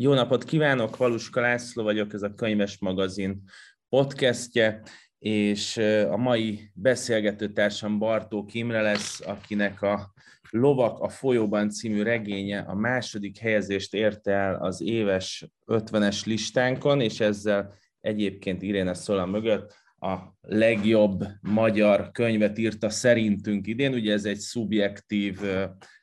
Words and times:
Jó 0.00 0.14
napot 0.14 0.44
kívánok, 0.44 0.96
Valuska 0.96 1.40
László 1.40 1.82
vagyok, 1.82 2.12
ez 2.12 2.22
a 2.22 2.34
Könyves 2.34 2.78
Magazin 2.78 3.42
podcastje, 3.88 4.82
és 5.18 5.76
a 6.10 6.16
mai 6.16 6.70
beszélgetőtársam 6.74 7.98
Bartók 7.98 8.54
Imre 8.54 8.82
lesz, 8.82 9.20
akinek 9.20 9.82
a 9.82 10.12
Lovak 10.50 10.98
a 10.98 11.08
folyóban 11.08 11.70
című 11.70 12.02
regénye 12.02 12.58
a 12.58 12.74
második 12.74 13.38
helyezést 13.38 13.94
érte 13.94 14.32
el 14.32 14.54
az 14.54 14.82
éves 14.82 15.48
50-es 15.66 16.26
listánkon, 16.26 17.00
és 17.00 17.20
ezzel 17.20 17.74
egyébként 18.00 18.62
Iréne 18.62 18.94
Szola 18.94 19.26
mögött 19.26 19.74
a 20.00 20.16
legjobb 20.40 21.24
magyar 21.40 22.10
könyvet 22.10 22.58
írta 22.58 22.90
szerintünk 22.90 23.66
idén. 23.66 23.94
Ugye 23.94 24.12
ez 24.12 24.24
egy 24.24 24.38
szubjektív 24.38 25.40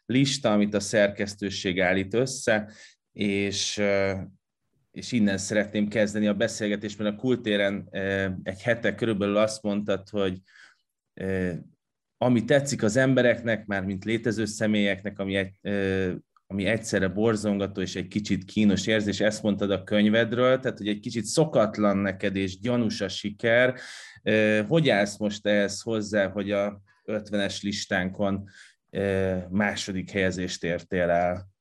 lista, 0.05 0.52
amit 0.52 0.73
a 0.73 0.80
szerkesztőség 0.80 1.82
állít 1.82 2.14
össze, 2.14 2.71
és, 3.16 3.82
és 4.91 5.11
innen 5.11 5.38
szeretném 5.38 5.87
kezdeni 5.87 6.28
a 6.28 6.33
beszélgetést, 6.33 7.00
mert 7.00 7.15
a 7.15 7.19
kultéren 7.19 7.88
egy 8.43 8.61
hete 8.61 8.96
körülbelül 8.96 9.38
azt 9.38 9.61
mondtad, 9.61 10.10
hogy 10.10 10.41
ami 12.18 12.46
tetszik 12.46 12.83
az 12.83 12.96
embereknek, 12.96 13.65
már 13.65 13.83
mint 13.83 14.05
létező 14.05 14.46
személyeknek, 14.46 15.19
ami, 15.19 15.36
egy, 15.36 15.60
ami 16.47 16.65
egyszerre 16.65 17.07
borzongató 17.07 17.82
és 17.82 17.96
egy 17.96 18.07
kicsit 18.07 18.46
kínos 18.46 18.88
érzés, 18.88 19.19
ezt 19.19 19.43
mondtad 19.43 19.71
a 19.71 19.83
könyvedről, 19.83 20.60
tehát 20.60 20.77
hogy 20.77 20.88
egy 20.88 21.00
kicsit 21.00 21.25
szokatlan 21.25 21.97
neked 21.97 22.36
és 22.36 22.60
gyanús 22.60 23.02
a 23.02 23.07
siker. 23.07 23.75
Hogy 24.68 24.89
állsz 24.89 25.18
most 25.18 25.46
ehhez 25.46 25.82
hozzá, 25.82 26.27
hogy 26.27 26.52
a 26.52 26.82
50-es 27.05 27.61
listánkon 27.61 28.50
második 29.50 30.11
helyezést 30.11 30.63
értél 30.63 31.10
el? 31.10 31.54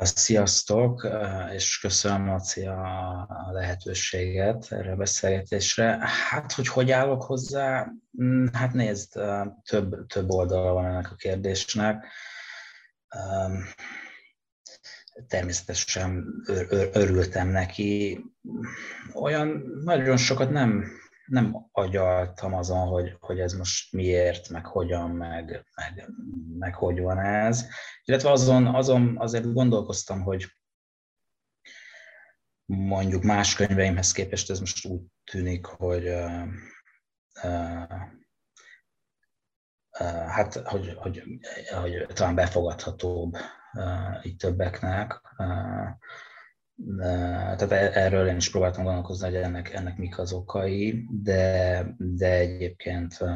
Sziasztok, 0.00 1.08
és 1.52 1.78
köszönöm, 1.78 2.26
Laci, 2.26 2.66
a 2.66 3.48
lehetőséget 3.52 4.72
erre 4.72 4.92
a 4.92 4.96
beszélgetésre. 4.96 5.98
Hát, 6.30 6.52
hogy 6.52 6.68
hogy 6.68 6.90
állok 6.90 7.22
hozzá? 7.22 7.92
Mm, 8.22 8.46
hát 8.52 8.72
nézd, 8.72 9.20
több, 9.62 10.06
több 10.06 10.30
oldala 10.30 10.72
van 10.72 10.84
ennek 10.84 11.10
a 11.10 11.14
kérdésnek. 11.14 12.06
Természetesen 15.26 16.24
örültem 16.92 17.48
neki. 17.48 18.20
Olyan 19.12 19.62
nagyon 19.84 20.16
sokat 20.16 20.50
nem 20.50 20.99
nem 21.30 21.68
agyaltam 21.72 22.54
azon, 22.54 22.88
hogy, 22.88 23.16
hogy 23.20 23.40
ez 23.40 23.52
most 23.52 23.92
miért, 23.92 24.48
meg 24.48 24.66
hogyan, 24.66 25.10
meg, 25.10 25.64
meg, 25.74 26.10
meg 26.58 26.74
hogy 26.74 27.00
van 27.00 27.18
ez. 27.18 27.66
Illetve 28.04 28.30
azon, 28.30 28.66
azon 28.66 29.18
azért 29.18 29.52
gondolkoztam, 29.52 30.22
hogy 30.22 30.46
mondjuk 32.64 33.22
más 33.22 33.54
könyveimhez 33.54 34.12
képest 34.12 34.50
ez 34.50 34.60
most 34.60 34.86
úgy 34.86 35.00
tűnik, 35.24 35.66
hogy 35.66 36.08
uh, 36.08 36.46
uh, 37.42 38.08
hát, 40.28 40.54
hogy, 40.54 40.94
hogy, 40.96 41.22
hogy 41.80 42.06
talán 42.12 42.34
befogadhatóbb 42.34 43.36
uh, 43.72 44.26
így 44.26 44.36
többeknek. 44.36 45.20
Uh, 45.38 45.88
tehát 46.96 47.70
e-, 47.70 47.90
erről 47.94 48.28
én 48.28 48.36
is 48.36 48.50
próbáltam 48.50 48.84
gondolkozni, 48.84 49.26
hogy 49.26 49.36
ennek, 49.36 49.72
ennek 49.72 49.96
mik 49.96 50.18
az 50.18 50.32
okai, 50.32 51.06
de, 51.22 51.86
de 51.98 52.30
egyébként 52.38 53.16
uh, 53.20 53.30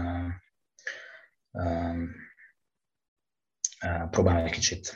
uh, 1.50 1.98
próbálom 4.10 4.44
egy 4.44 4.52
kicsit 4.52 4.94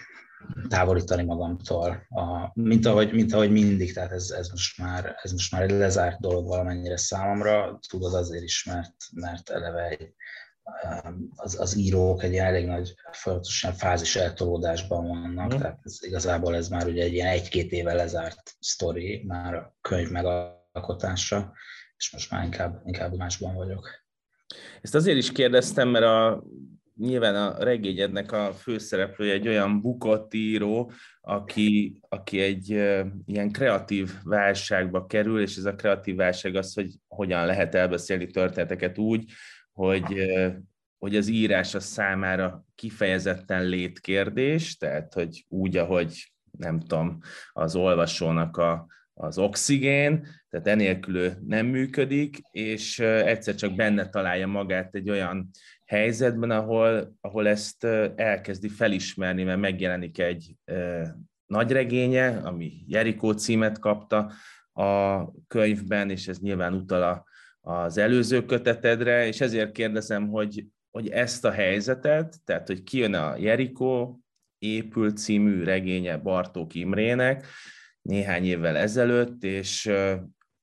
távolítani 0.69 1.25
magamtól, 1.25 2.07
a, 2.09 2.51
mint, 2.55 2.87
ahogy, 2.87 3.13
mint 3.13 3.33
ahogy 3.33 3.51
mindig, 3.51 3.93
tehát 3.93 4.13
ez, 4.13 4.31
ez, 4.31 4.49
most 4.49 4.79
már, 4.79 5.17
ez 5.23 5.33
most 5.33 5.53
már 5.53 5.63
egy 5.63 5.71
lezárt 5.71 6.21
dolog 6.21 6.47
valamennyire 6.47 6.97
számomra, 6.97 7.79
tudod 7.89 8.15
azért 8.15 8.43
is, 8.43 8.65
mert, 8.65 8.95
mert 9.15 9.51
eleve 9.51 9.89
egy, 9.89 10.15
az, 11.37 11.61
az 11.61 11.77
írók 11.77 12.23
egy 12.23 12.35
elég 12.35 12.67
nagy 12.67 12.95
folyamatosan 13.13 13.73
fázis 13.73 14.17
eltolódásban 14.17 15.07
vannak, 15.07 15.55
mm. 15.55 15.59
tehát 15.59 15.79
ez, 15.83 15.99
igazából 16.01 16.55
ez 16.55 16.69
már 16.69 16.87
ugye 16.87 17.03
egy 17.03 17.13
ilyen 17.13 17.29
egy-két 17.29 17.73
éve 17.73 17.95
lezárt 17.95 18.57
sztori, 18.61 19.25
már 19.27 19.55
a 19.55 19.77
könyv 19.81 20.11
megalkotása, 20.11 21.53
és 21.97 22.13
most 22.13 22.31
már 22.31 22.45
inkább, 22.45 22.83
inkább 22.85 23.17
másban 23.17 23.55
vagyok. 23.55 24.07
Ezt 24.81 24.95
azért 24.95 25.17
is 25.17 25.33
kérdeztem, 25.33 25.89
mert 25.89 26.05
a, 26.05 26.45
nyilván 26.97 27.35
a 27.35 27.65
regényednek 27.65 28.33
a 28.33 28.53
főszereplője 28.53 29.33
egy 29.33 29.49
olyan 29.49 29.81
bukott 29.81 30.35
író, 30.35 30.93
aki, 31.21 32.01
aki 32.09 32.41
egy 32.41 32.69
ilyen 33.27 33.53
kreatív 33.53 34.13
válságba 34.23 35.07
kerül, 35.07 35.41
és 35.41 35.57
ez 35.57 35.65
a 35.65 35.75
kreatív 35.75 36.17
válság 36.17 36.55
az, 36.55 36.75
hogy 36.75 36.95
hogyan 37.09 37.47
lehet 37.47 37.75
elbeszélni 37.75 38.27
történeteket 38.27 38.99
úgy, 38.99 39.31
hogy, 39.79 40.31
hogy 40.99 41.17
az 41.17 41.29
írás 41.29 41.75
a 41.75 41.81
számára 41.81 42.65
kifejezetten 42.75 43.65
létkérdés, 43.65 44.77
tehát 44.77 45.15
hogy 45.15 45.45
úgy, 45.49 45.77
ahogy 45.77 46.33
nem 46.51 46.79
tudom, 46.81 47.19
az 47.53 47.77
olvasónak 47.77 48.57
a, 48.57 48.87
az 49.15 49.39
oxigén, 49.39 50.27
tehát 50.51 50.67
enélkül 50.67 51.33
nem 51.47 51.67
működik, 51.67 52.39
és 52.51 52.99
egyszer 52.99 53.55
csak 53.55 53.75
benne 53.75 54.09
találja 54.09 54.47
magát 54.47 54.95
egy 54.95 55.11
olyan 55.11 55.51
helyzetben, 55.85 56.51
ahol, 56.51 57.17
ahol 57.21 57.49
ezt 57.49 57.85
elkezdi 58.15 58.69
felismerni, 58.69 59.43
mert 59.43 59.61
megjelenik 59.61 60.19
egy 60.19 60.55
nagy 61.47 61.73
regénye, 61.73 62.37
ami 62.37 62.73
Jerikó 62.87 63.33
címet 63.33 63.79
kapta 63.79 64.33
a 64.73 65.23
könyvben, 65.47 66.11
és 66.11 66.29
ez 66.29 66.39
nyilván 66.39 66.75
utal 66.75 67.03
a 67.03 67.27
az 67.69 67.99
előző 67.99 68.45
kötetedre, 68.45 69.27
és 69.27 69.41
ezért 69.41 69.73
kérdezem, 69.73 70.29
hogy, 70.29 70.67
hogy 70.91 71.09
ezt 71.09 71.45
a 71.45 71.51
helyzetet, 71.51 72.37
tehát 72.45 72.67
hogy 72.67 72.83
kijön 72.83 73.15
a 73.15 73.37
Jerikó 73.37 74.21
épült 74.59 75.19
című 75.19 75.63
regénye 75.63 76.17
Bartók 76.17 76.75
Imrének 76.75 77.47
néhány 78.03 78.45
évvel 78.45 78.77
ezelőtt, 78.77 79.45
és 79.45 79.87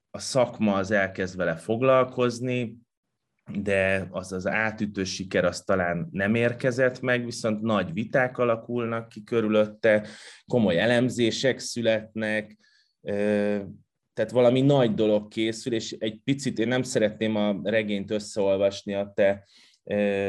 a 0.10 0.20
szakma 0.20 0.74
az 0.74 0.92
elkezd 0.92 1.38
vele 1.38 1.56
foglalkozni, 1.56 2.78
de 3.62 4.08
az 4.10 4.32
az 4.32 4.48
átütő 4.48 5.04
siker 5.04 5.46
az 5.46 5.62
talán 5.62 6.08
nem 6.12 6.36
érkezett 6.36 7.02
meg, 7.02 7.26
viszont 7.26 7.62
nagy 7.62 7.94
viták 7.94 8.38
alakulnak 8.38 9.10
ki 9.10 9.24
körülötte, 9.24 10.08
komoly 10.46 10.80
elemzések 10.80 11.60
születnek, 11.60 12.58
tehát 14.16 14.32
valami 14.32 14.62
nagy 14.62 14.94
dolog 14.94 15.28
készül, 15.28 15.74
és 15.74 15.96
egy 16.00 16.20
picit 16.24 16.60
én 16.60 16.68
nem 16.68 16.84
szeretném 16.84 17.36
a 17.36 17.60
regényt 17.64 18.12
összeolvasni 18.12 18.94
a 18.94 19.12
te 19.16 19.48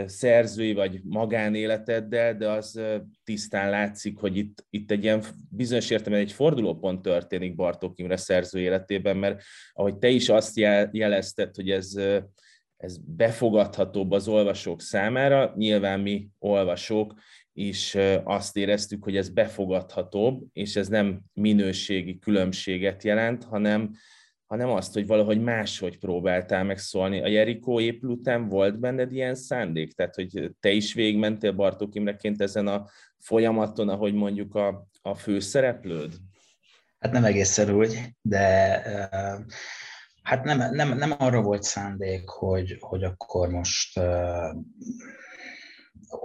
szerzői 0.07 0.73
vagy 0.73 1.01
magánéleteddel, 1.05 2.37
de 2.37 2.51
az 2.51 2.81
tisztán 3.25 3.71
látszik, 3.71 4.19
hogy 4.19 4.37
itt, 4.37 4.67
itt 4.71 4.91
egy 4.91 5.03
ilyen 5.03 5.25
bizonyos 5.51 5.91
értelemben 5.91 6.29
egy 6.29 6.33
fordulópont 6.33 7.03
történik 7.03 7.55
Bartók 7.55 7.99
Imre 7.99 8.17
szerző 8.17 8.61
életében, 8.61 9.17
mert 9.17 9.43
ahogy 9.73 9.97
te 9.97 10.09
is 10.09 10.29
azt 10.29 10.57
jelezted, 10.91 11.55
hogy 11.55 11.71
ez, 11.71 11.93
ez 12.77 12.99
befogadhatóbb 13.17 14.11
az 14.11 14.29
olvasók 14.29 14.81
számára, 14.81 15.53
nyilván 15.57 16.01
mi 16.01 16.29
olvasók 16.39 17.15
is 17.56 17.97
azt 18.25 18.56
éreztük, 18.56 19.05
hogy 19.05 19.17
ez 19.17 19.28
befogadhatóbb, 19.28 20.43
és 20.53 20.77
ez 20.77 20.89
nem 20.89 21.21
minőségi 21.33 22.19
különbséget 22.19 23.03
jelent, 23.03 23.44
hanem, 23.44 23.91
hanem 24.47 24.69
azt, 24.71 24.93
hogy 24.93 25.06
valahogy 25.06 25.41
máshogy 25.41 25.99
próbáltál 25.99 26.65
megszólni. 26.65 27.22
A 27.22 27.27
Jerikó 27.27 27.81
épül 27.81 28.11
után 28.11 28.49
volt 28.49 28.78
benned 28.78 29.12
ilyen 29.12 29.34
szándék? 29.34 29.93
Tehát, 29.93 30.15
hogy 30.15 30.50
te 30.61 30.71
is 30.71 30.95
végigmentél 30.95 31.53
Bartók 31.53 31.95
Imreként 31.95 32.43
ezen 32.43 32.66
a 32.66 32.87
folyamaton, 33.19 33.89
ahogy 33.89 34.15
mondjuk 34.15 34.55
a, 34.55 34.89
a 35.03 35.15
főszereplőd? 35.15 36.15
Hát 36.98 37.13
nem 37.13 37.25
egészen 37.25 37.75
úgy, 37.75 38.01
de 38.22 38.83
hát 40.22 40.45
nem, 40.45 40.75
nem, 40.75 40.97
nem 40.97 41.15
arra 41.19 41.42
volt 41.42 41.63
szándék, 41.63 42.28
hogy, 42.28 42.77
hogy 42.81 43.04
akkor 43.04 43.48
most 43.48 44.01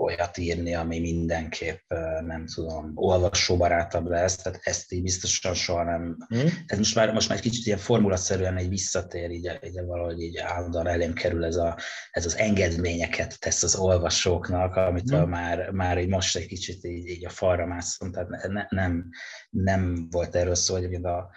olyat 0.01 0.37
írni, 0.37 0.75
ami 0.75 0.99
mindenképp, 0.99 1.89
nem 2.25 2.45
tudom, 2.55 2.91
olvasóbarátabb 2.95 4.07
lesz, 4.07 4.35
tehát 4.35 4.59
ezt 4.63 4.91
így 4.91 5.01
biztosan 5.01 5.53
soha 5.53 5.83
nem, 5.83 6.17
mm. 6.35 6.47
ez 6.65 6.77
most 6.77 6.95
már, 6.95 7.13
most 7.13 7.29
már 7.29 7.37
egy 7.37 7.43
kicsit 7.43 7.65
ilyen 7.65 7.77
formulaszerűen 7.77 8.57
egy 8.57 8.69
visszatér, 8.69 9.29
így, 9.29 9.59
így 9.63 9.85
valahogy 9.85 10.21
így 10.21 10.37
állandóan 10.37 10.87
elém 10.87 11.13
kerül 11.13 11.45
ez, 11.45 11.55
a, 11.55 11.77
ez 12.11 12.25
az 12.25 12.37
engedményeket 12.37 13.39
tesz 13.39 13.63
az 13.63 13.75
olvasóknak, 13.75 14.75
amit 14.75 15.15
mm. 15.15 15.21
már, 15.21 15.69
már 15.71 15.97
így 15.97 16.09
most 16.09 16.35
egy 16.35 16.47
kicsit 16.47 16.83
így, 16.83 17.07
így 17.07 17.25
a 17.25 17.29
falra 17.29 17.65
mászom, 17.65 18.11
tehát 18.11 18.29
ne, 18.47 18.65
nem, 18.69 19.09
nem 19.49 20.07
volt 20.09 20.35
erről 20.35 20.55
szó, 20.55 20.73
hogy 20.75 20.93
a, 20.93 21.29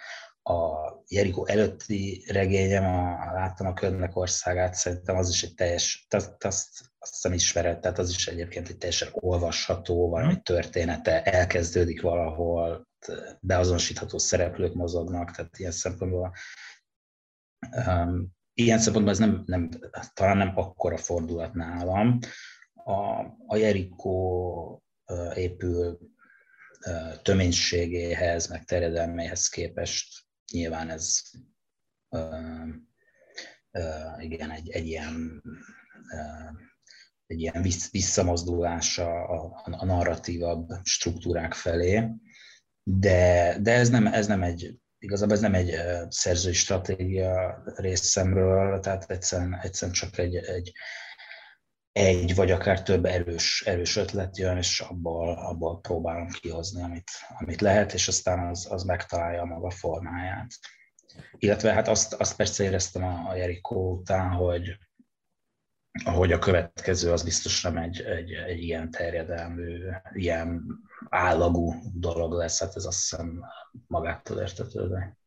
a 0.47 0.93
Jerikó 1.07 1.45
előtti 1.45 2.23
regényem, 2.27 2.85
a, 2.85 3.31
láttam 3.33 3.67
a 3.67 3.73
Ködnek 3.73 4.15
országát, 4.15 4.73
szerintem 4.73 5.15
az 5.15 5.29
is 5.29 5.43
egy 5.43 5.53
teljes, 5.53 6.05
azt, 6.09 6.43
azt, 6.45 6.91
azt 6.99 7.33
ismered, 7.33 7.79
tehát 7.79 7.99
az 7.99 8.09
is 8.09 8.27
egyébként 8.27 8.67
egy 8.69 8.77
teljesen 8.77 9.09
olvasható, 9.11 10.09
valami 10.09 10.31
mhm. 10.31 10.41
története, 10.41 11.23
elkezdődik 11.23 12.01
valahol, 12.01 12.87
beazonosítható 13.39 14.17
szereplők 14.17 14.73
mozognak, 14.73 15.31
tehát 15.31 15.57
ilyen 15.57 15.71
szempontból 15.71 16.33
um, 17.87 18.33
ilyen 18.53 18.79
szempontból 18.79 19.13
ez 19.13 19.19
nem, 19.19 19.43
nem, 19.45 19.69
talán 20.13 20.37
nem 20.37 20.51
akkora 20.55 20.97
fordulat 20.97 21.53
nálam. 21.53 22.19
A, 22.73 23.21
a 23.47 23.55
Jerikó 23.55 24.83
épül 25.33 25.99
töménységéhez, 27.21 28.47
meg 28.47 28.63
terjedelméhez 28.63 29.47
képest 29.47 30.24
nyilván 30.55 30.89
ez 30.89 31.21
uh, 32.09 32.67
uh, 33.71 34.23
igen, 34.23 34.51
egy, 34.51 34.69
egy 34.69 34.85
ilyen 34.85 35.43
uh, 36.11 36.63
egy 37.27 37.39
ilyen 37.39 37.65
visszamozdulása 37.91 39.23
a, 39.27 39.61
a 39.71 39.85
narratívabb 39.85 40.69
struktúrák 40.83 41.53
felé, 41.53 42.09
de, 42.83 43.57
de 43.61 43.71
ez, 43.71 43.89
nem, 43.89 44.07
ez 44.07 44.27
nem 44.27 44.43
egy, 44.43 44.75
igazából 44.99 45.35
ez 45.35 45.41
nem 45.41 45.53
egy 45.53 45.75
szerzői 46.09 46.53
stratégia 46.53 47.63
részemről, 47.75 48.79
tehát 48.79 49.11
egyszerűen, 49.11 49.59
egyszerűen 49.61 49.97
csak 49.97 50.17
egy, 50.17 50.35
egy, 50.35 50.71
egy 51.95 52.35
vagy 52.35 52.51
akár 52.51 52.83
több 52.83 53.05
erős, 53.05 53.63
erős 53.65 53.95
ötlet 53.95 54.37
jön, 54.37 54.57
és 54.57 54.79
abból, 54.79 55.37
abból 55.37 55.79
próbálom 55.79 56.27
kihozni, 56.27 56.81
amit, 56.81 57.09
amit 57.39 57.61
lehet, 57.61 57.93
és 57.93 58.07
aztán 58.07 58.47
az, 58.47 58.67
az 58.71 58.83
megtalálja 58.83 59.41
a 59.41 59.45
maga 59.45 59.69
formáját. 59.69 60.47
Illetve 61.37 61.73
hát 61.73 61.87
azt, 61.87 62.13
azt 62.13 62.35
persze 62.35 62.63
éreztem 62.63 63.03
a, 63.03 63.29
a 63.29 63.35
Jerikó 63.35 63.91
után, 63.91 64.29
hogy, 64.29 64.77
hogy 66.03 66.31
a 66.31 66.39
következő 66.39 67.11
az 67.11 67.23
biztos 67.23 67.65
egy, 67.65 68.01
egy, 68.01 68.31
egy 68.31 68.63
ilyen 68.63 68.91
terjedelmű, 68.91 69.79
ilyen 70.13 70.65
állagú 71.09 71.73
dolog 71.93 72.33
lesz, 72.33 72.59
hát 72.59 72.75
ez 72.75 72.85
azt 72.85 73.09
hiszem 73.09 73.43
magától 73.87 74.39
értetődő. 74.39 75.17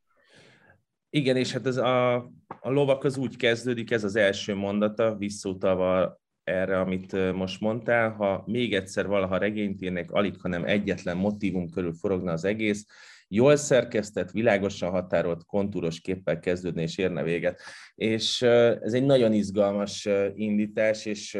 Igen, 1.11 1.37
és 1.37 1.53
hát 1.53 1.67
ez 1.67 1.76
a, 1.76 2.15
a 2.61 2.70
lovak 2.70 3.05
az 3.05 3.17
úgy 3.17 3.37
kezdődik, 3.37 3.91
ez 3.91 4.05
az 4.05 4.17
első 4.17 4.55
mondata, 4.55 5.17
visszautalva 5.17 6.20
erre, 6.48 6.80
amit 6.80 7.32
most 7.32 7.60
mondtál, 7.60 8.10
ha 8.10 8.42
még 8.46 8.74
egyszer 8.74 9.06
valaha 9.06 9.38
regényt 9.38 9.82
írnék, 9.82 10.10
alig, 10.10 10.34
hanem 10.40 10.64
egyetlen 10.64 11.16
motivum 11.16 11.70
körül 11.70 11.92
forogna 11.92 12.32
az 12.32 12.44
egész, 12.44 12.86
jól 13.28 13.56
szerkesztett, 13.56 14.30
világosan 14.30 14.90
határolt, 14.90 15.44
kontúros 15.44 16.00
képpel 16.00 16.38
kezdődne 16.38 16.82
és 16.82 16.98
érne 16.98 17.22
véget. 17.22 17.60
És 17.94 18.42
ez 18.42 18.92
egy 18.92 19.04
nagyon 19.04 19.32
izgalmas 19.32 20.08
indítás, 20.34 21.06
és 21.06 21.38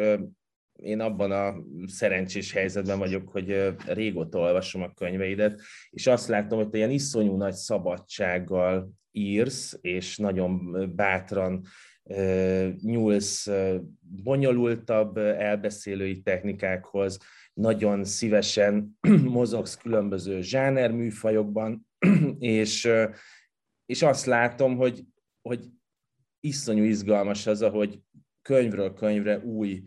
én 0.83 1.01
abban 1.01 1.33
a 1.33 1.55
szerencsés 1.87 2.53
helyzetben 2.53 2.99
vagyok, 2.99 3.29
hogy 3.29 3.75
régóta 3.87 4.39
olvasom 4.39 4.83
a 4.83 4.93
könyveidet, 4.93 5.61
és 5.91 6.07
azt 6.07 6.29
látom, 6.29 6.59
hogy 6.59 6.69
te 6.69 6.77
ilyen 6.77 6.91
iszonyú 6.91 7.37
nagy 7.37 7.55
szabadsággal 7.55 8.91
írsz, 9.13 9.79
és 9.81 10.17
nagyon 10.17 10.77
bátran 10.95 11.65
nyúlsz 12.81 13.49
bonyolultabb 14.23 15.17
elbeszélői 15.17 16.21
technikákhoz, 16.21 17.19
nagyon 17.53 18.05
szívesen 18.05 18.99
mozogsz 19.25 19.77
különböző 19.77 20.41
zsánerműfajokban, 20.41 21.87
és, 22.39 22.89
és 23.87 24.03
azt 24.03 24.27
látom, 24.27 24.77
hogy, 24.77 25.05
hogy 25.43 25.65
iszonyú 26.41 26.83
izgalmas 26.83 27.47
az, 27.47 27.63
ahogy 27.63 28.01
könyvről 28.43 28.93
könyvre 28.95 29.39
új 29.39 29.83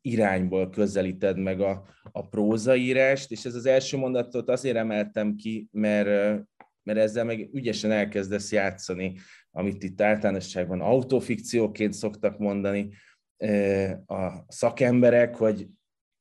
irányból 0.00 0.70
közelíted 0.70 1.38
meg 1.38 1.60
a, 1.60 1.86
a 2.12 2.28
prózaírást, 2.28 3.30
és 3.30 3.44
ez 3.44 3.54
az 3.54 3.66
első 3.66 3.96
mondatot 3.96 4.48
azért 4.48 4.76
emeltem 4.76 5.34
ki, 5.36 5.68
mert, 5.70 6.42
mert 6.84 6.98
ezzel 6.98 7.24
meg 7.24 7.48
ügyesen 7.52 7.90
elkezdesz 7.90 8.52
játszani 8.52 9.14
amit 9.56 9.82
itt 9.82 10.00
általánosságban 10.00 10.80
autofikcióként 10.80 11.92
szoktak 11.92 12.38
mondani 12.38 12.90
a 14.06 14.44
szakemberek, 14.48 15.36
hogy 15.36 15.68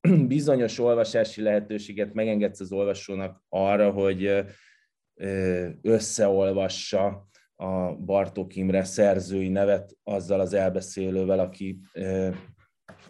bizonyos 0.27 0.79
olvasási 0.79 1.41
lehetőséget 1.41 2.13
megengedsz 2.13 2.59
az 2.59 2.71
olvasónak 2.71 3.43
arra, 3.49 3.91
hogy 3.91 4.45
összeolvassa 5.81 7.27
a 7.55 7.95
Bartók 7.95 8.55
Imre 8.55 8.83
szerzői 8.83 9.49
nevet 9.49 9.97
azzal 10.03 10.39
az 10.39 10.53
elbeszélővel, 10.53 11.39
aki 11.39 11.79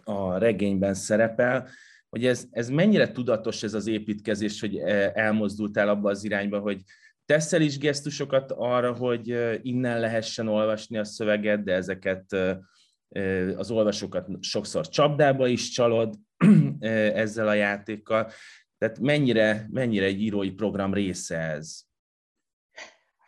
a 0.04 0.38
regényben 0.38 0.94
szerepel, 0.94 1.68
hogy 2.08 2.26
ez, 2.26 2.46
ez 2.50 2.68
mennyire 2.70 3.12
tudatos 3.12 3.62
ez 3.62 3.74
az 3.74 3.86
építkezés, 3.86 4.60
hogy 4.60 4.76
elmozdultál 5.14 5.88
abba 5.88 6.10
az 6.10 6.24
irányba, 6.24 6.58
hogy 6.58 6.82
teszel 7.26 7.60
is 7.60 7.78
gesztusokat 7.78 8.52
arra, 8.52 8.92
hogy 8.92 9.28
innen 9.62 10.00
lehessen 10.00 10.48
olvasni 10.48 10.98
a 10.98 11.04
szöveget, 11.04 11.64
de 11.64 11.74
ezeket 11.74 12.32
az 13.56 13.70
olvasókat 13.70 14.28
sokszor 14.40 14.88
csapdába 14.88 15.46
is 15.46 15.68
csalod 15.68 16.14
ezzel 17.24 17.48
a 17.48 17.54
játékkal. 17.54 18.30
Tehát 18.78 18.98
mennyire, 18.98 19.66
mennyire 19.70 20.04
egy 20.04 20.20
írói 20.20 20.50
program 20.50 20.94
része 20.94 21.38
ez? 21.38 21.80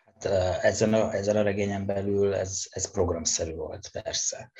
Hát, 0.04 0.24
ezen, 0.64 0.94
a, 0.94 1.14
ezen 1.14 1.36
a 1.36 1.42
regényen 1.42 1.86
belül 1.86 2.34
ez, 2.34 2.66
ez 2.70 2.90
programszerű 2.90 3.54
volt, 3.54 3.88
persze. 3.88 4.52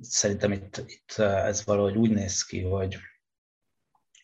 Szerintem 0.00 0.52
itt, 0.52 0.84
itt 0.86 1.18
ez 1.18 1.64
valahogy 1.64 1.96
úgy 1.96 2.10
néz 2.10 2.42
ki, 2.42 2.62
hogy, 2.62 2.96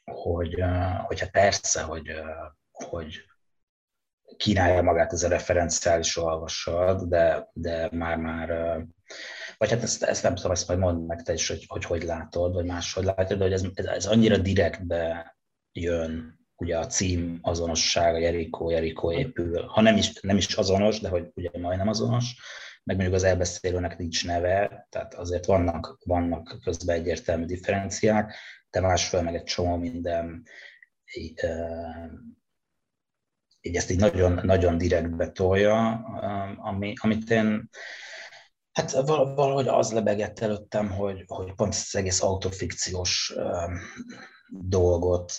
hogy, 0.04 0.64
hogy 1.06 1.20
hát 1.20 1.30
persze, 1.30 1.82
hogy 1.82 2.10
hogy 2.74 3.24
kínálja 4.36 4.82
magát 4.82 5.12
ez 5.12 5.22
a 5.22 5.28
referenciális 5.28 6.16
olvasat, 6.16 7.08
de, 7.08 7.50
de 7.52 7.88
már-már, 7.92 8.48
vagy 9.56 9.70
hát 9.70 9.82
ezt, 9.82 10.02
ezt 10.02 10.22
nem 10.22 10.34
tudom, 10.34 10.50
ezt 10.50 10.68
majd 10.68 10.78
mondd 10.78 11.06
meg 11.06 11.22
te 11.22 11.32
is, 11.32 11.48
hogy 11.48 11.64
hogy, 11.66 11.84
hogy 11.84 12.02
látod, 12.02 12.54
vagy 12.54 12.64
máshogy 12.64 13.04
látod, 13.04 13.38
de 13.38 13.44
hogy 13.44 13.52
ez, 13.52 13.64
ez 13.74 14.06
annyira 14.06 14.36
direktbe 14.36 15.36
jön, 15.72 16.38
ugye 16.56 16.78
a 16.78 16.86
cím 16.86 17.38
azonossága, 17.42 18.18
Jerikó, 18.18 18.70
Jerikó 18.70 19.12
épül, 19.12 19.62
ha 19.62 19.80
nem 19.80 19.96
is, 19.96 20.20
nem 20.20 20.36
is 20.36 20.54
azonos, 20.54 21.00
de 21.00 21.08
hogy 21.08 21.30
ugye 21.34 21.50
majdnem 21.58 21.88
azonos, 21.88 22.36
meg 22.84 22.96
mondjuk 22.96 23.16
az 23.16 23.24
elbeszélőnek 23.24 23.98
nincs 23.98 24.26
neve, 24.26 24.86
tehát 24.90 25.14
azért 25.14 25.46
vannak, 25.46 25.98
vannak 26.04 26.58
közben 26.64 26.96
egyértelmű 26.96 27.44
differenciák, 27.44 28.34
de 28.70 28.80
másfél 28.80 29.22
meg 29.22 29.34
egy 29.34 29.44
csomó 29.44 29.76
minden 29.76 30.42
így 33.66 33.76
ezt 33.76 33.90
így 33.90 33.98
nagyon, 33.98 34.40
nagyon 34.42 34.78
direktbe 34.78 35.30
tolja, 35.30 35.92
ami, 36.56 36.92
amit 37.00 37.30
én, 37.30 37.70
hát 38.72 38.92
valahogy 39.34 39.68
az 39.68 39.92
lebegett 39.92 40.38
előttem, 40.38 40.90
hogy, 40.90 41.24
hogy 41.26 41.54
pont 41.54 41.74
az 41.74 41.96
egész 41.96 42.22
autofikciós 42.22 43.34
dolgot 44.48 45.32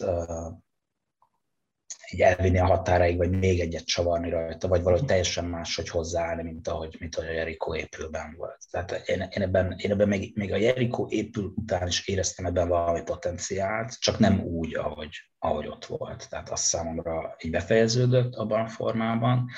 így 2.12 2.22
elvinni 2.22 2.60
a 2.60 2.66
határaig, 2.66 3.18
vagy 3.18 3.30
még 3.30 3.60
egyet 3.60 3.86
csavarni 3.86 4.30
rajta, 4.30 4.68
vagy 4.68 4.82
valahogy 4.82 5.06
teljesen 5.06 5.46
máshogy 5.46 5.90
hozzáállni, 5.90 6.44
mint 6.44 6.68
ahogy, 6.68 6.96
mint 7.00 7.16
ahogy 7.16 7.30
a 7.30 7.34
Jerikó 7.34 7.76
épülben 7.76 8.36
volt. 8.38 8.58
Tehát 8.72 8.92
én, 8.92 9.28
én 9.32 9.42
ebben, 9.42 9.76
én 9.78 9.92
ebben 9.92 10.08
még, 10.08 10.36
még 10.36 10.54
a 10.54 10.58
Jerikó 10.58 11.08
épül 11.10 11.54
után 11.56 11.88
is 11.88 12.08
éreztem 12.08 12.46
ebben 12.46 12.68
valami 12.68 13.02
potenciált, 13.02 14.00
csak 14.00 14.20
nem 14.20 14.40
úgy, 14.42 14.76
ahogy, 14.76 15.16
ahogy 15.40 15.68
ott 15.68 15.86
volt. 15.86 16.30
Tehát 16.30 16.50
az 16.50 16.60
számomra 16.60 17.36
így 17.42 17.52
befejeződött 17.52 18.36
abban 18.36 18.62
a 18.62 18.68
formában, 18.68 19.50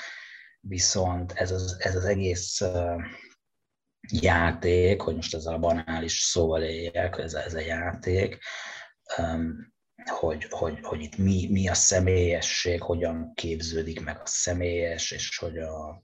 viszont 0.60 1.32
ez 1.32 1.50
az, 1.50 1.76
ez 1.78 1.96
az 1.96 2.04
egész 2.04 2.62
játék, 4.12 5.00
hogy 5.00 5.14
most 5.14 5.34
ezzel 5.34 5.54
a 5.54 5.58
banális 5.58 6.18
szóval 6.18 6.62
éljek, 6.62 7.18
ez, 7.18 7.34
ez 7.34 7.54
a 7.54 7.60
játék, 7.60 8.38
hogy, 10.08 10.46
hogy, 10.50 10.78
hogy 10.82 11.00
itt 11.00 11.16
mi, 11.16 11.48
mi 11.50 11.68
a 11.68 11.74
személyesség, 11.74 12.82
hogyan 12.82 13.32
képződik 13.34 14.04
meg 14.04 14.16
a 14.16 14.26
személyes, 14.26 15.10
és 15.10 15.38
hogy, 15.38 15.58
a, 15.58 16.02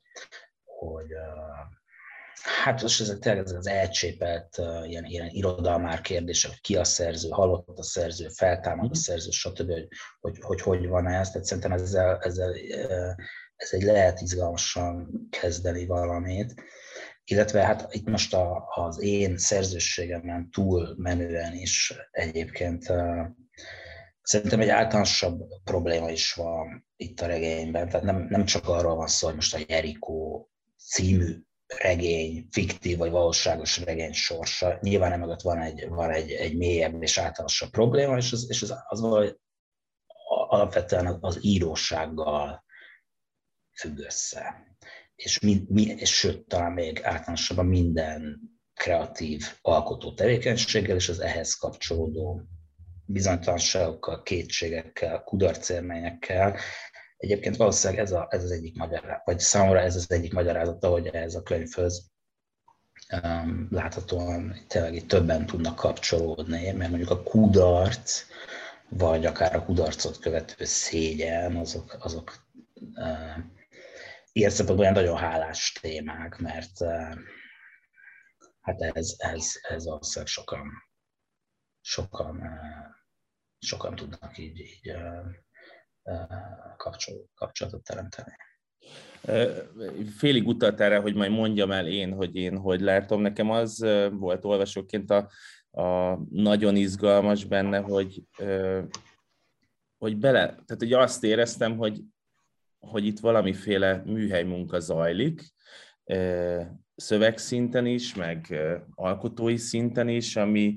hogy 0.65 1.13
a, 1.13 1.69
hát 2.63 2.83
most 2.83 3.01
ez 3.01 3.17
tényleg 3.21 3.45
az 3.45 3.67
elcsépelt 3.67 4.59
uh, 4.59 4.91
ilyen, 4.91 5.05
ilyen 5.05 5.29
irodalmár 5.31 6.01
kérdése, 6.01 6.49
hogy 6.49 6.61
ki 6.61 6.77
a 6.77 6.85
szerző, 6.85 7.29
halott 7.29 7.79
a 7.79 7.83
szerző, 7.83 8.29
feltámad 8.29 8.85
a 8.85 8.89
mhm. 8.89 8.95
szerző, 8.95 9.31
stb., 9.31 9.71
hogy 9.71 9.89
hogy, 10.21 10.39
hogy, 10.41 10.61
hogy 10.61 10.89
van 10.89 11.07
ez, 11.07 11.31
tehát 11.31 11.47
szerintem 11.47 11.73
ezzel, 11.73 12.19
ezzel 12.19 12.55
ez 13.57 13.73
egy 13.73 13.83
lehet 13.83 14.21
izgalmasan 14.21 15.11
kezdeni 15.31 15.87
valamit, 15.87 16.55
illetve 17.25 17.65
hát 17.65 17.95
itt 17.95 18.07
most 18.07 18.35
a, 18.35 18.65
az 18.75 19.01
én 19.01 19.37
szerzőségemen 19.37 20.51
túl 20.51 20.95
menően 20.97 21.53
is 21.53 21.95
egyébként 22.11 22.93
Szerintem 24.25 24.61
egy 24.61 24.69
általánosabb 24.69 25.41
probléma 25.65 26.11
is 26.11 26.33
van 26.33 26.87
itt 26.97 27.21
a 27.21 27.27
regényben, 27.27 27.89
tehát 27.89 28.07
nem, 28.07 28.27
nem 28.29 28.45
csak 28.45 28.69
arról 28.69 28.95
van 28.95 29.07
szó, 29.07 29.27
hogy 29.27 29.35
most 29.35 29.55
a 29.55 29.65
Jerikó 29.67 30.49
című 30.77 31.39
regény, 31.67 32.47
fiktív 32.51 32.99
vagy 32.99 33.11
valóságos 33.11 33.79
regény 33.79 34.13
sorsa. 34.13 34.79
Nyilván 34.81 35.13
emögött 35.13 35.41
van 35.41 35.59
egy, 35.59 35.89
van 35.89 36.11
egy, 36.11 36.31
egy 36.31 36.57
mélyebb 36.57 37.03
és 37.03 37.19
általánosabb 37.19 37.71
probléma, 37.71 38.17
és 38.17 38.33
az, 38.33 38.47
és 38.49 38.63
az, 38.63 38.75
az 38.89 39.01
valahogy 39.01 39.37
alapvetően 40.49 41.19
az 41.21 41.45
írósággal 41.45 42.65
függ 43.81 43.99
össze. 43.99 44.67
És, 45.15 45.39
mi, 45.39 45.65
mi, 45.69 45.83
és 45.83 46.15
sőt, 46.17 46.49
talán 46.49 46.73
még 46.73 47.03
általánosabban 47.03 47.67
minden 47.67 48.41
kreatív 48.75 49.59
alkotó 49.61 50.15
tevékenységgel 50.15 50.97
és 50.97 51.09
az 51.09 51.21
ehhez 51.21 51.55
kapcsolódó 51.55 52.43
bizonytalanságokkal, 53.07 54.23
kétségekkel, 54.23 55.23
kudarcélményekkel. 55.23 56.57
Egyébként 57.17 57.57
valószínűleg 57.57 58.03
ez, 58.03 58.13
a, 58.13 58.27
ez 58.31 58.43
az 58.43 58.51
egyik 58.51 58.77
magyarázat, 58.77 59.25
vagy 59.25 59.39
számomra 59.39 59.81
ez 59.81 59.97
az 59.97 60.11
egyik 60.11 60.33
magyarázata, 60.33 60.89
hogy 60.89 61.07
ez 61.07 61.35
a 61.35 61.43
könyvhöz 61.43 62.11
um, 63.23 63.69
láthatóan 63.71 64.57
tényleg 64.69 64.95
itt 64.95 65.09
többen 65.09 65.47
tudnak 65.47 65.77
kapcsolódni, 65.77 66.73
mert 66.73 66.91
mondjuk 66.91 67.11
a 67.11 67.23
kudarc, 67.23 68.23
vagy 68.89 69.27
akár 69.27 69.57
a 69.57 69.65
kudarcot 69.65 70.19
követő 70.19 70.65
szégyen, 70.65 71.57
azok, 71.57 71.97
azok 72.01 72.47
uh, 72.95 73.45
ilyen 74.33 74.53
olyan 74.79 74.93
nagyon 74.93 75.17
hálás 75.17 75.73
témák, 75.81 76.39
mert 76.39 76.81
uh, 76.81 77.15
hát 78.61 78.81
ez, 78.81 79.15
ez, 79.17 79.53
ez 79.69 79.85
valószínűleg 79.85 80.33
sokan, 80.33 80.71
sokan, 81.85 82.37
uh, 82.37 82.95
sokan 83.59 83.95
tudnak 83.95 84.39
így, 84.39 84.59
így 84.59 84.91
uh, 84.91 85.27
uh, 86.03 86.77
kapcsolatot 87.35 87.83
teremteni. 87.83 88.33
Félig 90.17 90.47
utalt 90.47 90.81
erre, 90.81 90.99
hogy 90.99 91.15
majd 91.15 91.31
mondjam 91.31 91.71
el 91.71 91.87
én, 91.87 92.13
hogy 92.13 92.37
én 92.37 92.59
hogy 92.59 92.81
látom. 92.81 93.21
Nekem 93.21 93.51
az 93.51 93.79
volt 94.11 94.45
olvasóként 94.45 95.11
a, 95.11 95.31
a 95.71 96.19
nagyon 96.31 96.77
izgalmas 96.77 97.45
benne, 97.45 97.79
hogy, 97.79 98.23
hogy 99.99 100.17
bele, 100.17 100.47
tehát 100.47 100.77
hogy 100.79 100.93
azt 100.93 101.25
éreztem, 101.25 101.77
hogy, 101.77 102.01
hogy 102.79 103.07
itt 103.07 103.19
valamiféle 103.19 104.03
műhely 104.07 104.45
munka 104.45 104.81
zajlik, 104.81 105.55
szövegszinten 106.97 107.87
is, 107.87 108.15
meg 108.15 108.55
alkotói 108.95 109.57
szinten 109.57 110.09
is, 110.09 110.37
ami, 110.37 110.77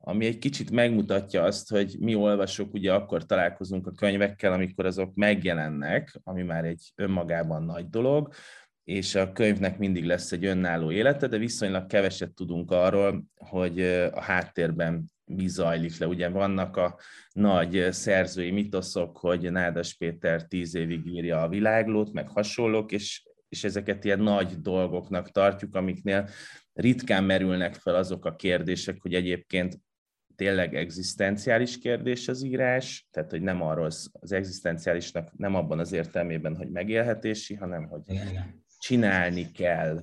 ami 0.00 0.26
egy 0.26 0.38
kicsit 0.38 0.70
megmutatja 0.70 1.42
azt, 1.42 1.70
hogy 1.70 1.96
mi 1.98 2.14
olvasók 2.14 2.74
ugye 2.74 2.92
akkor 2.92 3.26
találkozunk 3.26 3.86
a 3.86 3.92
könyvekkel, 3.92 4.52
amikor 4.52 4.86
azok 4.86 5.14
megjelennek, 5.14 6.20
ami 6.24 6.42
már 6.42 6.64
egy 6.64 6.92
önmagában 6.94 7.62
nagy 7.62 7.88
dolog, 7.88 8.32
és 8.84 9.14
a 9.14 9.32
könyvnek 9.32 9.78
mindig 9.78 10.04
lesz 10.04 10.32
egy 10.32 10.44
önálló 10.44 10.90
élete, 10.90 11.26
de 11.26 11.38
viszonylag 11.38 11.86
keveset 11.86 12.34
tudunk 12.34 12.70
arról, 12.70 13.24
hogy 13.36 13.80
a 14.12 14.20
háttérben 14.20 15.04
mi 15.24 15.48
zajlik 15.48 15.98
le. 15.98 16.06
Ugye 16.06 16.28
vannak 16.28 16.76
a 16.76 16.98
nagy 17.32 17.88
szerzői 17.90 18.50
mitoszok, 18.50 19.18
hogy 19.18 19.52
Nádas 19.52 19.94
Péter 19.94 20.46
tíz 20.46 20.74
évig 20.74 21.06
írja 21.06 21.42
a 21.42 21.48
világlót, 21.48 22.12
meg 22.12 22.28
hasonlók, 22.28 22.92
és, 22.92 23.22
és 23.48 23.64
ezeket 23.64 24.04
ilyen 24.04 24.20
nagy 24.20 24.60
dolgoknak 24.60 25.30
tartjuk, 25.30 25.74
amiknél 25.74 26.28
ritkán 26.72 27.24
merülnek 27.24 27.74
fel 27.74 27.94
azok 27.94 28.24
a 28.24 28.36
kérdések, 28.36 29.00
hogy 29.00 29.14
egyébként 29.14 29.78
tényleg 30.38 30.74
egzisztenciális 30.74 31.78
kérdés 31.78 32.28
az 32.28 32.44
írás, 32.44 33.08
tehát 33.10 33.30
hogy 33.30 33.42
nem 33.42 33.62
arról 33.62 33.84
az 34.12 34.32
egzisztenciálisnak 34.32 35.32
nem 35.36 35.54
abban 35.54 35.78
az 35.78 35.92
értelmében, 35.92 36.56
hogy 36.56 36.70
megélhetési, 36.70 37.54
hanem 37.54 37.86
hogy 37.86 38.20
csinálni 38.78 39.50
kell 39.50 40.02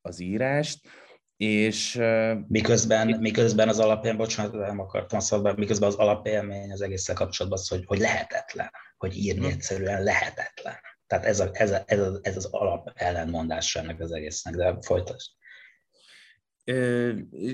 az 0.00 0.20
írást, 0.20 0.88
és... 1.36 2.00
Miközben, 2.48 3.18
miközben 3.20 3.68
az 3.68 3.78
alapján, 3.78 4.16
bocsánat, 4.16 4.52
nem 4.52 4.80
akartam 4.80 5.20
szabad, 5.20 5.58
miközben 5.58 5.88
az 5.88 5.94
alapélmény 5.94 6.72
az 6.72 6.80
egészen 6.80 7.14
kapcsolatban 7.14 7.60
az, 7.60 7.68
hogy, 7.68 7.84
hogy 7.86 7.98
lehetetlen, 7.98 8.70
hogy 8.96 9.16
írni 9.16 9.46
hm. 9.46 9.52
egyszerűen 9.52 10.02
lehetetlen. 10.02 10.74
Tehát 11.06 11.24
ez, 11.24 11.40
a, 11.40 11.50
ez, 11.52 11.70
a, 11.70 11.82
ez, 11.86 12.00
a, 12.00 12.18
ez 12.22 12.36
az 12.36 12.44
alap 12.44 12.90
ellenmondása 12.94 13.80
ennek 13.80 14.00
az 14.00 14.12
egésznek, 14.12 14.54
de 14.54 14.76
folytasd. 14.80 15.30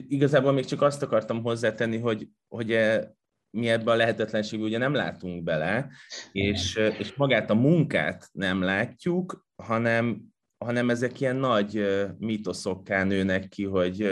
Igazából 0.08 0.52
még 0.52 0.64
csak 0.64 0.82
azt 0.82 1.02
akartam 1.02 1.42
hozzátenni, 1.42 1.98
hogy, 1.98 2.28
hogy 2.48 2.72
e, 2.72 3.14
mi 3.50 3.68
ebben 3.68 3.94
a 3.94 3.96
lehetetlenségben 3.96 4.68
ugye 4.68 4.78
nem 4.78 4.94
látunk 4.94 5.42
bele, 5.42 5.90
és, 6.32 6.76
és 6.98 7.14
magát 7.14 7.50
a 7.50 7.54
munkát 7.54 8.28
nem 8.32 8.62
látjuk, 8.62 9.46
hanem 9.62 10.32
hanem 10.64 10.90
ezek 10.90 11.20
ilyen 11.20 11.36
nagy 11.36 11.86
mítoszokká 12.18 13.04
nőnek 13.04 13.48
ki, 13.48 13.64
hogy, 13.64 14.10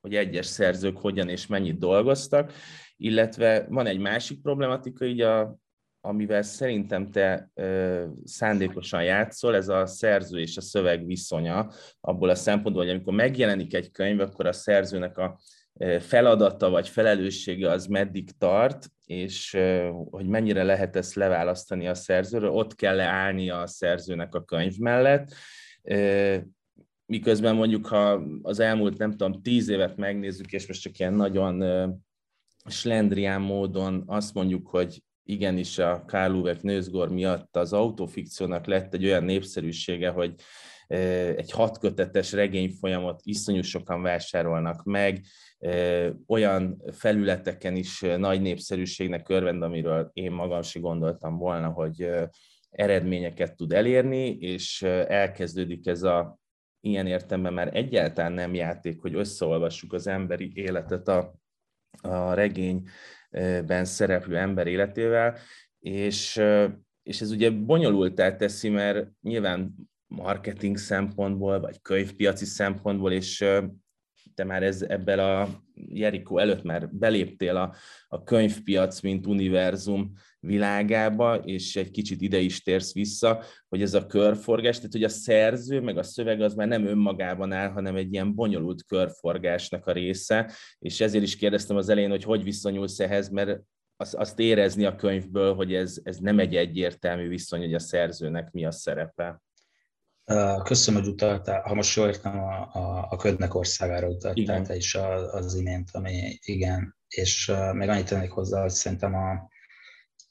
hogy 0.00 0.14
egyes 0.14 0.46
szerzők 0.46 0.96
hogyan 0.96 1.28
és 1.28 1.46
mennyit 1.46 1.78
dolgoztak, 1.78 2.52
illetve 2.96 3.66
van 3.68 3.86
egy 3.86 3.98
másik 3.98 4.40
problematika, 4.40 5.04
így 5.04 5.20
a, 5.20 5.56
amivel 6.00 6.42
szerintem 6.42 7.10
te 7.10 7.50
ö, 7.54 8.04
szándékosan 8.24 9.02
játszol, 9.02 9.54
ez 9.54 9.68
a 9.68 9.86
szerző 9.86 10.40
és 10.40 10.56
a 10.56 10.60
szöveg 10.60 11.06
viszonya, 11.06 11.70
abból 12.00 12.28
a 12.28 12.34
szempontból, 12.34 12.82
hogy 12.82 12.92
amikor 12.92 13.14
megjelenik 13.14 13.74
egy 13.74 13.90
könyv, 13.90 14.20
akkor 14.20 14.46
a 14.46 14.52
szerzőnek 14.52 15.18
a 15.18 15.38
feladata 15.98 16.70
vagy 16.70 16.88
felelőssége 16.88 17.70
az 17.70 17.86
meddig 17.86 18.30
tart, 18.38 18.86
és 19.04 19.58
hogy 20.10 20.26
mennyire 20.26 20.62
lehet 20.62 20.96
ezt 20.96 21.14
leválasztani 21.14 21.88
a 21.88 21.94
szerzőről, 21.94 22.50
ott 22.50 22.74
kell 22.74 22.96
leállnia 22.96 23.60
a 23.60 23.66
szerzőnek 23.66 24.34
a 24.34 24.44
könyv 24.44 24.76
mellett, 24.78 25.34
miközben 27.06 27.54
mondjuk, 27.54 27.86
ha 27.86 28.22
az 28.42 28.60
elmúlt, 28.60 28.98
nem 28.98 29.10
tudom, 29.10 29.42
tíz 29.42 29.68
évet 29.68 29.96
megnézzük, 29.96 30.52
és 30.52 30.66
most 30.66 30.82
csak 30.82 30.98
ilyen 30.98 31.14
nagyon 31.14 31.64
slendrián 32.64 33.40
módon 33.40 34.02
azt 34.06 34.34
mondjuk, 34.34 34.66
hogy 34.68 35.02
igenis 35.24 35.78
a 35.78 36.04
Karl 36.06 36.34
Uwe 36.34 36.54
Knőzgor 36.54 37.08
miatt 37.08 37.56
az 37.56 37.72
autofikciónak 37.72 38.66
lett 38.66 38.94
egy 38.94 39.04
olyan 39.04 39.24
népszerűsége, 39.24 40.10
hogy 40.10 40.34
egy 41.36 41.50
hatkötetes 41.50 42.32
regényfolyamot 42.32 43.20
iszonyú 43.24 43.62
sokan 43.62 44.02
vásárolnak 44.02 44.84
meg, 44.84 45.24
olyan 46.26 46.82
felületeken 46.92 47.76
is 47.76 48.00
nagy 48.00 48.40
népszerűségnek 48.40 49.28
örvend, 49.28 49.62
amiről 49.62 50.10
én 50.12 50.32
magam 50.32 50.60
is 50.60 50.80
gondoltam 50.80 51.36
volna, 51.36 51.68
hogy 51.68 52.10
eredményeket 52.70 53.56
tud 53.56 53.72
elérni, 53.72 54.36
és 54.38 54.82
elkezdődik 55.06 55.86
ez 55.86 56.02
a 56.02 56.38
ilyen 56.80 57.06
értemben 57.06 57.52
már 57.52 57.76
egyáltalán 57.76 58.32
nem 58.32 58.54
játék, 58.54 59.00
hogy 59.00 59.14
összeolvassuk 59.14 59.92
az 59.92 60.06
emberi 60.06 60.52
életet 60.54 61.08
a, 61.08 61.34
a 62.02 62.34
regényben 63.30 63.84
szereplő 63.84 64.36
ember 64.36 64.66
életével, 64.66 65.36
és, 65.78 66.40
és 67.02 67.20
ez 67.20 67.30
ugye 67.30 67.50
bonyolultá 67.50 68.36
teszi, 68.36 68.68
mert 68.68 69.08
nyilván 69.22 69.74
marketing 70.06 70.76
szempontból, 70.76 71.60
vagy 71.60 71.80
könyvpiaci 71.82 72.44
szempontból, 72.44 73.12
és 73.12 73.44
te 74.34 74.44
már 74.44 74.62
ez, 74.62 74.82
ebből 74.82 75.18
a 75.18 75.48
Jerikó 75.74 76.38
előtt 76.38 76.62
már 76.62 76.88
beléptél 76.94 77.56
a, 77.56 77.74
a 78.08 78.22
könyvpiac, 78.22 79.00
mint 79.00 79.26
univerzum 79.26 80.12
világába, 80.40 81.36
és 81.36 81.76
egy 81.76 81.90
kicsit 81.90 82.20
ide 82.20 82.38
is 82.38 82.62
térsz 82.62 82.92
vissza, 82.92 83.44
hogy 83.68 83.82
ez 83.82 83.94
a 83.94 84.06
körforgás, 84.06 84.76
tehát 84.76 84.92
hogy 84.92 85.04
a 85.04 85.08
szerző 85.08 85.80
meg 85.80 85.98
a 85.98 86.02
szöveg 86.02 86.40
az 86.40 86.54
már 86.54 86.68
nem 86.68 86.86
önmagában 86.86 87.52
áll, 87.52 87.68
hanem 87.68 87.96
egy 87.96 88.12
ilyen 88.12 88.34
bonyolult 88.34 88.84
körforgásnak 88.84 89.86
a 89.86 89.92
része, 89.92 90.52
és 90.78 91.00
ezért 91.00 91.24
is 91.24 91.36
kérdeztem 91.36 91.76
az 91.76 91.88
elején, 91.88 92.10
hogy 92.10 92.24
hogy 92.24 92.42
viszonyulsz 92.42 93.00
ehhez, 93.00 93.28
mert 93.28 93.60
azt, 93.96 94.14
azt 94.14 94.38
érezni 94.38 94.84
a 94.84 94.94
könyvből, 94.94 95.54
hogy 95.54 95.74
ez, 95.74 96.00
ez 96.02 96.16
nem 96.16 96.38
egy 96.38 96.56
egyértelmű 96.56 97.28
viszony, 97.28 97.60
hogy 97.60 97.74
a 97.74 97.78
szerzőnek 97.78 98.50
mi 98.50 98.64
a 98.64 98.70
szerepe. 98.70 99.42
Köszönöm, 100.62 101.00
hogy 101.00 101.10
utaltál, 101.10 101.60
ha 101.60 101.74
most 101.74 101.96
jól 101.96 102.08
értem, 102.08 102.38
a, 102.38 102.70
a, 102.72 103.06
a 103.10 103.16
ködnek 103.16 103.54
országára 103.54 104.08
utaltál 104.08 104.62
te 104.62 104.76
is 104.76 104.94
az 104.94 105.54
imént, 105.54 105.88
ami 105.92 106.38
igen, 106.44 106.96
és 107.08 107.48
uh, 107.48 107.74
még 107.74 107.88
annyit 107.88 108.08
tennék 108.08 108.30
hozzá, 108.30 108.60
hogy 108.60 108.70
szerintem 108.70 109.14
a, 109.14 109.49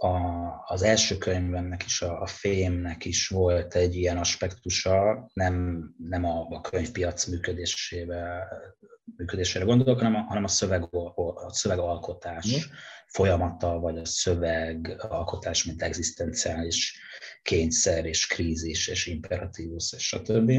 a, 0.02 0.64
az 0.66 0.82
első 0.82 1.18
könyvemnek 1.18 1.86
is, 1.86 2.02
a, 2.02 2.22
a 2.22 2.26
fémnek 2.26 3.06
is 3.06 3.28
volt 3.28 3.76
egy 3.76 3.96
ilyen 3.96 4.18
aspektusa, 4.18 5.30
nem, 5.34 5.84
nem 5.98 6.26
a, 6.26 6.48
a 6.50 6.62
könyvpiac 6.62 7.26
működésébe, 7.26 8.48
működésére 9.16 9.66
gondolok, 9.66 9.98
hanem 9.98 10.16
a, 10.16 10.20
hanem 10.20 10.44
a, 10.44 10.48
szöveg, 10.48 10.84
a 10.94 11.54
szövegalkotás 11.54 12.56
mm. 12.56 12.72
folyamata, 13.08 13.80
vagy 13.80 13.98
a 13.98 14.06
szövegalkotás, 14.06 15.64
mint 15.64 15.82
egzisztenciális 15.82 17.00
kényszer 17.42 18.06
és 18.06 18.28
krízis 18.28 18.88
és 18.88 19.06
imperatívus 19.06 19.94
és 19.94 20.08
stb. 20.08 20.52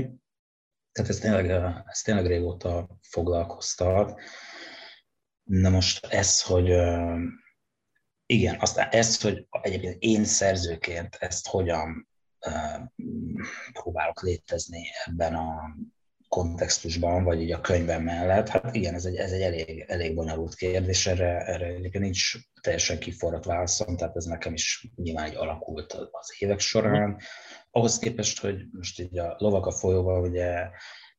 Tehát 0.92 1.10
ez 1.10 1.18
tényleg, 1.18 1.50
ez 1.86 2.00
tényleg 2.00 2.26
régóta 2.26 2.98
foglalkoztat. 3.00 4.20
Na 5.42 5.68
most 5.68 6.06
ez, 6.06 6.42
hogy 6.42 6.70
igen, 8.30 8.56
aztán 8.60 8.88
ezt, 8.90 9.22
hogy 9.22 9.46
egyébként 9.62 9.96
én 9.98 10.24
szerzőként 10.24 11.16
ezt 11.18 11.46
hogyan 11.46 12.08
próbálok 13.72 14.22
létezni 14.22 14.82
ebben 15.04 15.34
a 15.34 15.76
kontextusban, 16.28 17.24
vagy 17.24 17.42
így 17.42 17.52
a 17.52 17.60
könyvem 17.60 18.02
mellett, 18.02 18.48
hát 18.48 18.74
igen, 18.74 18.94
ez 18.94 19.04
egy, 19.04 19.16
ez 19.16 19.32
egy 19.32 19.40
elég, 19.40 19.84
elég 19.88 20.14
bonyolult 20.14 20.54
kérdés, 20.54 21.06
erre, 21.06 21.44
erre 21.44 21.98
nincs 21.98 22.32
teljesen 22.60 22.98
kiforrat 22.98 23.44
válaszom, 23.44 23.96
tehát 23.96 24.16
ez 24.16 24.24
nekem 24.24 24.52
is 24.52 24.88
nyilván 24.96 25.24
egy 25.24 25.36
alakult 25.36 25.92
az 25.92 26.34
évek 26.38 26.60
során. 26.60 27.20
Ahhoz 27.70 27.98
képest, 27.98 28.40
hogy 28.40 28.64
most 28.72 29.00
így 29.00 29.18
a 29.18 29.34
lovak 29.38 29.66
a 29.66 29.72
folyóval, 29.72 30.22
ugye 30.22 30.68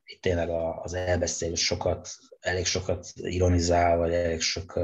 itt 0.04 0.22
tényleg 0.22 0.50
az 0.82 0.94
elbeszélő 0.94 1.56
sokat, 1.56 2.10
elég 2.40 2.66
sokat 2.66 3.08
ironizál, 3.16 3.98
vagy 3.98 4.14
elég 4.14 4.42
sok 4.42 4.80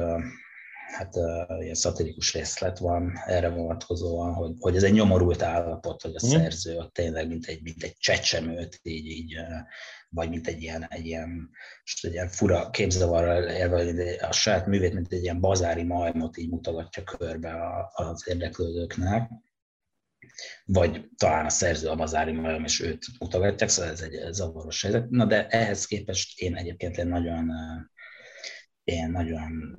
hát 0.88 1.16
uh, 1.16 1.62
ilyen 1.62 1.76
szatirikus 1.76 2.34
részlet 2.34 2.78
van 2.78 3.12
erre 3.26 3.50
vonatkozóan, 3.50 4.34
hogy, 4.34 4.52
hogy 4.60 4.76
ez 4.76 4.84
egy 4.84 4.94
nyomorult 4.94 5.42
állapot, 5.42 6.02
hogy 6.02 6.16
a 6.16 6.26
mm. 6.26 6.30
szerző 6.30 6.78
ott 6.78 6.94
tényleg 6.94 7.28
mint 7.28 7.46
egy, 7.46 7.62
mint 7.64 7.84
egy 7.84 7.96
csecsemőt, 7.98 8.80
így, 8.84 9.06
így 9.06 9.36
vagy 10.10 10.30
mint 10.30 10.48
egy 10.48 10.62
ilyen, 10.62 10.86
egy 10.90 11.06
ilyen, 11.06 11.50
most 11.82 12.06
egy 12.06 12.14
ilyen 12.14 12.30
fura 12.30 12.70
képzavarral 12.70 13.44
élve, 13.44 14.28
a 14.28 14.32
saját 14.32 14.66
művét, 14.66 14.94
mint 14.94 15.14
egy 15.14 15.24
ilyen 15.24 15.40
bazári 15.40 15.84
majmot 15.84 16.38
így 16.38 16.50
mutogatja 16.50 17.04
körbe 17.04 17.54
az 17.94 18.24
érdeklődőknek 18.28 19.30
vagy 20.66 21.10
talán 21.18 21.46
a 21.46 21.50
szerző 21.50 21.88
a 21.88 21.96
bazári 21.96 22.32
majom, 22.32 22.64
és 22.64 22.82
őt 22.82 23.06
mutogatják, 23.20 23.70
szóval 23.70 23.92
ez 23.92 24.02
egy 24.02 24.34
zavaros 24.34 24.82
helyzet. 24.82 25.10
Na 25.10 25.26
de 25.26 25.48
ehhez 25.48 25.86
képest 25.86 26.40
én 26.40 26.56
egyébként 26.56 26.98
én 26.98 27.08
nagyon, 27.08 27.52
én 28.84 29.10
nagyon 29.12 29.78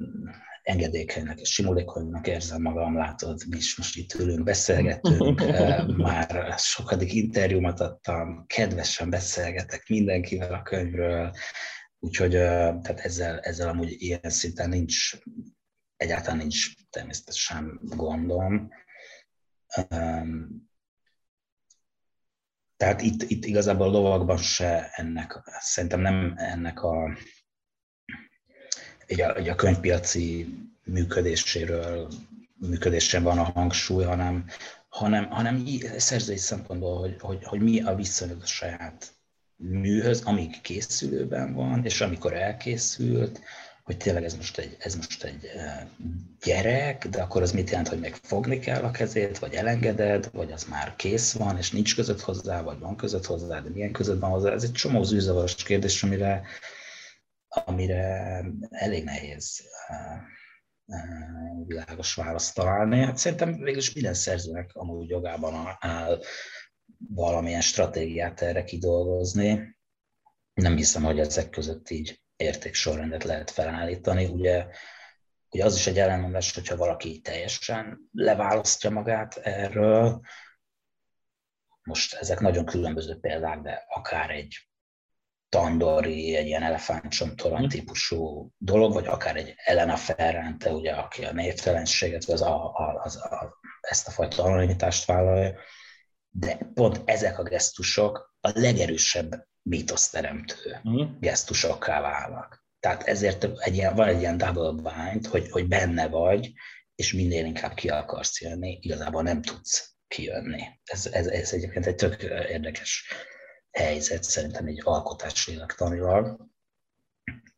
engedékenynek 0.68 1.40
és 1.40 1.52
simulékonynak 1.52 2.26
érzem 2.26 2.62
magam, 2.62 2.96
látod, 2.96 3.42
mi 3.48 3.56
is 3.56 3.76
most 3.76 3.96
itt 3.96 4.14
ülünk, 4.14 4.44
beszélgetünk, 4.44 5.40
már 5.96 6.54
sokadik 6.58 7.12
interjúmat 7.12 7.80
adtam, 7.80 8.44
kedvesen 8.46 9.10
beszélgetek 9.10 9.88
mindenkivel 9.88 10.52
a 10.54 10.62
könyvről, 10.62 11.32
úgyhogy 11.98 12.30
tehát 12.30 13.00
ezzel, 13.00 13.38
ezzel 13.38 13.68
amúgy 13.68 13.96
ilyen 13.98 14.30
szinten 14.30 14.68
nincs, 14.68 15.18
egyáltalán 15.96 16.38
nincs 16.38 16.66
természetesen 16.90 17.80
gondom. 17.82 18.68
Tehát 22.76 23.00
itt, 23.00 23.22
itt 23.22 23.44
igazából 23.44 23.86
a 23.86 23.90
lovakban 23.90 24.36
se 24.36 24.90
ennek, 24.90 25.40
szerintem 25.60 26.00
nem 26.00 26.34
ennek 26.36 26.82
a 26.82 27.16
ugye, 29.08 29.32
ugye 29.32 29.52
a 29.52 29.54
könyvpiaci 29.54 30.54
működéséről, 30.84 32.08
működésre 32.56 33.20
van 33.20 33.38
a 33.38 33.50
hangsúly, 33.54 34.04
hanem, 34.04 34.44
hanem, 34.88 35.30
hanem 35.30 35.64
szerzői 35.96 36.36
szempontból, 36.36 36.98
hogy, 36.98 37.16
hogy, 37.20 37.44
hogy 37.44 37.60
mi 37.60 37.80
a 37.80 37.94
viszonyod 37.94 38.42
a 38.42 38.46
saját 38.46 39.12
műhöz, 39.56 40.22
amíg 40.24 40.60
készülőben 40.60 41.54
van, 41.54 41.84
és 41.84 42.00
amikor 42.00 42.32
elkészült, 42.32 43.40
hogy 43.88 43.96
tényleg 43.96 44.24
ez 44.24 44.34
most 44.34 44.58
egy, 44.58 44.76
ez 44.78 44.94
most 44.94 45.24
egy 45.24 45.50
gyerek, 46.44 47.08
de 47.08 47.22
akkor 47.22 47.42
az 47.42 47.52
mit 47.52 47.70
jelent, 47.70 47.88
hogy 47.88 48.00
még 48.00 48.14
fogni 48.22 48.58
kell 48.58 48.82
a 48.82 48.90
kezét, 48.90 49.38
vagy 49.38 49.54
elengeded, 49.54 50.30
vagy 50.32 50.52
az 50.52 50.64
már 50.64 50.96
kész 50.96 51.32
van, 51.32 51.56
és 51.56 51.70
nincs 51.70 51.94
között 51.94 52.20
hozzá, 52.20 52.62
vagy 52.62 52.78
van 52.78 52.96
között 52.96 53.26
hozzá, 53.26 53.60
de 53.60 53.68
milyen 53.68 53.92
között 53.92 54.20
van 54.20 54.30
hozzá. 54.30 54.50
Ez 54.50 54.62
egy 54.62 54.72
csomó 54.72 55.02
zűzavaros 55.02 55.54
kérdés, 55.54 56.02
amire, 56.02 56.42
amire 57.48 58.44
elég 58.70 59.04
nehéz 59.04 59.62
világos 61.66 62.14
választ 62.14 62.54
találni. 62.54 63.00
Hát 63.00 63.16
szerintem 63.16 63.56
végülis 63.56 63.92
minden 63.92 64.14
szerzőnek 64.14 64.70
amúgy 64.74 65.08
jogában 65.08 65.76
áll 65.78 66.20
valamilyen 67.08 67.60
stratégiát 67.60 68.40
erre 68.40 68.64
kidolgozni. 68.64 69.76
Nem 70.54 70.76
hiszem, 70.76 71.02
hogy 71.02 71.18
ezek 71.18 71.50
között 71.50 71.90
így 71.90 72.22
értéksorrendet 72.36 73.24
lehet 73.24 73.50
felállítani. 73.50 74.24
Ugye, 74.24 74.66
ugye 75.50 75.64
az 75.64 75.74
is 75.74 75.86
egy 75.86 75.98
ellenmondás, 75.98 76.54
hogyha 76.54 76.76
valaki 76.76 77.20
teljesen 77.20 77.98
leválasztja 78.12 78.90
magát 78.90 79.36
erről, 79.36 80.20
most 81.82 82.14
ezek 82.14 82.40
nagyon 82.40 82.64
különböző 82.64 83.18
példák, 83.20 83.60
de 83.60 83.84
akár 83.88 84.30
egy 84.30 84.67
Tandori, 85.48 86.36
egy 86.36 86.46
ilyen 86.46 86.62
elefántcsontorony 86.62 87.60
mhm. 87.60 87.68
típusú 87.68 88.52
dolog, 88.56 88.92
vagy 88.92 89.06
akár 89.06 89.36
egy 89.36 89.54
Elena 89.56 89.96
Ferrante, 89.96 90.70
ugye, 90.70 90.92
aki 90.92 91.24
a 91.24 91.32
névtelenséget, 91.32 92.24
vagy 92.24 92.34
az 92.34 92.42
a, 92.42 92.64
a, 92.64 93.00
az 93.04 93.16
a, 93.16 93.58
ezt 93.80 94.08
a 94.08 94.10
fajta 94.10 94.42
anonimitást 94.42 95.04
vállalja, 95.04 95.54
de 96.30 96.58
pont 96.74 97.02
ezek 97.04 97.38
a 97.38 97.42
gesztusok 97.42 98.34
a 98.40 98.50
legerősebb 98.54 99.46
mítoszteremtő 99.62 100.80
uh-huh. 100.84 101.08
gesztusokká 101.20 102.00
válnak. 102.00 102.66
Tehát 102.80 103.02
ezért 103.02 103.44
egy 103.58 103.74
ilyen, 103.74 103.94
van 103.94 104.08
egy 104.08 104.20
ilyen 104.20 104.36
double 104.36 104.92
bind, 104.92 105.26
hogy, 105.26 105.50
hogy 105.50 105.68
benne 105.68 106.08
vagy, 106.08 106.52
és 106.94 107.12
minél 107.12 107.44
inkább 107.44 107.74
ki 107.74 107.88
akarsz 107.88 108.40
jönni, 108.40 108.78
igazából 108.80 109.22
nem 109.22 109.42
tudsz 109.42 109.96
kijönni. 110.08 110.62
Ez, 110.84 111.06
ez, 111.06 111.26
ez 111.26 111.52
egyébként 111.52 111.86
egy 111.86 111.94
tök 111.94 112.22
érdekes 112.48 113.12
helyzet, 113.70 114.22
szerintem 114.22 114.66
egy 114.66 114.80
alkotás 114.84 115.46
lélektanilag. 115.46 116.46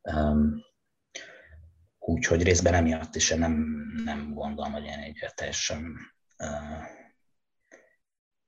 Um, 0.03 0.65
úgyhogy 1.99 2.43
részben 2.43 2.75
emiatt 2.75 3.15
is 3.15 3.29
nem, 3.29 3.67
nem 4.05 4.35
gondolom, 4.35 4.73
hogy 4.73 4.85
én 4.85 4.99
egy 4.99 5.33
teljesen 5.35 5.97
uh, 6.39 6.99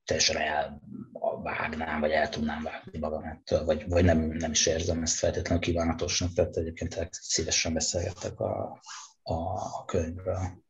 teljesen 0.04 0.36
elvágnám, 0.36 2.00
vagy 2.00 2.10
el 2.10 2.28
tudnám 2.28 2.62
vágni 2.62 2.98
magam 2.98 3.24
ettől, 3.24 3.64
vagy, 3.64 3.88
vagy 3.88 4.04
nem, 4.04 4.18
nem 4.18 4.50
is 4.50 4.66
érzem 4.66 5.02
ezt 5.02 5.18
feltétlenül 5.18 5.62
kívánatosnak, 5.62 6.32
tehát 6.32 6.56
egyébként 6.56 7.08
szívesen 7.10 7.72
beszélgetek 7.72 8.40
a, 8.40 8.80
a, 9.22 9.34
a 9.34 9.84
könyvről. 9.84 10.64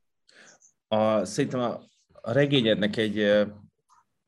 A, 0.88 1.24
szerintem 1.24 1.60
a, 1.60 1.80
a 2.12 2.32
regényednek 2.32 2.96
egy 2.96 3.46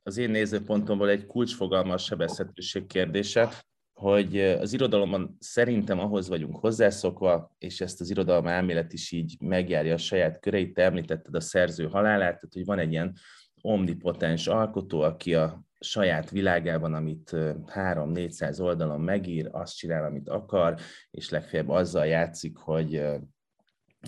az 0.06 0.16
én 0.16 0.30
nézőpontomból 0.30 1.08
egy 1.08 1.26
kulcsfogalma 1.26 1.92
a 1.92 1.98
sebezhetőség 1.98 2.86
kérdése, 2.86 3.52
hogy 3.92 4.40
az 4.40 4.72
irodalomban 4.72 5.36
szerintem 5.38 5.98
ahhoz 5.98 6.28
vagyunk 6.28 6.56
hozzászokva, 6.56 7.54
és 7.58 7.80
ezt 7.80 8.00
az 8.00 8.10
irodalom 8.10 8.46
elmélet 8.46 8.92
is 8.92 9.12
így 9.12 9.36
megjárja 9.40 9.94
a 9.94 9.98
saját 9.98 10.40
köreit. 10.40 10.74
Te 10.74 10.82
említetted 10.82 11.34
a 11.34 11.40
szerző 11.40 11.88
halálát, 11.88 12.34
tehát 12.34 12.52
hogy 12.52 12.64
van 12.64 12.78
egy 12.78 12.90
ilyen 12.90 13.16
omnipotens 13.60 14.46
alkotó, 14.46 15.00
aki 15.00 15.34
a 15.34 15.64
saját 15.80 16.30
világában, 16.30 16.94
amit 16.94 17.30
3-400 17.32 18.60
oldalon 18.60 19.00
megír, 19.00 19.48
azt 19.52 19.76
csinál, 19.76 20.04
amit 20.04 20.28
akar, 20.28 20.78
és 21.10 21.30
legfeljebb 21.30 21.68
azzal 21.68 22.06
játszik, 22.06 22.56
hogy, 22.56 23.02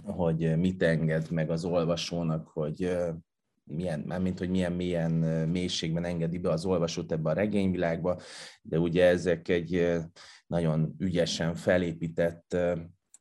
hogy 0.04 0.56
mit 0.56 0.82
enged 0.82 1.30
meg 1.30 1.50
az 1.50 1.64
olvasónak, 1.64 2.48
hogy 2.48 2.96
milyen, 3.70 4.00
mármint, 4.00 4.38
hogy 4.38 4.50
milyen, 4.50 4.72
milyen 4.72 5.12
mélységben 5.48 6.04
engedi 6.04 6.38
be 6.38 6.50
az 6.50 6.64
olvasót 6.64 7.12
ebbe 7.12 7.30
a 7.30 7.34
regényvilágba, 7.34 8.20
de 8.62 8.78
ugye 8.78 9.04
ezek 9.06 9.48
egy 9.48 9.96
nagyon 10.46 10.94
ügyesen 10.98 11.54
felépített 11.54 12.56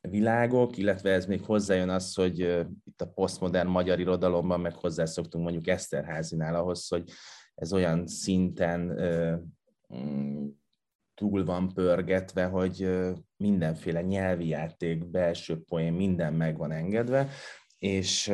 világok, 0.00 0.76
illetve 0.76 1.10
ez 1.10 1.26
még 1.26 1.42
hozzájön 1.42 1.88
az, 1.88 2.14
hogy 2.14 2.38
itt 2.84 3.00
a 3.00 3.08
posztmodern 3.14 3.68
magyar 3.68 4.00
irodalomban 4.00 4.60
meg 4.60 4.74
hozzászoktunk 4.74 5.44
mondjuk 5.44 5.66
Eszterházinál 5.66 6.54
ahhoz, 6.54 6.88
hogy 6.88 7.10
ez 7.54 7.72
olyan 7.72 8.06
szinten 8.06 8.80
mm, 9.94 10.46
túl 11.14 11.44
van 11.44 11.72
pörgetve, 11.72 12.44
hogy 12.44 12.88
mindenféle 13.36 14.02
nyelvi 14.02 14.48
játék, 14.48 15.10
belső 15.10 15.62
poén, 15.62 15.92
minden 15.92 16.34
meg 16.34 16.56
van 16.56 16.70
engedve, 16.70 17.28
és 17.78 18.32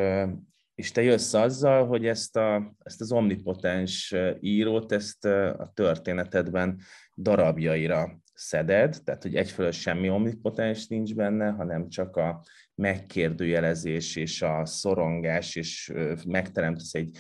és 0.83 0.91
te 0.93 1.03
jössz 1.03 1.33
azzal, 1.35 1.87
hogy 1.87 2.07
ezt, 2.07 2.37
a, 2.37 2.75
ezt 2.79 3.01
az 3.01 3.13
omnipotens 3.13 4.15
írót, 4.41 4.93
ezt 4.93 5.25
a 5.25 5.73
történetedben 5.75 6.81
darabjaira 7.17 8.21
szeded, 8.35 9.01
tehát 9.05 9.23
hogy 9.23 9.35
egyfelől 9.37 9.71
semmi 9.71 10.11
omnipotens 10.11 10.87
nincs 10.87 11.15
benne, 11.15 11.51
hanem 11.51 11.89
csak 11.89 12.17
a 12.17 12.45
megkérdőjelezés 12.75 14.17
és 14.17 14.43
a 14.43 14.67
szorongás, 14.67 15.57
és 15.57 15.93
megteremtesz 16.27 16.95
egy 16.95 17.19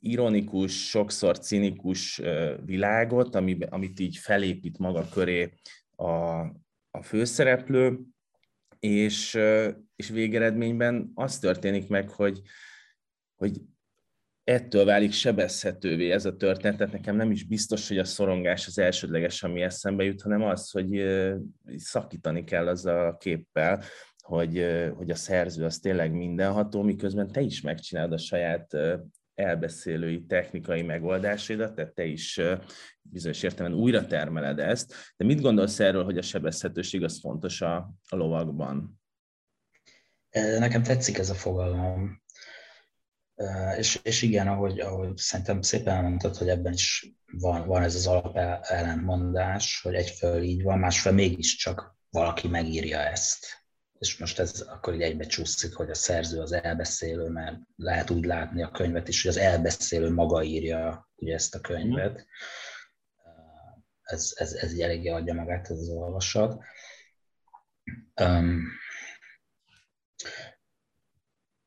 ironikus, 0.00 0.88
sokszor 0.88 1.38
cinikus 1.38 2.22
világot, 2.64 3.34
amit 3.68 4.00
így 4.00 4.16
felépít 4.16 4.78
maga 4.78 5.08
köré 5.08 5.54
a, 5.96 6.06
a 6.90 7.02
főszereplő, 7.02 8.00
és, 8.80 9.38
és 9.96 10.08
végeredményben 10.08 11.10
az 11.14 11.38
történik 11.38 11.88
meg, 11.88 12.10
hogy, 12.10 12.40
hogy 13.34 13.60
ettől 14.44 14.84
válik 14.84 15.12
sebezhetővé 15.12 16.10
ez 16.10 16.24
a 16.24 16.36
történet, 16.36 16.76
tehát 16.76 16.92
nekem 16.92 17.16
nem 17.16 17.30
is 17.30 17.44
biztos, 17.44 17.88
hogy 17.88 17.98
a 17.98 18.04
szorongás 18.04 18.66
az 18.66 18.78
elsődleges, 18.78 19.42
ami 19.42 19.62
eszembe 19.62 20.04
jut, 20.04 20.22
hanem 20.22 20.42
az, 20.42 20.70
hogy 20.70 21.04
szakítani 21.76 22.44
kell 22.44 22.68
az 22.68 22.86
a 22.86 23.16
képpel, 23.20 23.82
hogy, 24.16 24.66
hogy 24.96 25.10
a 25.10 25.14
szerző 25.14 25.64
az 25.64 25.78
tényleg 25.78 26.12
mindenható, 26.12 26.82
miközben 26.82 27.32
te 27.32 27.40
is 27.40 27.60
megcsinálod 27.60 28.12
a 28.12 28.18
saját 28.18 28.76
elbeszélői 29.38 30.24
technikai 30.26 30.82
megoldásaidat, 30.82 31.74
tehát 31.74 31.94
te 31.94 32.04
is 32.04 32.40
bizonyos 33.02 33.42
értelemben 33.42 33.80
újra 33.80 34.06
termeled 34.06 34.58
ezt, 34.58 34.94
de 35.16 35.24
mit 35.24 35.40
gondolsz 35.40 35.80
erről, 35.80 36.04
hogy 36.04 36.18
a 36.18 36.22
sebezhetőség 36.22 37.04
az 37.04 37.20
fontos 37.20 37.60
a, 37.60 37.76
a 38.08 38.16
lovakban? 38.16 39.00
Nekem 40.58 40.82
tetszik 40.82 41.18
ez 41.18 41.30
a 41.30 41.34
fogalom, 41.34 42.22
és, 43.76 44.00
és 44.02 44.22
igen, 44.22 44.48
ahogy, 44.48 44.80
ahogy 44.80 45.16
szerintem 45.16 45.62
szépen 45.62 45.94
elmondtad, 45.94 46.36
hogy 46.36 46.48
ebben 46.48 46.72
is 46.72 47.12
van, 47.32 47.66
van 47.66 47.82
ez 47.82 47.94
az 47.94 48.06
alap 48.06 48.36
ellentmondás, 48.62 49.80
hogy 49.82 49.94
egyfelől 49.94 50.42
így 50.42 50.62
van, 50.62 50.78
másfelől 50.78 51.18
mégiscsak 51.18 51.96
valaki 52.10 52.48
megírja 52.48 52.98
ezt 52.98 53.57
és 53.98 54.18
most 54.18 54.38
ez 54.38 54.60
akkor 54.60 54.94
így 54.94 55.02
egybe 55.02 55.24
csúszik, 55.24 55.74
hogy 55.74 55.90
a 55.90 55.94
szerző 55.94 56.40
az 56.40 56.52
elbeszélő, 56.52 57.28
mert 57.28 57.56
lehet 57.76 58.10
úgy 58.10 58.24
látni 58.24 58.62
a 58.62 58.70
könyvet 58.70 59.08
is, 59.08 59.22
hogy 59.22 59.30
az 59.30 59.36
elbeszélő 59.36 60.10
maga 60.10 60.42
írja 60.42 61.10
ugye 61.16 61.34
ezt 61.34 61.54
a 61.54 61.60
könyvet. 61.60 62.26
Ez, 64.02 64.32
ez, 64.34 64.52
ez 64.52 64.72
így 64.72 64.80
eléggé 64.80 65.08
adja 65.08 65.34
magát 65.34 65.70
ez 65.70 65.78
az 65.78 65.88
olvasat. 65.88 66.64
Um, 68.20 68.62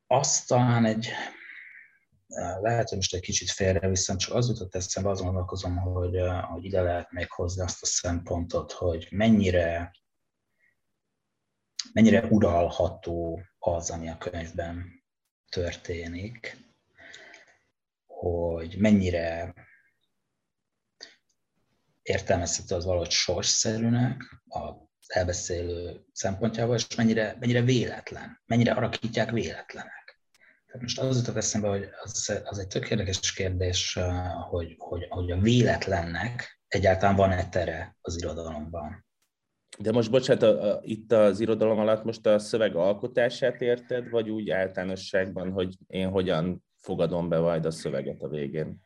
azt 0.07 0.47
talán 0.47 0.85
egy, 0.85 1.09
lehet, 2.61 2.87
hogy 2.87 2.97
most 2.97 3.13
egy 3.13 3.21
kicsit 3.21 3.49
félre 3.49 3.87
viszont 3.87 4.19
csak 4.19 4.35
az 4.35 4.47
jutott 4.47 4.75
eszembe, 4.75 5.09
azon 5.09 5.25
gondolkozom, 5.25 5.77
hogy, 5.77 6.17
hogy 6.49 6.63
ide 6.63 6.81
lehet 6.81 7.11
még 7.11 7.31
hozni 7.31 7.61
azt 7.61 7.81
a 7.81 7.85
szempontot, 7.85 8.71
hogy 8.71 9.07
mennyire 9.11 9.91
mennyire 11.93 12.23
uralható 12.23 13.41
az, 13.59 13.89
ami 13.89 14.09
a 14.09 14.17
könyvben 14.17 15.03
történik, 15.49 16.57
hogy 18.05 18.77
mennyire 18.77 19.53
értelmezhető 22.01 22.75
az 22.75 22.85
valahogy 22.85 23.11
sorsszerűnek 23.11 24.41
a 24.47 24.89
elbeszélő 25.07 26.05
szempontjából, 26.11 26.75
és 26.75 26.95
mennyire, 26.95 27.37
mennyire 27.39 27.61
véletlen, 27.61 28.41
mennyire 28.45 28.71
alakítják 28.71 29.31
véletlenek. 29.31 30.19
Tehát 30.65 30.81
most 30.81 30.99
az 30.99 31.17
jutott 31.17 31.35
eszembe, 31.35 31.67
hogy 31.67 31.89
az, 32.03 32.41
az 32.43 32.59
egy 32.59 32.67
tök 32.67 32.89
érdekes 32.89 33.33
kérdés, 33.33 33.99
hogy, 34.49 34.75
hogy, 34.77 35.05
hogy 35.09 35.31
a 35.31 35.39
véletlennek 35.39 36.59
egyáltalán 36.67 37.15
van-e 37.15 37.49
tere 37.49 37.97
az 38.01 38.17
irodalomban. 38.17 39.05
De 39.77 39.91
most 39.91 40.11
bocsánat, 40.11 40.43
a, 40.43 40.71
a, 40.71 40.79
itt 40.83 41.11
az 41.11 41.39
irodalom 41.39 41.79
alatt 41.79 42.03
most 42.03 42.25
a 42.25 42.39
szöveg 42.39 42.75
alkotását 42.75 43.61
érted, 43.61 44.09
vagy 44.09 44.29
úgy 44.29 44.49
általánosságban, 44.49 45.51
hogy 45.51 45.77
én 45.87 46.09
hogyan 46.09 46.63
fogadom 46.75 47.29
be 47.29 47.39
majd 47.39 47.65
a 47.65 47.71
szöveget 47.71 48.21
a 48.21 48.27
végén? 48.27 48.81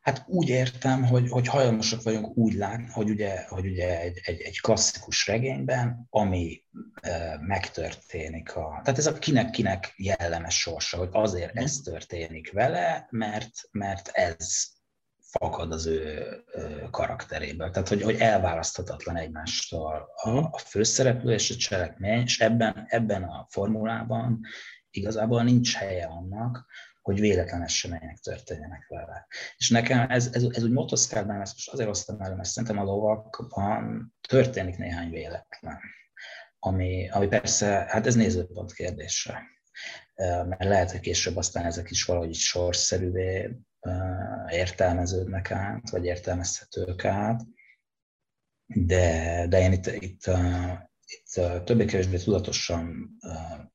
Hát 0.00 0.24
úgy 0.26 0.48
értem, 0.48 1.04
hogy, 1.04 1.28
hogy 1.28 1.46
hajlamosak 1.46 2.02
vagyunk 2.02 2.36
úgy 2.36 2.52
látni, 2.52 2.86
hogy 2.92 3.10
ugye, 3.10 3.44
hogy 3.48 3.66
ugye 3.66 4.00
egy, 4.00 4.20
egy, 4.24 4.40
egy 4.40 4.60
klasszikus 4.60 5.26
regényben, 5.26 6.06
ami 6.10 6.64
e, 6.94 7.38
megtörténik, 7.40 8.56
a, 8.56 8.80
tehát 8.82 8.98
ez 8.98 9.06
a 9.06 9.18
kinek-kinek 9.18 9.92
jellemes 9.96 10.60
sorsa, 10.60 10.96
hogy 10.96 11.08
azért 11.12 11.56
ez 11.56 11.76
történik 11.76 12.52
vele, 12.52 13.06
mert, 13.10 13.52
mert 13.70 14.08
ez 14.08 14.77
fakad 15.30 15.72
az 15.72 15.86
ő 15.86 16.26
karakteréből. 16.90 17.70
Tehát, 17.70 17.88
hogy, 17.88 18.02
hogy 18.02 18.16
elválaszthatatlan 18.16 19.16
egymástól 19.16 20.08
a, 20.14 20.30
mhm. 20.30 20.44
a 20.50 20.58
főszereplő 20.58 21.32
és 21.32 21.50
a 21.50 21.56
cselekmény, 21.56 22.22
és 22.22 22.40
ebben, 22.40 22.84
ebben 22.88 23.22
a 23.22 23.46
formulában 23.50 24.40
igazából 24.90 25.42
nincs 25.42 25.74
helye 25.74 26.06
annak, 26.06 26.66
hogy 27.02 27.20
véletlen 27.20 27.62
események 27.62 28.18
történjenek 28.18 28.86
vele. 28.88 29.26
És 29.56 29.70
nekem 29.70 30.10
ez, 30.10 30.30
ez, 30.32 30.42
ez 30.42 30.62
úgy 30.62 30.70
motoszkálban, 30.70 31.40
ezt 31.40 31.52
most 31.52 31.70
azért 31.70 31.88
hoztam 31.88 32.20
elő, 32.20 32.34
mert 32.34 32.48
szerintem 32.48 32.78
a 32.78 32.84
lovakban 32.84 34.14
történik 34.28 34.76
néhány 34.76 35.10
véletlen, 35.10 35.80
ami, 36.58 37.08
ami 37.08 37.26
persze, 37.26 37.66
hát 37.88 38.06
ez 38.06 38.14
nézőpont 38.14 38.72
kérdése. 38.72 39.42
Mert 40.14 40.64
lehet, 40.64 40.90
hogy 40.90 41.00
később 41.00 41.36
aztán 41.36 41.64
ezek 41.64 41.90
is 41.90 42.04
valahogy 42.04 42.34
sorszerűvé 42.34 43.58
értelmeződnek 44.50 45.50
át, 45.50 45.90
vagy 45.90 46.04
értelmezhetők 46.04 47.04
át, 47.04 47.42
de, 48.66 49.46
de 49.48 49.60
én 49.60 49.72
itt, 49.72 49.86
itt, 49.86 50.30
itt 51.06 51.64
többé-kevésbé 51.64 52.16
tudatosan 52.16 53.10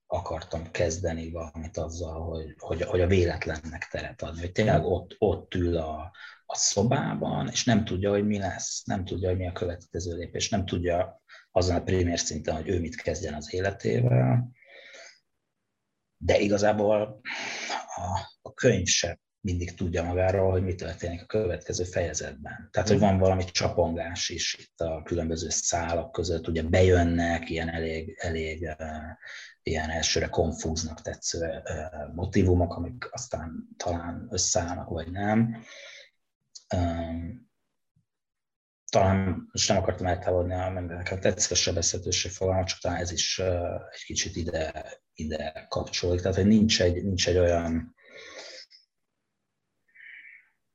akartam 0.08 0.72
kezdeni 0.72 1.32
valamit 1.32 1.78
azzal, 1.78 2.22
hogy, 2.22 2.56
hogy, 2.58 2.82
hogy 2.82 3.02
a 3.02 3.08
véletlennek 3.08 3.88
teret 3.92 4.22
adni, 4.22 4.40
hogy 4.40 4.52
tényleg 4.52 4.84
ott, 4.84 5.16
ott 5.18 5.54
ül 5.54 5.78
a, 5.78 6.12
a 6.46 6.56
szobában, 6.56 7.48
és 7.50 7.64
nem 7.64 7.86
tudja, 7.86 8.10
hogy 8.10 8.26
mi 8.26 8.38
lesz, 8.38 8.84
nem 8.84 9.06
tudja, 9.06 9.30
hogy 9.30 9.38
mi 9.38 9.48
a 9.48 9.52
következő 9.52 10.16
lépés, 10.16 10.50
nem 10.50 10.66
tudja 10.66 11.22
azon 11.52 11.76
a 11.76 11.84
primér 11.84 12.20
szinten, 12.20 12.56
hogy 12.56 12.68
ő 12.68 12.80
mit 12.80 12.96
kezdjen 12.96 13.34
az 13.34 13.54
életével, 13.54 14.52
de 16.18 16.40
igazából 16.40 17.22
a, 17.96 18.20
a 18.42 18.54
könyv 18.54 18.88
sem 18.88 19.22
mindig 19.44 19.76
tudja 19.76 20.04
magáról, 20.04 20.52
hogy 20.52 20.64
mi 20.64 20.76
történik 20.76 21.22
a 21.22 21.26
következő 21.26 21.84
fejezetben. 21.84 22.70
Tehát, 22.72 22.90
hogy 22.90 23.00
van 23.00 23.18
valami 23.18 23.44
csapongás 23.44 24.30
is 24.30 24.56
itt 24.60 24.80
a 24.80 25.02
különböző 25.04 25.50
szálak 25.50 26.12
között, 26.12 26.48
ugye 26.48 26.64
bejönnek 26.64 27.50
ilyen 27.50 27.70
elég, 27.70 28.16
elég 28.18 28.76
ilyen 29.64 29.90
elsőre 29.90 30.28
konfúznak 30.28 31.02
tetsző 31.02 31.62
motivumok, 32.14 32.76
amik 32.76 33.08
aztán 33.12 33.68
talán 33.78 34.28
összeállnak, 34.30 34.90
vagy 34.90 35.12
nem. 35.12 35.64
Talán 38.90 39.48
most 39.52 39.70
nem 39.70 39.78
akartam 39.78 40.06
eltávolni 40.06 40.54
a 40.54 40.76
embereket, 40.76 41.20
tetszik 41.20 41.52
a 41.52 41.56
sebezhetőség 41.56 42.32
fogalma, 42.32 42.64
csak 42.64 42.80
talán 42.80 43.00
ez 43.00 43.12
is 43.12 43.40
egy 43.92 44.04
kicsit 44.06 44.36
ide, 44.36 44.92
ide 45.14 45.66
kapcsolódik. 45.70 46.22
Tehát, 46.22 46.38
hogy 46.38 46.48
nincs 46.48 46.82
egy, 46.82 47.04
nincs 47.04 47.28
egy 47.28 47.38
olyan 47.38 47.93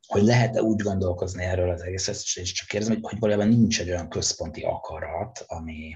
hogy 0.08 0.22
lehet-e 0.22 0.62
úgy 0.62 0.82
gondolkozni 0.82 1.44
erről 1.44 1.70
az 1.70 1.80
egészet, 1.80 2.14
és 2.34 2.52
csak 2.52 2.66
kérdezem, 2.68 2.94
hogy, 2.94 3.04
hogy 3.10 3.18
valójában 3.18 3.48
nincs 3.48 3.80
egy 3.80 3.90
olyan 3.90 4.08
központi 4.08 4.62
akarat, 4.62 5.44
ami, 5.46 5.94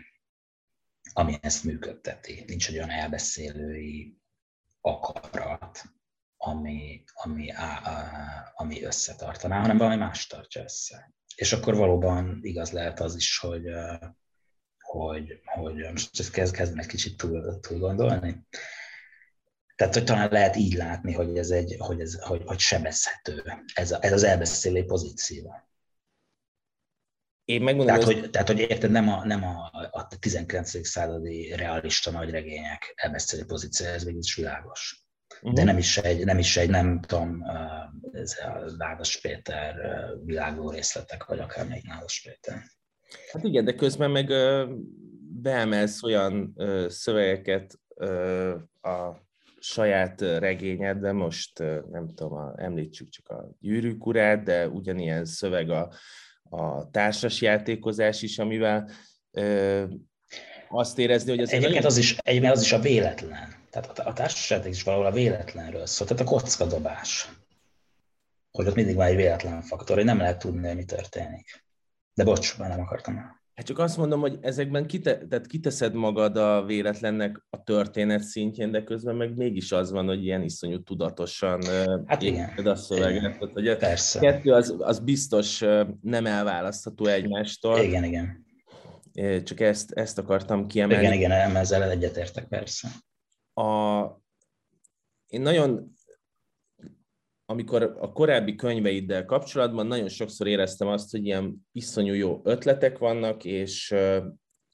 ami 1.12 1.38
ezt 1.40 1.64
működteti. 1.64 2.44
Nincs 2.46 2.68
egy 2.68 2.74
olyan 2.74 2.90
elbeszélői 2.90 4.16
akarat, 4.80 5.82
ami, 6.36 7.04
ami, 7.12 7.50
á, 7.50 7.80
á, 7.82 8.52
ami 8.54 8.82
összetartaná, 8.82 9.60
hanem 9.60 9.76
valami 9.76 9.96
más 9.96 10.26
tartja 10.26 10.62
össze. 10.62 11.14
És 11.34 11.52
akkor 11.52 11.74
valóban 11.74 12.38
igaz 12.42 12.70
lehet 12.70 13.00
az 13.00 13.16
is, 13.16 13.38
hogy, 13.38 13.64
hogy, 14.78 15.40
hogy 15.44 15.74
most 15.92 16.20
ezt 16.20 16.30
kezd, 16.30 16.54
kezdem 16.54 16.78
egy 16.78 16.86
kicsit 16.86 17.16
túl, 17.16 17.60
túl 17.60 17.78
gondolni, 17.78 18.46
tehát, 19.82 19.96
hogy 19.96 20.06
talán 20.06 20.28
lehet 20.30 20.56
így 20.56 20.74
látni, 20.74 21.12
hogy 21.12 21.38
ez, 21.38 21.50
egy, 21.50 21.76
hogy 21.78 22.00
ez 22.00 22.20
hogy, 22.20 22.42
hogy 22.44 22.58
sebezhető, 22.58 23.42
ez, 23.74 23.92
a, 23.92 23.98
ez 24.00 24.12
az 24.12 24.22
elbeszélő 24.22 24.84
pozíció. 24.84 25.54
Én 27.44 27.62
megmondom, 27.62 27.94
tehát, 27.94 28.12
hogy, 28.12 28.30
tehát, 28.30 28.48
hogy 28.48 28.58
érted, 28.58 28.90
nem 28.90 29.08
a, 29.08 29.24
nem 29.24 29.44
a, 29.44 29.70
a 29.90 30.08
19. 30.18 30.86
századi 30.86 31.54
realista 31.56 32.10
nagyregények 32.10 32.92
elbeszélő 32.96 33.44
pozíció, 33.44 33.86
ez 33.86 34.04
mégis 34.04 34.34
világos. 34.34 35.04
Uh-huh. 35.34 35.52
De 35.52 35.64
nem 35.64 35.78
is 35.78 35.98
egy, 35.98 36.24
nem 36.24 36.38
is 36.38 36.56
egy, 36.56 36.70
nem 36.70 37.00
tudom, 37.00 37.42
ez 38.12 38.38
a 38.44 38.74
Nádas 38.76 39.20
Péter 39.20 39.74
világó 40.24 40.70
részletek, 40.70 41.24
vagy 41.24 41.38
akár 41.38 41.68
még 41.68 41.82
Nádas 41.84 42.20
Péter. 42.20 42.62
Hát 43.32 43.44
igen, 43.44 43.64
de 43.64 43.74
közben 43.74 44.10
meg 44.10 44.26
beemelsz 45.42 46.02
olyan 46.02 46.54
szövegeket 46.88 47.78
a 48.80 49.30
saját 49.62 50.20
regényedben, 50.20 51.14
most 51.14 51.58
nem 51.90 52.08
tudom, 52.14 52.52
említsük 52.56 53.08
csak 53.08 53.28
a 53.28 53.48
gyűrűk 53.60 54.06
urát, 54.06 54.42
de 54.42 54.68
ugyanilyen 54.68 55.24
szöveg 55.24 55.70
a, 55.70 55.92
a 56.42 56.90
társasjátékozás 56.90 58.22
is, 58.22 58.38
amivel 58.38 58.90
ö, 59.30 59.84
azt 60.68 60.98
érezni, 60.98 61.30
hogy 61.30 61.40
az... 61.40 61.52
Egyébként 61.52 61.84
az 61.84 61.96
is, 61.96 62.16
egyébként 62.18 62.52
az 62.52 62.62
is 62.62 62.72
a 62.72 62.80
véletlen. 62.80 63.54
Tehát 63.70 63.98
a, 63.98 64.08
a 64.08 64.12
társasjáték 64.12 64.72
is 64.72 64.82
valahol 64.82 65.06
a 65.06 65.12
véletlenről 65.12 65.86
szól, 65.86 66.06
tehát 66.06 66.22
a 66.22 66.26
kockadobás. 66.26 67.28
Hogy 68.50 68.66
ott 68.66 68.74
mindig 68.74 68.94
van 68.94 69.06
egy 69.06 69.16
véletlen 69.16 69.62
faktor, 69.62 69.96
hogy 69.96 70.04
nem 70.04 70.18
lehet 70.18 70.38
tudni, 70.38 70.66
hogy 70.66 70.76
mi 70.76 70.84
történik. 70.84 71.64
De 72.14 72.24
bocs, 72.24 72.58
már 72.58 72.68
nem 72.68 72.80
akartam. 72.80 73.41
Hát 73.62 73.70
csak 73.70 73.80
azt 73.80 73.96
mondom, 73.96 74.20
hogy 74.20 74.38
ezekben 74.40 74.86
kite, 74.86 75.26
tehát 75.26 75.46
kiteszed 75.46 75.94
magad 75.94 76.36
a 76.36 76.64
véletlennek 76.64 77.46
a 77.50 77.62
történet 77.62 78.22
szintjén, 78.22 78.70
de 78.70 78.84
közben 78.84 79.16
meg 79.16 79.36
mégis 79.36 79.72
az 79.72 79.90
van, 79.90 80.06
hogy 80.06 80.24
ilyen 80.24 80.42
iszonyú 80.42 80.82
tudatosan 80.82 81.62
hát 82.06 82.22
igen. 82.22 82.66
a 82.66 82.74
szöveget. 82.74 83.38
Tehát, 83.38 83.52
hogy 83.52 83.76
Persze. 83.76 84.18
A 84.18 84.22
kettő 84.22 84.52
az, 84.52 84.74
az 84.78 84.98
biztos 84.98 85.64
nem 86.00 86.26
elválasztható 86.26 87.06
egymástól. 87.06 87.78
Igen, 87.78 88.04
igen. 88.04 88.46
csak 89.44 89.60
ezt, 89.60 89.92
ezt 89.92 90.18
akartam 90.18 90.66
kiemelni. 90.66 91.02
Igen, 91.02 91.16
igen, 91.16 91.56
ezzel 91.56 91.90
egyetértek 91.90 92.48
persze. 92.48 92.88
A, 93.54 94.02
én 95.26 95.40
nagyon, 95.40 95.96
amikor 97.52 97.96
a 98.00 98.12
korábbi 98.12 98.54
könyveiddel 98.54 99.24
kapcsolatban 99.24 99.86
nagyon 99.86 100.08
sokszor 100.08 100.46
éreztem 100.46 100.88
azt, 100.88 101.10
hogy 101.10 101.26
ilyen 101.26 101.66
iszonyú 101.72 102.14
jó 102.14 102.40
ötletek 102.44 102.98
vannak, 102.98 103.44
és, 103.44 103.94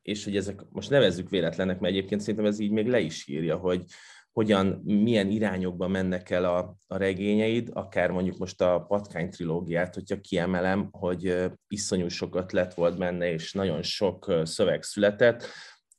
és 0.03 0.25
hogy 0.25 0.37
ezek, 0.37 0.61
most 0.71 0.91
nevezzük 0.91 1.31
véletlenek, 1.31 1.81
mert 1.81 1.95
egyébként 1.95 2.21
szerintem 2.21 2.45
ez 2.45 2.59
így 2.59 2.71
még 2.71 2.87
le 2.87 3.01
is 3.01 3.29
írja, 3.29 3.57
hogy, 3.57 3.85
hogyan, 4.33 4.67
milyen 4.85 5.31
irányokba 5.31 5.89
mennek 5.89 6.31
el 6.31 6.45
a, 6.45 6.77
a 6.87 6.97
regényeid, 6.97 7.69
akár 7.73 8.11
mondjuk 8.11 8.39
most 8.39 8.61
a 8.61 8.85
Patkány 8.89 9.31
trilógiát, 9.31 9.95
hogyha 9.95 10.21
kiemelem, 10.21 10.89
hogy 10.91 11.51
iszonyú 11.69 12.09
sok 12.09 12.35
ötlet 12.37 12.75
volt 12.75 12.99
benne, 12.99 13.33
és 13.33 13.53
nagyon 13.53 13.83
sok 13.83 14.41
szöveg 14.43 14.83
született, 14.83 15.47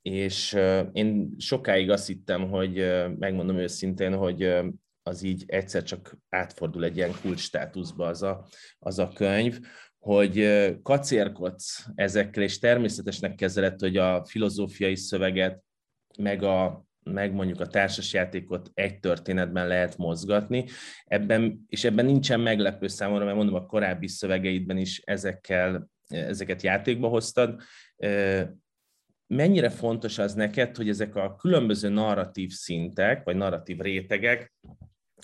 és 0.02 0.58
én 0.92 1.36
sokáig 1.38 1.90
azt 1.90 2.08
hittem, 2.08 2.50
hogy 2.50 2.74
megmondom 3.18 3.58
őszintén, 3.58 4.16
hogy 4.16 4.54
az 5.04 5.22
így 5.22 5.44
egyszer 5.48 5.84
csak 5.84 6.18
átfordul 6.30 6.84
egy 6.84 6.96
ilyen 6.96 7.16
kulcs 7.22 7.40
státuszba 7.40 8.08
az 8.08 8.24
a, 8.24 8.48
az 8.80 9.00
a 9.00 9.08
könyv, 9.08 9.60
hogy 10.00 10.66
kacérkodsz 10.82 11.86
ezekkel, 11.96 12.44
és 12.44 12.60
természetesnek 12.60 13.36
kezeled, 13.36 13.80
hogy 13.80 13.98
a 13.98 14.26
filozófiai 14.26 14.96
szöveget, 14.96 15.64
meg 16.18 16.44
a, 16.44 16.86
meg 17.04 17.34
mondjuk 17.34 17.60
a 17.60 17.68
társasjátékot 17.68 18.72
egy 18.74 19.00
történetben 19.00 19.68
lehet 19.68 19.98
mozgatni. 19.98 20.66
Ebben, 21.06 21.66
és 21.68 21.84
ebben 21.84 22.06
nincsen 22.06 22.40
meglepő 22.40 22.88
számomra, 22.88 23.26
mert 23.26 23.38
mondom, 23.38 23.56
a 23.56 23.66
korábbi 23.66 24.08
szövegeidben 24.08 24.78
is 24.78 25.02
ezekkel, 25.06 25.90
ezeket 26.08 26.62
játékba 26.62 27.08
hoztad. 27.08 27.62
Mennyire 29.28 29.70
fontos 29.70 30.18
az 30.18 30.34
neked, 30.34 30.76
hogy 30.76 30.90
ezek 30.90 31.16
a 31.16 31.36
különböző 31.36 31.90
narratív 31.90 32.50
szintek, 32.52 33.24
vagy 33.24 33.36
narratív 33.36 33.80
rétegek, 33.80 34.54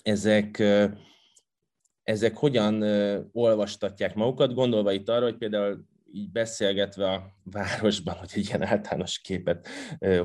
ezek, 0.06 0.64
ezek 2.04 2.38
hogyan 2.38 2.84
olvastatják 3.32 4.16
magukat, 4.16 4.54
gondolva 4.54 4.92
itt 4.92 5.10
arra, 5.10 5.24
hogy 5.24 5.38
például 5.38 5.86
így 6.12 6.32
beszélgetve 6.32 7.12
a 7.12 7.36
városban, 7.44 8.16
hogy 8.16 8.32
egy 8.34 8.48
ilyen 8.48 8.64
általános 8.64 9.20
képet 9.20 9.68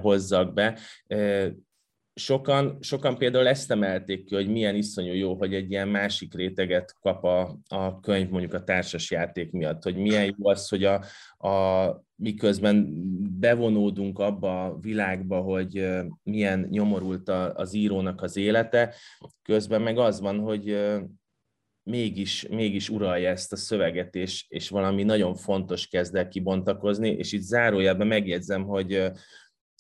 hozzak 0.01 0.55
be, 0.55 0.79
sokan, 2.15 2.79
sokan 2.81 3.19
például 3.19 3.47
ezt 3.47 3.71
emelték 3.71 4.25
ki, 4.25 4.35
hogy 4.35 4.49
milyen 4.49 4.75
iszonyú 4.75 5.13
jó, 5.13 5.35
hogy 5.35 5.55
egy 5.55 5.71
ilyen 5.71 5.89
másik 5.89 6.35
réteget 6.35 6.95
kap 7.01 7.25
a, 7.25 7.59
a 7.69 8.01
könyv 8.01 8.29
mondjuk 8.29 8.55
a 8.55 8.65
társas 8.65 9.11
játék 9.11 9.51
miatt, 9.51 9.83
hogy 9.83 9.97
milyen 9.97 10.25
jó 10.25 10.49
az, 10.49 10.69
hogy 10.69 10.85
a, 10.85 11.05
a, 11.49 11.87
miközben 12.21 12.89
bevonódunk 13.41 14.19
abba 14.19 14.65
a 14.65 14.79
világba, 14.79 15.41
hogy 15.41 15.89
milyen 16.23 16.67
nyomorult 16.71 17.29
az 17.55 17.75
írónak 17.75 18.23
az 18.23 18.37
élete, 18.37 18.95
közben 19.43 19.83
meg 19.83 19.99
az 19.99 20.21
van, 20.21 20.39
hogy 20.39 20.77
mégis, 21.83 22.47
mégis 22.49 22.89
uralja 22.89 23.31
ezt 23.31 23.53
a 23.53 23.57
szöveget, 23.57 24.15
és, 24.15 24.45
és 24.49 24.69
valami 24.69 25.03
nagyon 25.03 25.35
fontos 25.35 25.87
kezd 25.87 26.15
el 26.15 26.29
kibontakozni, 26.29 27.09
és 27.09 27.33
itt 27.33 27.43
zárójelben 27.43 28.07
megjegyzem, 28.07 28.63
hogy 28.63 29.11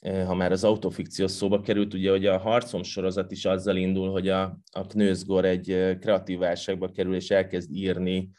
ha 0.02 0.34
már 0.34 0.52
az 0.52 0.64
autofikció 0.64 1.26
szóba 1.26 1.60
került, 1.60 1.94
ugye, 1.94 2.10
hogy 2.10 2.26
a 2.26 2.38
harcom 2.38 2.82
sorozat 2.82 3.32
is 3.32 3.44
azzal 3.44 3.76
indul, 3.76 4.10
hogy 4.10 4.28
a, 4.28 4.58
a 4.72 4.86
Knőzgor 4.86 5.44
egy 5.44 5.96
kreatív 6.00 6.38
válságba 6.38 6.90
kerül, 6.90 7.14
és 7.14 7.30
elkezd 7.30 7.74
írni 7.74 8.30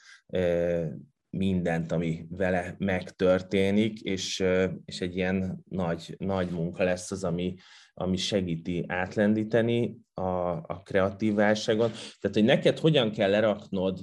mindent, 1.31 1.91
ami 1.91 2.25
vele 2.29 2.75
megtörténik, 2.77 4.01
és, 4.01 4.43
és 4.85 5.01
egy 5.01 5.15
ilyen 5.15 5.63
nagy, 5.69 6.15
nagy 6.17 6.49
munka 6.49 6.83
lesz 6.83 7.11
az, 7.11 7.23
ami, 7.23 7.55
ami 7.93 8.17
segíti 8.17 8.83
átlendíteni 8.87 9.97
a, 10.13 10.49
a 10.49 10.81
kreatív 10.83 11.33
válságon. 11.33 11.91
Tehát, 12.19 12.35
hogy 12.35 12.43
neked 12.43 12.79
hogyan 12.79 13.11
kell 13.11 13.29
leraknod 13.29 13.99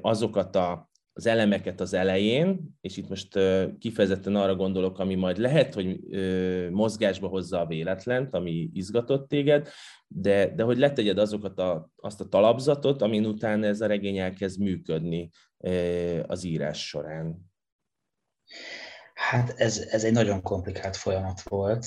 azokat 0.00 0.56
a, 0.56 0.90
az 1.12 1.26
elemeket 1.26 1.80
az 1.80 1.94
elején, 1.94 2.76
és 2.80 2.96
itt 2.96 3.08
most 3.08 3.38
kifejezetten 3.78 4.36
arra 4.36 4.54
gondolok, 4.54 4.98
ami 4.98 5.14
majd 5.14 5.38
lehet, 5.38 5.74
hogy 5.74 6.00
mozgásba 6.70 7.28
hozza 7.28 7.60
a 7.60 7.66
véletlent, 7.66 8.34
ami 8.34 8.70
izgatott 8.72 9.28
téged, 9.28 9.68
de, 10.06 10.54
de 10.54 10.62
hogy 10.62 10.78
letegyed 10.78 11.18
azokat 11.18 11.58
a, 11.58 11.90
azt 11.96 12.20
a 12.20 12.28
talapzatot, 12.28 13.02
amin 13.02 13.26
után 13.26 13.64
ez 13.64 13.80
a 13.80 13.86
regény 13.86 14.18
elkezd 14.18 14.60
működni 14.60 15.30
az 16.26 16.44
írás 16.44 16.86
során. 16.86 17.52
Hát 19.14 19.54
ez, 19.56 19.78
ez 19.78 20.04
egy 20.04 20.12
nagyon 20.12 20.42
komplikált 20.42 20.96
folyamat 20.96 21.42
volt, 21.42 21.86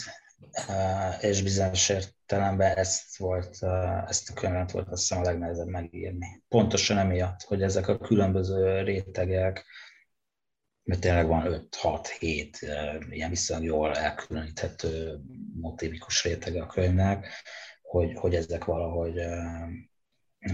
és 1.22 1.44
bizonyos 1.44 1.90
értelemben 1.90 2.78
ezt, 2.78 3.18
volt, 3.18 3.64
ezt 4.08 4.30
a 4.30 4.34
könyvet 4.34 4.72
volt 4.72 4.88
azt 4.88 5.02
hiszem 5.02 5.24
a 5.24 5.26
legnehezebb 5.26 5.68
megírni. 5.68 6.44
Pontosan 6.48 6.98
emiatt, 6.98 7.42
hogy 7.42 7.62
ezek 7.62 7.88
a 7.88 7.98
különböző 7.98 8.82
rétegek, 8.82 9.66
mert 10.84 11.02
tényleg 11.02 11.28
van 11.28 11.68
5-6-7 11.82 13.06
ilyen 13.10 13.30
viszonylag 13.30 13.66
jól 13.66 13.96
elkülöníthető 13.96 15.20
motivikus 15.54 16.24
rétege 16.24 16.62
a 16.62 16.68
könyvnek, 16.68 17.28
hogy, 17.82 18.14
hogy 18.16 18.36
ezek 18.36 18.66
valahogy 18.66 19.20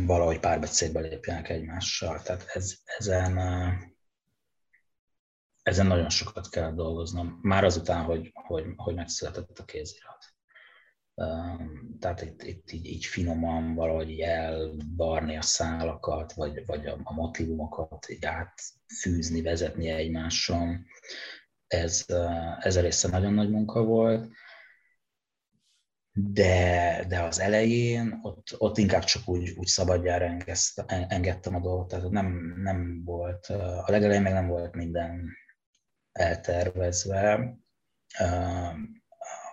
valahogy 0.06 0.39
párbeszédbe 0.39 0.99
lépjenek 0.99 1.49
egymással. 1.49 2.21
Tehát 2.21 2.45
ez, 2.54 2.73
ezen 2.97 3.38
ezen 5.69 5.88
nagyon 5.88 6.10
sokat 6.10 6.49
kell 6.49 6.71
dolgoznom, 6.73 7.39
már 7.41 7.63
azután, 7.63 8.04
hogy, 8.04 8.32
hogy, 8.34 8.65
hogy 8.75 8.95
megszületett 8.95 9.60
a 9.60 9.65
kézirat. 9.65 10.25
Tehát 11.99 12.21
itt, 12.21 12.43
itt 12.43 12.71
így, 12.71 12.86
így 12.86 13.06
finoman 13.06 13.75
valahogy 13.75 14.19
elbarni 14.19 15.38
a 15.38 15.41
szálakat, 15.41 16.34
vagy, 16.34 16.65
vagy 16.65 16.86
a, 16.86 16.97
a 17.04 17.13
motivumokat 17.13 18.10
így 18.10 18.25
átfűzni, 18.25 19.41
vezetni 19.41 19.89
egymáson. 19.89 20.86
Ez, 21.67 22.06
ez 22.60 22.75
a 22.75 22.82
része 22.82 23.08
nagyon 23.08 23.34
nagy 23.34 23.49
munka 23.49 23.84
volt 23.84 24.30
de, 26.23 27.05
de 27.08 27.21
az 27.21 27.39
elején 27.39 28.19
ott, 28.21 28.55
ott 28.58 28.77
inkább 28.77 29.03
csak 29.03 29.29
úgy, 29.29 29.53
úgy 29.58 29.67
szabadjára 29.67 30.38
engedtem 30.88 31.55
a 31.55 31.60
dolgot, 31.60 31.88
tehát 31.88 32.10
nem, 32.10 32.53
nem 32.63 33.01
volt, 33.05 33.45
a 33.86 33.91
legelején 33.91 34.21
meg 34.21 34.34
nem 34.34 34.47
volt 34.47 34.75
minden 34.75 35.38
eltervezve, 36.12 37.58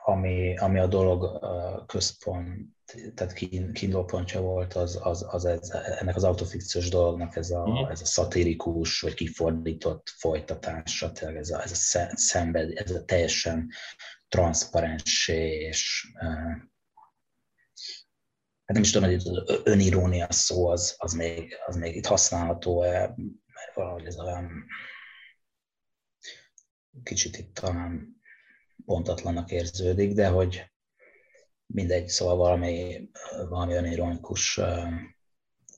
ami, 0.05 0.57
ami 0.57 0.79
a 0.79 0.87
dolog 0.87 1.39
központ, 1.87 2.75
tehát 3.15 3.33
kiindulópontja 3.33 4.41
volt, 4.41 4.75
az, 4.75 4.99
az, 5.03 5.27
az 5.29 5.45
ez, 5.45 5.71
ennek 5.71 6.17
az 6.17 6.25
autofikciós 6.25 6.89
dolognak 6.89 7.37
ez 7.37 7.51
a, 7.51 7.69
mm. 7.69 7.91
ez 7.91 8.01
a 8.01 8.05
szatirikus, 8.05 9.01
vagy 9.01 9.15
kifordított 9.15 10.09
folytatása, 10.19 11.13
tényleg 11.13 11.37
ez 11.37 11.51
a, 11.51 11.63
ez 11.63 11.71
a 11.71 12.09
szenved, 12.15 12.71
ez 12.75 12.91
a 12.91 13.05
teljesen 13.05 13.69
transzparenssé 14.37 15.59
és 15.59 16.13
hát 18.65 18.75
nem 18.75 18.83
is 18.83 18.91
tudom, 18.91 19.09
hogy 19.09 19.19
az 19.19 19.61
önirónia 19.65 20.33
szó 20.33 20.69
az, 20.69 20.95
az, 20.99 21.13
még, 21.13 21.57
az 21.67 21.77
még 21.77 21.97
itt 21.97 22.07
használható-e, 22.07 22.99
mert 23.47 23.75
valahogy 23.75 24.07
ez 24.07 24.19
olyan 24.19 24.67
kicsit 27.03 27.39
itt 27.39 27.55
talán 27.55 28.21
pontatlanak 28.85 29.51
érződik, 29.51 30.13
de 30.13 30.29
hogy 30.29 30.73
mindegy, 31.67 32.09
szóval 32.09 32.37
valami, 32.37 33.09
valami 33.49 33.73
önironikus 33.73 34.61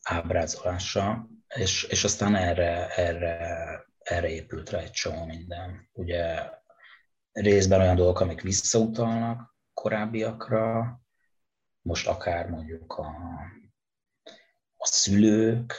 ábrázolása, 0.02 1.28
és, 1.54 1.82
és 1.82 2.04
aztán 2.04 2.36
erre, 2.36 2.88
erre, 2.88 3.86
erre 3.98 4.28
épült 4.28 4.70
rá 4.70 4.78
egy 4.78 4.90
csomó 4.90 5.24
minden. 5.24 5.88
Ugye 5.92 6.50
részben 7.32 7.80
olyan 7.80 7.96
dolgok, 7.96 8.20
amik 8.20 8.40
visszautalnak 8.40 9.56
korábbiakra, 9.74 11.00
most 11.82 12.06
akár 12.06 12.48
mondjuk 12.48 12.92
a, 12.92 13.06
a 14.76 14.86
szülők, 14.86 15.74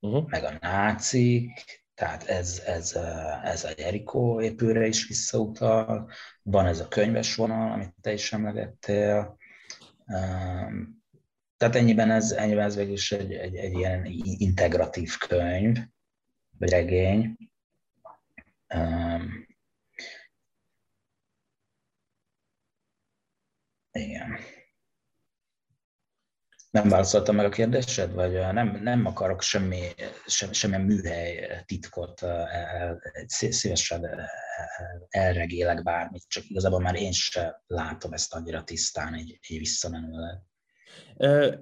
uh-huh. 0.00 0.28
meg 0.28 0.44
a 0.44 0.58
nácik, 0.60 1.50
tehát 1.94 2.24
ez, 2.24 2.62
ez, 2.66 2.96
ez 3.42 3.64
a 3.64 3.68
Jerikó 3.76 4.40
épőre 4.40 4.86
is 4.86 5.06
visszautal, 5.06 6.10
van 6.42 6.66
ez 6.66 6.80
a 6.80 6.88
könyves 6.88 7.34
vonal, 7.34 7.72
amit 7.72 7.94
te 8.00 8.12
is 8.12 8.32
emlegettél. 8.32 9.36
Tehát 11.56 11.76
ennyiben 11.76 12.10
ez, 12.10 12.30
ennyiben 12.30 12.64
ez 12.64 12.76
végül 12.76 12.92
is 12.92 13.12
egy, 13.12 13.32
egy, 13.32 13.56
egy 13.56 13.72
ilyen 13.72 14.04
integratív 14.22 15.16
könyv, 15.16 15.78
vagy 16.58 16.70
regény. 16.70 17.36
Igen. 23.98 24.38
Nem 26.70 26.88
válaszoltam 26.88 27.36
meg 27.36 27.44
a 27.44 27.48
kérdésed, 27.48 28.12
vagy 28.12 28.32
nem, 28.32 28.80
nem 28.82 29.06
akarok 29.06 29.42
semmi, 29.42 29.80
sem, 30.26 30.52
semmilyen 30.52 30.84
műhely 30.84 31.62
titkot, 31.66 32.20
szívesen 33.26 34.06
elregélek 35.08 35.82
bármit, 35.82 36.24
csak 36.28 36.44
igazából 36.48 36.80
már 36.80 36.94
én 36.94 37.12
sem 37.12 37.52
látom 37.66 38.12
ezt 38.12 38.34
annyira 38.34 38.64
tisztán 38.64 39.14
egy, 39.14 39.38
egy 39.48 39.58
visszamenőleg. 39.58 40.38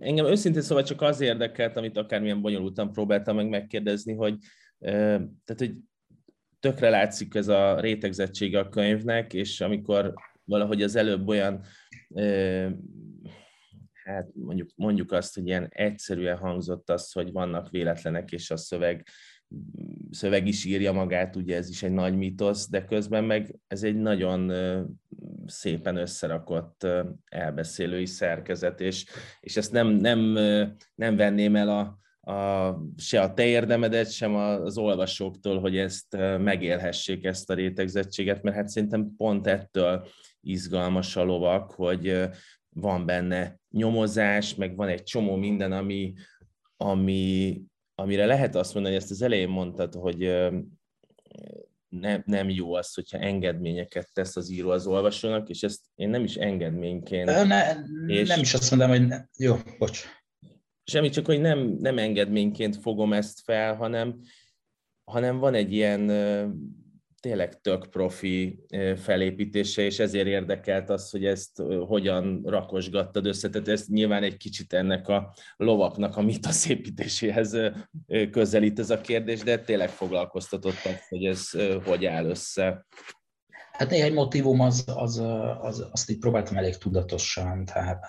Engem 0.00 0.26
őszintén 0.26 0.62
szóval 0.62 0.84
csak 0.84 1.02
az 1.02 1.20
érdekelt, 1.20 1.76
amit 1.76 1.96
akármilyen 1.96 2.42
bonyolultan 2.42 2.92
próbáltam 2.92 3.36
meg 3.36 3.48
megkérdezni, 3.48 4.14
hogy, 4.14 4.38
tehát, 4.78 5.56
hogy 5.56 5.74
tökre 6.60 6.90
látszik 6.90 7.34
ez 7.34 7.48
a 7.48 7.80
rétegzettsége 7.80 8.58
a 8.58 8.68
könyvnek, 8.68 9.32
és 9.32 9.60
amikor 9.60 10.14
valahogy 10.46 10.82
az 10.82 10.96
előbb 10.96 11.28
olyan 11.28 11.64
hát 14.06 14.28
mondjuk, 14.34 14.70
mondjuk 14.74 15.12
azt, 15.12 15.34
hogy 15.34 15.46
ilyen 15.46 15.68
egyszerűen 15.70 16.36
hangzott 16.36 16.90
az, 16.90 17.12
hogy 17.12 17.32
vannak 17.32 17.70
véletlenek, 17.70 18.32
és 18.32 18.50
a 18.50 18.56
szöveg, 18.56 19.06
szöveg 20.10 20.46
is 20.46 20.64
írja 20.64 20.92
magát, 20.92 21.36
ugye 21.36 21.56
ez 21.56 21.68
is 21.68 21.82
egy 21.82 21.92
nagy 21.92 22.16
mítosz, 22.16 22.70
de 22.70 22.84
közben 22.84 23.24
meg 23.24 23.54
ez 23.66 23.82
egy 23.82 23.96
nagyon 23.96 24.52
szépen 25.46 25.96
összerakott 25.96 26.86
elbeszélői 27.24 28.06
szerkezet, 28.06 28.80
és, 28.80 29.06
és 29.40 29.56
ezt 29.56 29.72
nem, 29.72 29.88
nem, 29.88 30.20
nem 30.94 31.16
venném 31.16 31.56
el 31.56 31.68
a, 31.68 31.98
a, 32.26 32.74
se 32.96 33.20
a 33.20 33.34
te 33.34 33.44
érdemedet, 33.44 34.12
sem 34.12 34.34
az 34.34 34.78
olvasóktól, 34.78 35.60
hogy 35.60 35.76
ezt 35.76 36.16
megélhessék, 36.38 37.24
ezt 37.24 37.50
a 37.50 37.54
rétegzettséget, 37.54 38.42
mert 38.42 38.56
hát 38.56 38.68
szerintem 38.68 39.14
pont 39.16 39.46
ettől 39.46 40.06
izgalmas 40.40 41.16
a 41.16 41.22
lovak, 41.22 41.70
hogy 41.70 42.28
van 42.68 43.06
benne 43.06 43.58
nyomozás, 43.70 44.54
meg 44.54 44.76
van 44.76 44.88
egy 44.88 45.02
csomó 45.02 45.36
minden, 45.36 45.72
ami, 45.72 46.14
ami, 46.76 47.60
amire 47.94 48.26
lehet 48.26 48.54
azt 48.54 48.74
mondani, 48.74 48.94
ezt 48.94 49.10
az 49.10 49.22
elején 49.22 49.48
mondtad, 49.48 49.94
hogy 49.94 50.18
nem, 51.88 52.22
nem 52.26 52.48
jó 52.48 52.74
az, 52.74 52.94
hogyha 52.94 53.18
engedményeket 53.18 54.08
tesz 54.12 54.36
az 54.36 54.50
író 54.50 54.70
az 54.70 54.86
olvasónak, 54.86 55.48
és 55.48 55.62
ezt 55.62 55.80
én 55.94 56.08
nem 56.08 56.24
is 56.24 56.34
engedményként... 56.34 57.46
Ne, 57.46 57.74
és 58.06 58.28
nem 58.28 58.40
is 58.40 58.54
azt 58.54 58.70
mondom, 58.70 58.88
hogy 58.88 59.06
ne, 59.06 59.24
jó, 59.36 59.56
bocs. 59.78 60.06
Semmi, 60.90 61.08
csak 61.08 61.26
hogy 61.26 61.40
nem, 61.40 61.76
nem 61.78 61.98
engedményként 61.98 62.76
fogom 62.76 63.12
ezt 63.12 63.40
fel, 63.40 63.74
hanem, 63.74 64.20
hanem 65.04 65.38
van 65.38 65.54
egy 65.54 65.72
ilyen 65.72 66.10
tényleg 67.20 67.60
tök 67.60 67.90
profi 67.90 68.64
felépítése, 68.96 69.82
és 69.82 69.98
ezért 69.98 70.26
érdekelt 70.26 70.90
az, 70.90 71.10
hogy 71.10 71.24
ezt 71.24 71.62
hogyan 71.86 72.42
rakosgattad 72.44 73.26
össze. 73.26 73.48
Tehát 73.48 73.68
ez 73.68 73.86
nyilván 73.86 74.22
egy 74.22 74.36
kicsit 74.36 74.72
ennek 74.72 75.08
a 75.08 75.34
lovaknak 75.56 76.16
a 76.16 76.22
mitaszépítéséhez 76.22 77.56
közelít 78.30 78.78
ez 78.78 78.90
a 78.90 79.00
kérdés, 79.00 79.40
de 79.42 79.58
tényleg 79.58 79.88
foglalkoztatott 79.88 80.84
az, 80.84 81.08
hogy 81.08 81.24
ez 81.24 81.50
hogy 81.84 82.04
áll 82.04 82.24
össze. 82.24 82.86
Hát 83.72 83.90
néhány 83.90 84.12
motivum 84.12 84.60
az, 84.60 84.84
az, 84.86 85.22
az, 85.60 85.86
azt 85.92 86.10
így 86.10 86.18
próbáltam 86.18 86.56
elég 86.56 86.76
tudatosan 86.76 87.64
tehát, 87.64 88.06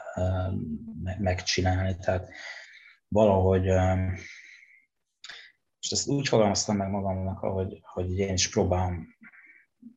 megcsinálni, 1.19 1.95
tehát 1.99 2.29
valahogy 3.07 3.65
és 5.79 5.93
ezt 5.93 6.07
úgy 6.07 6.27
fogalmaztam 6.27 6.75
meg 6.75 6.89
magamnak, 6.89 7.37
hogy, 7.37 7.79
hogy 7.81 8.17
én 8.17 8.33
is 8.33 8.49
próbálom 8.49 9.07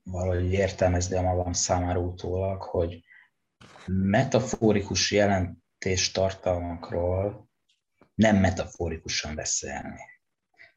valahogy 0.03 0.53
értelmezni 0.53 1.17
a 1.17 1.23
magam 1.23 1.53
számára 1.53 2.01
utólag, 2.01 2.63
hogy 2.63 3.05
metaforikus 3.87 5.13
jelentés 5.13 6.11
tartalmakról 6.13 7.49
nem 8.15 8.37
metaforikusan 8.37 9.35
beszélni. 9.35 10.01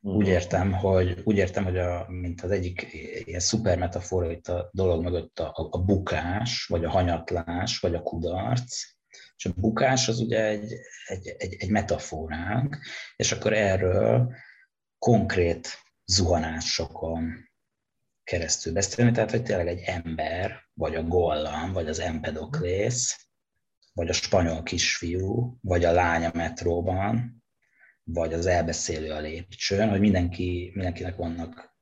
Úgy 0.02 0.26
mhm. 0.26 0.34
értem, 0.34 0.74
hogy, 0.74 1.22
úgy 1.24 1.38
értem, 1.38 1.64
hogy 1.64 1.78
a, 1.78 2.06
mint 2.10 2.42
az 2.42 2.52
egyik 2.52 2.88
ilyen 3.26 3.40
szuper 3.40 3.78
metafora 3.78 4.32
itt 4.32 4.48
a 4.48 4.70
dolog 4.72 5.04
mögött 5.04 5.40
a, 5.40 5.70
a 5.72 5.84
bukás, 5.84 6.66
vagy 6.66 6.86
a 6.86 6.90
hanyatlás, 6.90 7.80
vagy 7.80 7.96
a 7.96 8.02
kudarc, 8.02 8.84
és 9.38 9.46
a 9.46 9.54
bukás 9.56 10.08
az 10.08 10.20
ugye 10.20 10.46
egy, 10.46 10.74
egy, 11.06 11.28
egy, 11.38 11.56
egy 11.60 11.70
metaforánk, 11.70 12.78
és 13.16 13.32
akkor 13.32 13.54
erről 13.54 14.34
konkrét 14.98 15.68
zuhanásokon 16.06 17.52
keresztül 18.24 18.74
beszélni, 18.74 19.12
tehát 19.12 19.32
hogy 19.32 19.44
tényleg 19.44 19.68
egy 19.68 19.82
ember, 19.86 20.62
vagy 20.74 20.96
a 20.96 21.04
Gollam, 21.04 21.74
vagy 21.74 21.88
az 21.88 22.00
Empedoklész, 22.00 23.28
vagy 23.94 24.10
a 24.10 24.14
spanyol 24.14 24.64
kisfiú, 24.64 25.58
vagy 25.62 25.86
a 25.86 25.92
lány 25.92 26.26
a 26.26 26.32
metróban, 26.34 27.44
vagy 28.04 28.34
az 28.34 28.46
elbeszélő 28.46 29.12
a 29.12 29.20
lépcsőn, 29.20 29.90
hogy 29.90 30.00
mindenki, 30.00 30.72
mindenkinek 30.74 31.16
vannak 31.16 31.78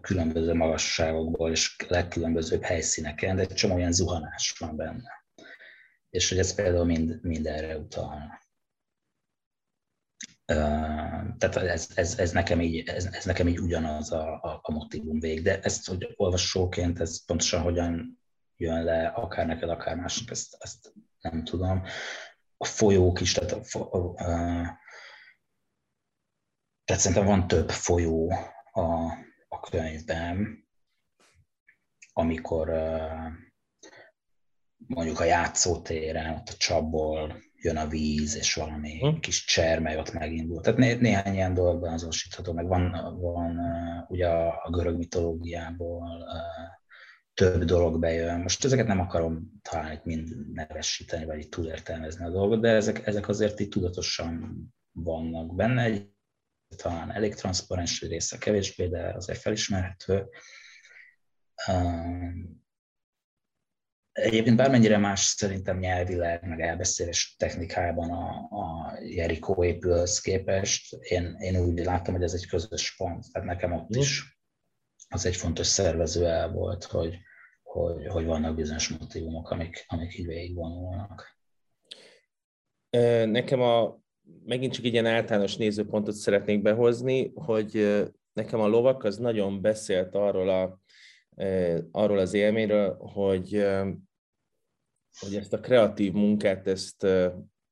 különböző 0.00 0.54
magasságokból 0.54 1.50
és 1.50 1.76
legkülönbözőbb 1.88 2.62
helyszíneken, 2.62 3.36
de 3.36 3.42
egy 3.42 3.54
csomó 3.54 3.74
olyan 3.74 3.92
zuhanás 3.92 4.54
van 4.58 4.76
benne. 4.76 5.25
És 6.16 6.28
hogy 6.28 6.38
ez 6.38 6.54
például 6.54 6.84
mind, 6.84 7.18
mind 7.22 7.46
erre 7.46 7.78
utalna 7.78 8.44
tehát 11.38 11.56
ez, 11.56 11.88
ez, 11.94 12.18
ez, 12.18 12.32
nekem 12.32 12.60
így, 12.60 12.88
ez, 12.88 13.04
ez 13.04 13.24
nekem 13.24 13.48
így 13.48 13.60
ugyanaz 13.60 14.12
a, 14.12 14.42
a, 14.42 14.60
a 14.62 14.72
motivum 14.72 15.20
vég, 15.20 15.42
de 15.42 15.60
ezt, 15.60 15.88
hogy 15.88 16.14
olvasóként 16.16 17.00
ez 17.00 17.24
pontosan 17.24 17.62
hogyan 17.62 18.20
jön 18.56 18.84
le, 18.84 19.06
akár 19.06 19.46
neked, 19.46 19.68
akár 19.68 19.96
másnak, 19.96 20.30
ezt, 20.30 20.56
ezt 20.58 20.92
nem 21.20 21.44
tudom. 21.44 21.82
A 22.56 22.64
folyók 22.64 23.20
is, 23.20 23.32
tehát, 23.32 23.52
a, 23.52 23.78
a, 23.78 23.98
a, 23.98 24.14
tehát 26.84 27.02
szerintem 27.02 27.26
van 27.26 27.46
több 27.46 27.70
folyó 27.70 28.30
a, 28.72 29.12
a 29.48 29.60
könyvben, 29.70 30.64
amikor 32.12 32.70
mondjuk 34.86 35.20
a 35.20 35.24
játszótéren, 35.24 36.34
ott 36.34 36.48
a 36.48 36.56
csapból 36.56 37.42
jön 37.54 37.76
a 37.76 37.88
víz, 37.88 38.36
és 38.36 38.54
valami 38.54 38.98
hm. 38.98 39.18
kis 39.18 39.44
csermely 39.44 39.98
ott 39.98 40.12
megindul. 40.12 40.60
Tehát 40.60 40.78
né- 40.78 41.00
néhány 41.00 41.34
ilyen 41.34 41.54
dologban 41.54 41.92
azonosítható, 41.92 42.52
meg 42.52 42.66
van, 42.66 42.90
van 43.20 43.58
uh, 43.58 44.10
ugye 44.10 44.28
a, 44.28 44.60
a 44.64 44.70
görög 44.70 44.96
mitológiából 44.96 46.02
uh, 46.02 46.76
több 47.34 47.64
dolog 47.64 47.98
bejön. 47.98 48.40
Most 48.40 48.64
ezeket 48.64 48.86
nem 48.86 49.00
akarom 49.00 49.60
talán 49.62 49.92
itt 49.92 50.04
mind 50.04 50.52
nevesíteni, 50.52 51.24
vagy 51.24 51.38
itt 51.38 51.50
túlértelmezni 51.50 52.24
a 52.24 52.30
dolgot, 52.30 52.60
de 52.60 52.68
ezek, 52.68 53.06
ezek 53.06 53.28
azért 53.28 53.60
itt 53.60 53.70
tudatosan 53.70 54.64
vannak 54.92 55.54
benne. 55.54 55.82
Egy 55.82 56.08
talán 56.76 57.12
elég 57.12 57.34
transzparens 57.34 58.00
része, 58.00 58.38
kevésbé, 58.38 58.86
de 58.86 59.12
azért 59.14 59.38
felismerhető. 59.38 60.28
Egyébként 64.16 64.56
bármennyire 64.56 64.98
más 64.98 65.20
szerintem 65.20 65.78
nyelvileg, 65.78 66.48
meg 66.48 66.60
elbeszélés 66.60 67.34
technikában 67.38 68.10
a, 68.10 68.28
a 68.50 68.96
Jericho 69.02 69.64
épülhöz 69.64 70.20
képest, 70.20 70.96
én, 71.00 71.36
én 71.38 71.56
úgy 71.60 71.78
látom, 71.78 72.14
hogy 72.14 72.22
ez 72.22 72.32
egy 72.32 72.46
közös 72.46 72.96
pont. 72.96 73.32
Tehát 73.32 73.48
nekem 73.48 73.72
ott 73.72 73.94
is 73.94 74.38
az 75.08 75.26
egy 75.26 75.36
fontos 75.36 75.66
szervező 75.66 76.26
el 76.26 76.52
volt, 76.52 76.84
hogy, 76.84 77.18
hogy, 77.62 78.06
hogy 78.06 78.24
vannak 78.24 78.54
bizonyos 78.54 78.88
motivumok, 78.88 79.50
amik, 79.50 79.84
amik 79.86 80.18
így 80.18 80.26
végigvonulnak. 80.26 81.38
Nekem 83.26 83.60
a, 83.60 83.98
megint 84.44 84.72
csak 84.72 84.84
egy 84.84 84.92
ilyen 84.92 85.06
általános 85.06 85.56
nézőpontot 85.56 86.14
szeretnék 86.14 86.62
behozni, 86.62 87.32
hogy 87.34 88.02
nekem 88.32 88.60
a 88.60 88.66
lovak 88.66 89.04
az 89.04 89.16
nagyon 89.16 89.60
beszélt 89.60 90.14
arról 90.14 90.48
a 90.48 90.80
arról 91.90 92.18
az 92.18 92.34
élményről, 92.34 92.96
hogy 92.98 93.66
hogy 95.20 95.36
ezt 95.36 95.52
a 95.52 95.60
kreatív 95.60 96.12
munkát, 96.12 96.66
ezt, 96.66 97.06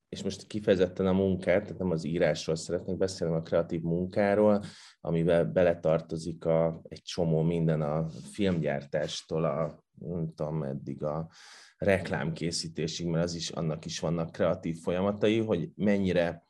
és 0.08 0.22
most 0.22 0.46
kifejezetten 0.46 1.06
a 1.06 1.12
munkát, 1.12 1.78
nem 1.78 1.90
az 1.90 2.04
írásról 2.04 2.56
szeretnék 2.56 2.96
beszélni, 2.96 3.34
a 3.34 3.42
kreatív 3.42 3.82
munkáról, 3.82 4.64
amivel 5.00 5.44
beletartozik 5.44 6.44
a, 6.44 6.80
egy 6.88 7.02
csomó 7.02 7.42
minden 7.42 7.80
a 7.80 8.08
filmgyártástól, 8.32 9.44
a, 9.44 9.84
nem 9.98 10.32
tudom 10.34 10.56
meddig 10.56 11.02
a 11.02 11.28
reklámkészítésig, 11.76 13.06
mert 13.06 13.24
az 13.24 13.34
is, 13.34 13.50
annak 13.50 13.84
is 13.84 14.00
vannak 14.00 14.32
kreatív 14.32 14.76
folyamatai, 14.76 15.38
hogy 15.38 15.70
mennyire 15.74 16.44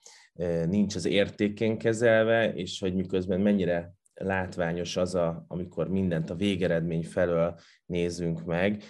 nincs 0.66 0.94
az 0.94 1.04
értékén 1.04 1.78
kezelve, 1.78 2.54
és 2.54 2.80
hogy 2.80 2.94
miközben 2.94 3.40
mennyire 3.40 3.94
látványos 4.14 4.96
az, 4.96 5.14
a, 5.14 5.44
amikor 5.48 5.88
mindent 5.88 6.30
a 6.30 6.34
végeredmény 6.34 7.04
felől 7.04 7.58
nézünk 7.86 8.44
meg, 8.44 8.82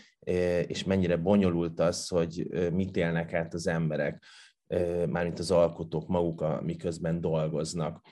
és 0.67 0.85
mennyire 0.85 1.17
bonyolult 1.17 1.81
az, 1.81 2.09
hogy 2.09 2.47
mit 2.73 2.97
élnek 2.97 3.33
át 3.33 3.55
az 3.55 3.67
emberek, 3.67 4.25
mármint 5.09 5.39
az 5.39 5.51
alkotók 5.51 6.09
maguk, 6.09 6.63
miközben 6.63 7.21
dolgoznak. 7.21 8.07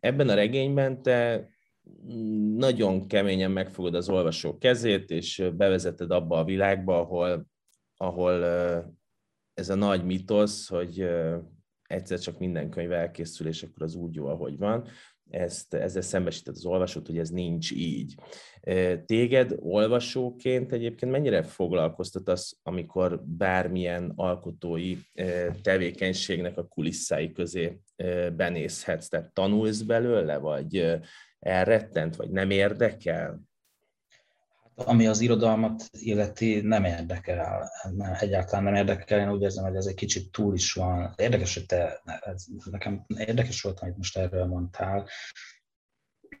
Ebben 0.00 0.28
a 0.28 0.34
regényben 0.34 1.02
te 1.02 1.48
nagyon 2.56 3.06
keményen 3.06 3.50
megfogod 3.50 3.94
az 3.94 4.08
olvasó 4.08 4.58
kezét, 4.58 5.10
és 5.10 5.50
bevezeted 5.56 6.10
abba 6.10 6.38
a 6.38 6.44
világba, 6.44 7.00
ahol, 7.00 7.46
ahol 7.96 8.44
ez 9.54 9.68
a 9.68 9.74
nagy 9.74 10.04
mitosz, 10.04 10.68
hogy 10.68 11.08
egyszer 11.82 12.18
csak 12.18 12.38
minden 12.38 12.70
könyv 12.70 12.92
elkészül, 12.92 13.46
és 13.46 13.62
akkor 13.62 13.82
az 13.82 13.94
úgy 13.94 14.14
jó, 14.14 14.26
ahogy 14.26 14.58
van 14.58 14.88
ezt, 15.30 15.74
ezzel 15.74 16.02
szembesített 16.02 16.54
az 16.54 16.66
olvasót, 16.66 17.06
hogy 17.06 17.18
ez 17.18 17.30
nincs 17.30 17.72
így. 17.72 18.14
Téged 19.06 19.54
olvasóként 19.58 20.72
egyébként 20.72 21.12
mennyire 21.12 21.42
foglalkoztat 21.42 22.28
az, 22.28 22.58
amikor 22.62 23.22
bármilyen 23.24 24.12
alkotói 24.16 24.96
tevékenységnek 25.62 26.56
a 26.56 26.66
kulisszái 26.66 27.32
közé 27.32 27.80
benézhetsz? 28.36 29.08
Tehát 29.08 29.32
tanulsz 29.32 29.80
belőle, 29.80 30.36
vagy 30.36 30.98
elrettent, 31.38 32.16
vagy 32.16 32.30
nem 32.30 32.50
érdekel? 32.50 33.40
Ami 34.84 35.06
az 35.06 35.20
irodalmat 35.20 35.88
illeti, 35.90 36.60
nem 36.60 36.84
érdekel, 36.84 37.70
nem, 37.96 38.16
egyáltalán 38.20 38.64
nem 38.64 38.74
érdekel, 38.74 39.20
én 39.20 39.30
úgy 39.30 39.42
érzem, 39.42 39.64
hogy 39.64 39.76
ez 39.76 39.86
egy 39.86 39.94
kicsit 39.94 40.30
túl 40.30 40.54
is 40.54 40.72
van. 40.72 41.14
Érdekes, 41.16 41.54
hogy 41.54 41.66
te, 41.66 42.02
ez 42.20 42.44
nekem 42.70 43.04
érdekes 43.16 43.62
volt, 43.62 43.80
amit 43.80 43.96
most 43.96 44.16
erről 44.16 44.46
mondtál, 44.46 45.08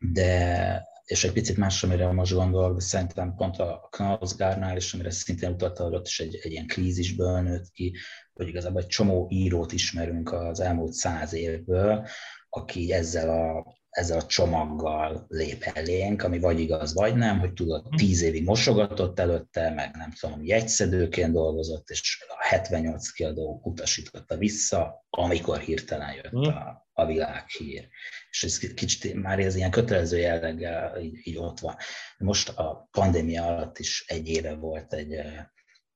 de 0.00 0.84
és 1.04 1.24
egy 1.24 1.32
picit 1.32 1.56
más, 1.56 1.82
amire 1.82 2.12
most 2.12 2.32
gondolok, 2.32 2.74
de 2.74 2.80
szerintem 2.80 3.34
pont 3.34 3.58
a 3.58 3.88
Knausgárnál, 3.90 4.76
és 4.76 4.94
amire 4.94 5.10
szintén 5.10 5.50
utalta, 5.50 5.84
hogy 5.84 5.94
ott 5.94 6.06
is 6.06 6.20
egy, 6.20 6.38
egy 6.42 6.52
ilyen 6.52 6.66
krízisből 6.66 7.40
nőtt 7.40 7.70
ki, 7.70 7.96
hogy 8.32 8.48
igazából 8.48 8.80
egy 8.80 8.86
csomó 8.86 9.26
írót 9.30 9.72
ismerünk 9.72 10.32
az 10.32 10.60
elmúlt 10.60 10.92
száz 10.92 11.32
évből, 11.32 12.06
aki 12.48 12.92
ezzel 12.92 13.28
a 13.28 13.76
ezzel 13.96 14.18
a 14.18 14.26
csomaggal 14.26 15.24
lép 15.28 15.62
elénk, 15.74 16.22
ami 16.22 16.38
vagy 16.38 16.60
igaz, 16.60 16.94
vagy 16.94 17.14
nem, 17.14 17.38
hogy 17.38 17.52
tudod, 17.52 17.84
mhm. 17.84 17.96
tíz 17.96 18.22
évig 18.22 18.44
mosogatott 18.44 19.18
előtte, 19.18 19.70
meg 19.70 19.96
nem 19.96 20.12
tudom, 20.20 20.44
jegyszedőként 20.44 21.32
dolgozott, 21.32 21.88
és 21.88 22.24
a 22.28 22.46
78 22.46 23.10
kiadó 23.10 23.60
utasította 23.62 24.36
vissza, 24.36 25.06
amikor 25.10 25.58
hirtelen 25.58 26.14
jött 26.14 26.32
mhm. 26.32 26.56
a, 26.56 26.86
a 26.92 27.06
világhír. 27.06 27.88
És 28.30 28.44
ez 28.44 28.58
kicsit 28.58 29.14
már 29.14 29.38
ez 29.38 29.56
ilyen 29.56 29.70
kötelező 29.70 30.18
jelleggel 30.18 31.00
így, 31.00 31.18
így 31.22 31.36
ott 31.36 31.60
van. 31.60 31.76
Most 32.18 32.48
a 32.48 32.88
pandémia 32.90 33.46
alatt 33.46 33.78
is 33.78 34.04
egy 34.06 34.28
éve 34.28 34.54
volt 34.54 34.92
egy 34.92 35.20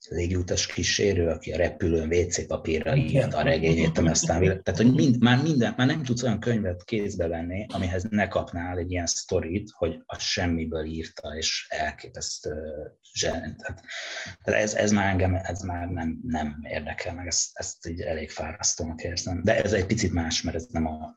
légiutas 0.09 0.67
kísérő, 0.67 1.29
aki 1.29 1.53
a 1.53 1.57
repülőn 1.57 2.13
WC 2.13 2.47
papírra 2.47 2.97
írta 2.97 3.37
a 3.37 3.43
regényét, 3.43 3.99
aztán 3.99 4.41
tehát, 4.41 4.77
hogy 4.77 4.95
mind, 4.95 5.21
már 5.21 5.43
minden, 5.43 5.75
már 5.77 5.87
nem 5.87 6.03
tudsz 6.03 6.23
olyan 6.23 6.41
könyvet 6.41 6.85
kézbe 6.85 7.27
venni, 7.27 7.67
amihez 7.69 8.03
ne 8.11 8.29
kapnál 8.29 8.79
egy 8.79 8.91
ilyen 8.91 9.07
sztorit, 9.07 9.71
hogy 9.71 10.03
a 10.07 10.19
semmiből 10.19 10.85
írta, 10.85 11.37
és 11.37 11.67
elképesztő 11.69 12.55
zseni. 13.15 13.55
Tehát, 13.57 13.85
tehát 14.43 14.63
ez, 14.63 14.75
ez, 14.75 14.91
már 14.91 15.11
engem, 15.11 15.35
ez 15.35 15.61
már 15.61 15.89
nem, 15.89 16.21
nem 16.23 16.57
érdekel, 16.63 17.15
meg 17.15 17.27
ezt, 17.27 17.49
ezt 17.53 17.87
így 17.87 18.01
elég 18.01 18.31
fárasztónak 18.31 19.03
érzem. 19.03 19.43
De 19.43 19.63
ez 19.63 19.73
egy 19.73 19.87
picit 19.87 20.13
más, 20.13 20.43
mert 20.43 20.57
ez 20.57 20.67
nem 20.71 20.87
a, 20.87 21.15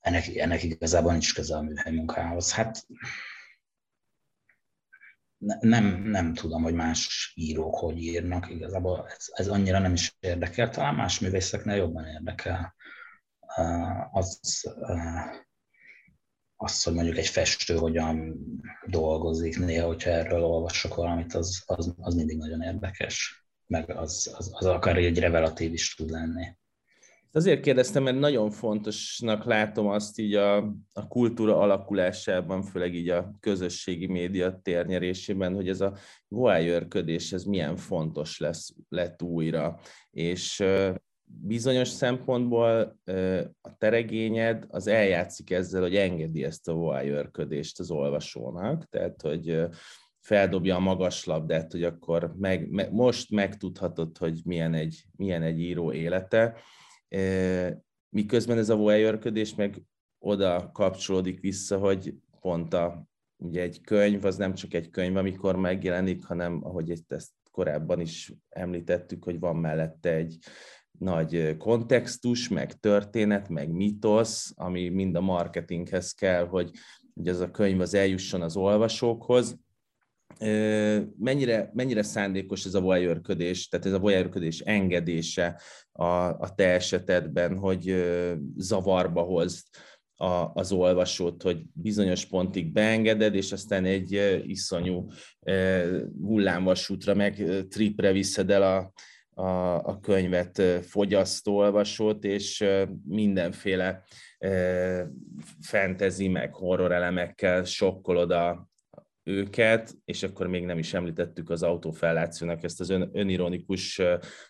ennek, 0.00 0.36
ennek 0.36 0.62
igazából 0.62 1.12
nincs 1.12 1.34
köze 1.34 1.56
a 1.56 1.62
műhely 1.62 1.92
munkához. 1.92 2.52
Hát 2.52 2.86
nem, 5.60 6.02
nem 6.02 6.34
tudom, 6.34 6.62
hogy 6.62 6.74
más 6.74 7.32
írók 7.34 7.74
hogy 7.74 8.02
írnak, 8.02 8.50
igazából 8.50 9.06
ez, 9.08 9.26
ez 9.32 9.48
annyira 9.48 9.78
nem 9.78 9.92
is 9.92 10.16
érdekel, 10.20 10.70
talán 10.70 10.94
más 10.94 11.20
művészeknél 11.20 11.76
jobban 11.76 12.06
érdekel. 12.06 12.74
Az, 14.12 14.40
az, 16.56 16.82
hogy 16.82 16.94
mondjuk 16.94 17.16
egy 17.16 17.26
festő 17.26 17.76
hogyan 17.76 18.38
dolgozik, 18.86 19.58
néha, 19.58 19.86
hogyha 19.86 20.10
erről 20.10 20.42
olvasok 20.42 20.94
valamit, 20.94 21.34
az, 21.34 21.62
az, 21.66 21.94
az 21.98 22.14
mindig 22.14 22.36
nagyon 22.36 22.62
érdekes, 22.62 23.44
meg 23.66 23.90
az, 23.90 24.34
az, 24.36 24.50
az 24.52 24.66
akár 24.66 24.96
egy 24.96 25.18
revelatív 25.18 25.72
is 25.72 25.94
tud 25.94 26.10
lenni. 26.10 26.46
Azért 27.38 27.60
kérdeztem, 27.60 28.02
mert 28.02 28.18
nagyon 28.18 28.50
fontosnak 28.50 29.44
látom 29.44 29.86
azt 29.86 30.18
így 30.18 30.34
a, 30.34 30.56
a 30.92 31.08
kultúra 31.08 31.58
alakulásában, 31.58 32.62
főleg 32.62 32.94
így 32.94 33.08
a 33.08 33.34
közösségi 33.40 34.06
média 34.06 34.60
térnyerésében, 34.62 35.54
hogy 35.54 35.68
ez 35.68 35.80
a 35.80 35.94
voyeurködés, 36.28 37.32
ez 37.32 37.44
milyen 37.44 37.76
fontos 37.76 38.38
lesz, 38.38 38.74
lett 38.88 39.22
újra. 39.22 39.78
És 40.10 40.64
bizonyos 41.24 41.88
szempontból 41.88 42.98
a 43.60 43.76
teregényed 43.78 44.64
az 44.68 44.86
eljátszik 44.86 45.50
ezzel, 45.50 45.80
hogy 45.80 45.96
engedi 45.96 46.44
ezt 46.44 46.68
a 46.68 46.72
voyeurködést 46.72 47.80
az 47.80 47.90
olvasónak, 47.90 48.84
tehát 48.84 49.22
hogy 49.22 49.60
feldobja 50.20 50.76
a 50.76 50.80
magas 50.80 51.24
labdát, 51.24 51.72
hogy 51.72 51.82
akkor 51.82 52.32
meg, 52.38 52.70
me, 52.70 52.88
most 52.90 53.30
megtudhatod, 53.30 54.18
hogy 54.18 54.40
milyen 54.44 54.74
egy, 54.74 55.04
milyen 55.16 55.42
egy 55.42 55.60
író 55.60 55.92
élete, 55.92 56.56
miközben 58.08 58.58
ez 58.58 58.68
a 58.68 58.76
voyeurködés 58.76 59.54
meg 59.54 59.82
oda 60.18 60.70
kapcsolódik 60.72 61.40
vissza, 61.40 61.78
hogy 61.78 62.14
pont 62.40 62.74
a, 62.74 63.06
ugye 63.36 63.62
egy 63.62 63.80
könyv, 63.80 64.24
az 64.24 64.36
nem 64.36 64.54
csak 64.54 64.74
egy 64.74 64.90
könyv, 64.90 65.16
amikor 65.16 65.56
megjelenik, 65.56 66.24
hanem 66.24 66.60
ahogy 66.64 66.90
ezt 67.08 67.32
korábban 67.50 68.00
is 68.00 68.32
említettük, 68.48 69.24
hogy 69.24 69.38
van 69.38 69.56
mellette 69.56 70.14
egy 70.14 70.38
nagy 70.98 71.56
kontextus, 71.56 72.48
meg 72.48 72.80
történet, 72.80 73.48
meg 73.48 73.70
mitosz, 73.70 74.52
ami 74.56 74.88
mind 74.88 75.16
a 75.16 75.20
marketinghez 75.20 76.12
kell, 76.12 76.46
hogy, 76.46 76.70
hogy 77.14 77.28
ez 77.28 77.40
a 77.40 77.50
könyv 77.50 77.80
az 77.80 77.94
eljusson 77.94 78.42
az 78.42 78.56
olvasókhoz, 78.56 79.58
mennyire, 81.18 81.70
mennyire 81.74 82.02
szándékos 82.02 82.64
ez 82.64 82.74
a 82.74 82.80
voyeurködés, 82.80 83.68
tehát 83.68 83.86
ez 83.86 83.92
a 83.92 83.98
voyeurködés 83.98 84.60
engedése 84.60 85.60
a, 85.92 86.04
a 86.28 86.54
te 86.54 86.64
esetedben, 86.64 87.56
hogy 87.58 88.04
zavarba 88.56 89.22
hozd 89.22 89.66
a, 90.20 90.50
az 90.54 90.72
olvasót, 90.72 91.42
hogy 91.42 91.62
bizonyos 91.72 92.26
pontig 92.26 92.72
beengeded, 92.72 93.34
és 93.34 93.52
aztán 93.52 93.84
egy 93.84 94.42
iszonyú 94.46 95.08
hullámvasútra, 96.22 97.14
meg 97.14 97.44
tripre 97.68 98.12
viszed 98.12 98.50
el 98.50 98.62
a, 98.62 98.92
a, 99.42 99.74
a 99.84 100.00
könyvet 100.00 100.62
fogyasztó 100.82 101.56
olvasót, 101.56 102.24
és 102.24 102.64
mindenféle 103.04 104.04
fantasy 105.60 106.28
meg 106.28 106.54
horror 106.54 106.92
elemekkel 106.92 107.64
sokkolod 107.64 108.30
a, 108.30 108.68
őket, 109.28 109.94
és 110.04 110.22
akkor 110.22 110.46
még 110.46 110.64
nem 110.64 110.78
is 110.78 110.94
említettük 110.94 111.50
az 111.50 111.62
autófellációnak 111.62 112.62
ezt 112.62 112.80
az 112.80 112.90
ön, 112.90 113.10
önironikus 113.12 114.00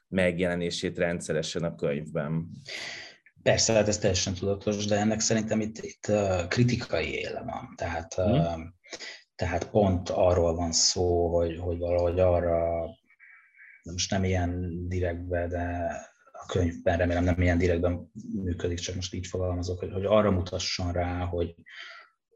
megjelenését 0.09 0.99
rendszeresen 0.99 1.65
a 1.65 1.75
könyvben. 1.75 2.51
Persze, 3.43 3.73
hát 3.73 3.89
ez 3.89 3.99
teljesen 3.99 4.35
tudatos, 4.35 4.87
de 4.87 4.97
ennek 4.97 5.21
szerintem 5.21 5.61
itt, 5.61 5.79
itt 5.79 6.13
kritikai 6.49 7.15
éle 7.15 7.43
van. 7.43 7.75
Tehát, 7.77 8.15
hmm. 8.15 8.75
tehát 9.35 9.71
pont 9.71 10.09
arról 10.09 10.55
van 10.55 10.73
szó, 10.73 11.37
hogy, 11.37 11.59
hogy 11.59 11.79
valahogy 11.79 12.21
arra, 12.21 12.87
most 13.83 14.11
nem 14.11 14.25
ilyen 14.25 14.71
direktbe, 14.89 15.47
de 15.47 15.93
a 16.33 16.47
könyvben 16.47 16.99
remélem 16.99 17.25
nem 17.25 17.41
ilyen 17.41 17.59
direktben 17.59 18.11
működik, 18.43 18.79
csak 18.79 18.95
most 18.95 19.15
így 19.15 19.27
fogalmazok, 19.27 19.79
hogy, 19.79 19.93
hogy 19.93 20.05
arra 20.05 20.31
mutasson 20.31 20.93
rá, 20.93 21.25
hogy, 21.25 21.55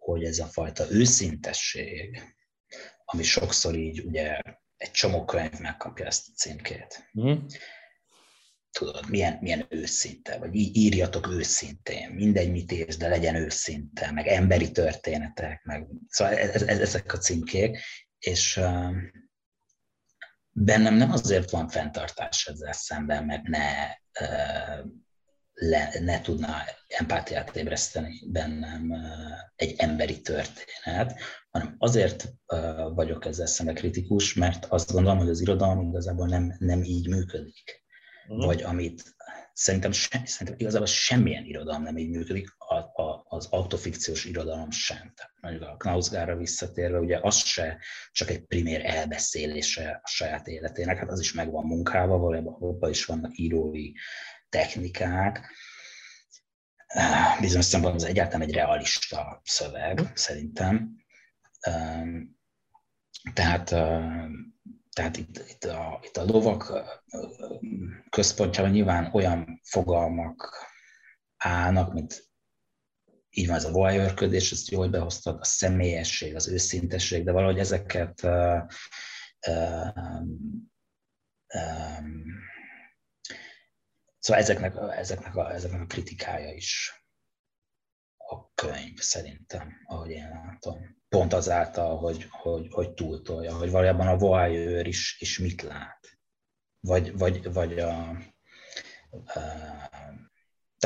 hogy 0.04 0.24
ez 0.24 0.38
a 0.38 0.46
fajta 0.46 0.90
őszintesség, 0.90 2.22
ami 3.04 3.22
sokszor 3.22 3.74
így 3.74 4.00
ugye 4.00 4.40
egy 4.76 4.90
csomó 4.90 5.24
könyv 5.24 5.58
megkapja 5.58 6.06
ezt 6.06 6.28
a 6.28 6.32
címkét. 6.36 7.10
Mm. 7.20 7.32
Tudod, 8.70 9.08
milyen, 9.08 9.38
milyen 9.40 9.66
őszinte, 9.68 10.38
vagy 10.38 10.54
írjatok 10.54 11.26
őszintén, 11.26 12.10
mindegy, 12.10 12.50
mit 12.50 12.72
érsz, 12.72 12.96
de 12.96 13.08
legyen 13.08 13.34
őszinte, 13.34 14.10
meg 14.10 14.26
emberi 14.26 14.70
történetek, 14.70 15.64
meg 15.64 15.86
szóval 16.08 16.34
ez, 16.34 16.62
ez, 16.62 16.78
ezek 16.78 17.12
a 17.12 17.18
címkék, 17.18 17.78
és 18.18 18.56
uh, 18.56 18.94
bennem 20.50 20.94
nem 20.94 21.10
azért 21.10 21.50
van 21.50 21.68
fenntartás 21.68 22.46
ezzel 22.46 22.72
szemben, 22.72 23.24
mert 23.24 23.42
ne 23.42 23.86
uh, 24.20 24.86
le, 25.62 25.92
ne 26.00 26.20
tudna 26.20 26.48
empátiát 26.88 27.56
ébreszteni 27.56 28.22
bennem 28.26 28.92
egy 29.56 29.74
emberi 29.76 30.20
történet, 30.20 31.20
hanem 31.50 31.74
azért 31.78 32.32
vagyok 32.94 33.24
ezzel 33.24 33.46
szemben 33.46 33.74
kritikus, 33.74 34.34
mert 34.34 34.64
azt 34.64 34.92
gondolom, 34.92 35.18
hogy 35.18 35.28
az 35.28 35.40
irodalom 35.40 35.88
igazából 35.88 36.26
nem, 36.26 36.56
nem 36.58 36.82
így 36.82 37.08
működik. 37.08 37.82
Uh-huh. 38.28 38.44
Vagy 38.44 38.62
amit 38.62 39.14
szerintem, 39.52 39.92
se, 39.92 40.22
szerintem 40.24 40.56
igazából 40.58 40.86
semmilyen 40.86 41.44
irodalom 41.44 41.82
nem 41.82 41.96
így 41.96 42.10
működik, 42.10 42.54
a, 42.58 43.02
a, 43.02 43.24
az 43.28 43.46
autofikciós 43.50 44.24
irodalom 44.24 44.70
sem. 44.70 45.12
Tehát 45.16 45.32
mondjuk 45.40 45.62
a 45.62 45.76
Knausgárra 45.76 46.36
visszatérve, 46.36 46.98
ugye 46.98 47.18
az 47.22 47.36
se 47.36 47.78
csak 48.12 48.30
egy 48.30 48.44
primér 48.44 48.80
elbeszélése 48.84 50.00
a 50.02 50.08
saját 50.08 50.46
életének, 50.46 50.98
hát 50.98 51.10
az 51.10 51.20
is 51.20 51.32
meg 51.32 51.50
van 51.50 51.66
munkával, 51.66 52.18
valójában 52.18 52.54
abban 52.54 52.90
is 52.90 53.04
vannak 53.04 53.38
írói 53.38 53.92
technikák. 54.52 55.50
Bizonyos 57.40 57.64
szempontból 57.64 58.02
ez 58.02 58.08
egyáltalán 58.10 58.48
egy 58.48 58.54
realista 58.54 59.40
szöveg, 59.44 60.10
szerintem. 60.14 60.96
Tehát 63.32 63.74
tehát 64.92 65.16
itt, 65.16 65.44
itt, 65.48 65.64
a, 65.64 66.00
itt 66.02 66.16
a 66.16 66.24
lovak 66.24 66.72
központjában 68.10 68.70
nyilván 68.70 69.10
olyan 69.12 69.60
fogalmak 69.64 70.66
állnak, 71.36 71.92
mint 71.92 72.30
így 73.30 73.46
van 73.46 73.56
ez 73.56 73.64
a 73.64 73.70
voyeurködés, 73.70 74.52
ezt 74.52 74.70
jó, 74.70 74.78
hogy 74.78 74.90
behoztad, 74.90 75.40
a 75.40 75.44
személyesség, 75.44 76.34
az 76.34 76.48
őszintesség, 76.48 77.24
de 77.24 77.32
valahogy 77.32 77.58
ezeket 77.58 78.22
uh, 78.22 78.62
um, 79.48 80.62
szóval 84.22 84.42
ezeknek, 84.42 84.74
ezeknek, 84.96 85.36
a, 85.36 85.52
ezeknek 85.52 85.80
a 85.80 85.86
kritikája 85.86 86.52
is 86.52 87.02
a 88.16 88.52
könyv 88.54 88.98
szerintem, 88.98 89.72
ahogy 89.84 90.10
én 90.10 90.28
látom. 90.28 90.96
Pont 91.08 91.32
azáltal, 91.32 91.96
hogy, 91.96 92.26
hogy, 92.30 92.68
hogy 92.70 92.92
túltolja, 92.92 93.56
hogy 93.56 93.70
valójában 93.70 94.06
a 94.06 94.16
voyeur 94.16 94.86
is, 94.86 95.16
is 95.20 95.38
mit 95.38 95.62
lát. 95.62 96.18
Vagy, 96.80 97.18
vagy, 97.18 97.52
vagy 97.52 97.78
a, 97.78 98.08
a 99.10 100.01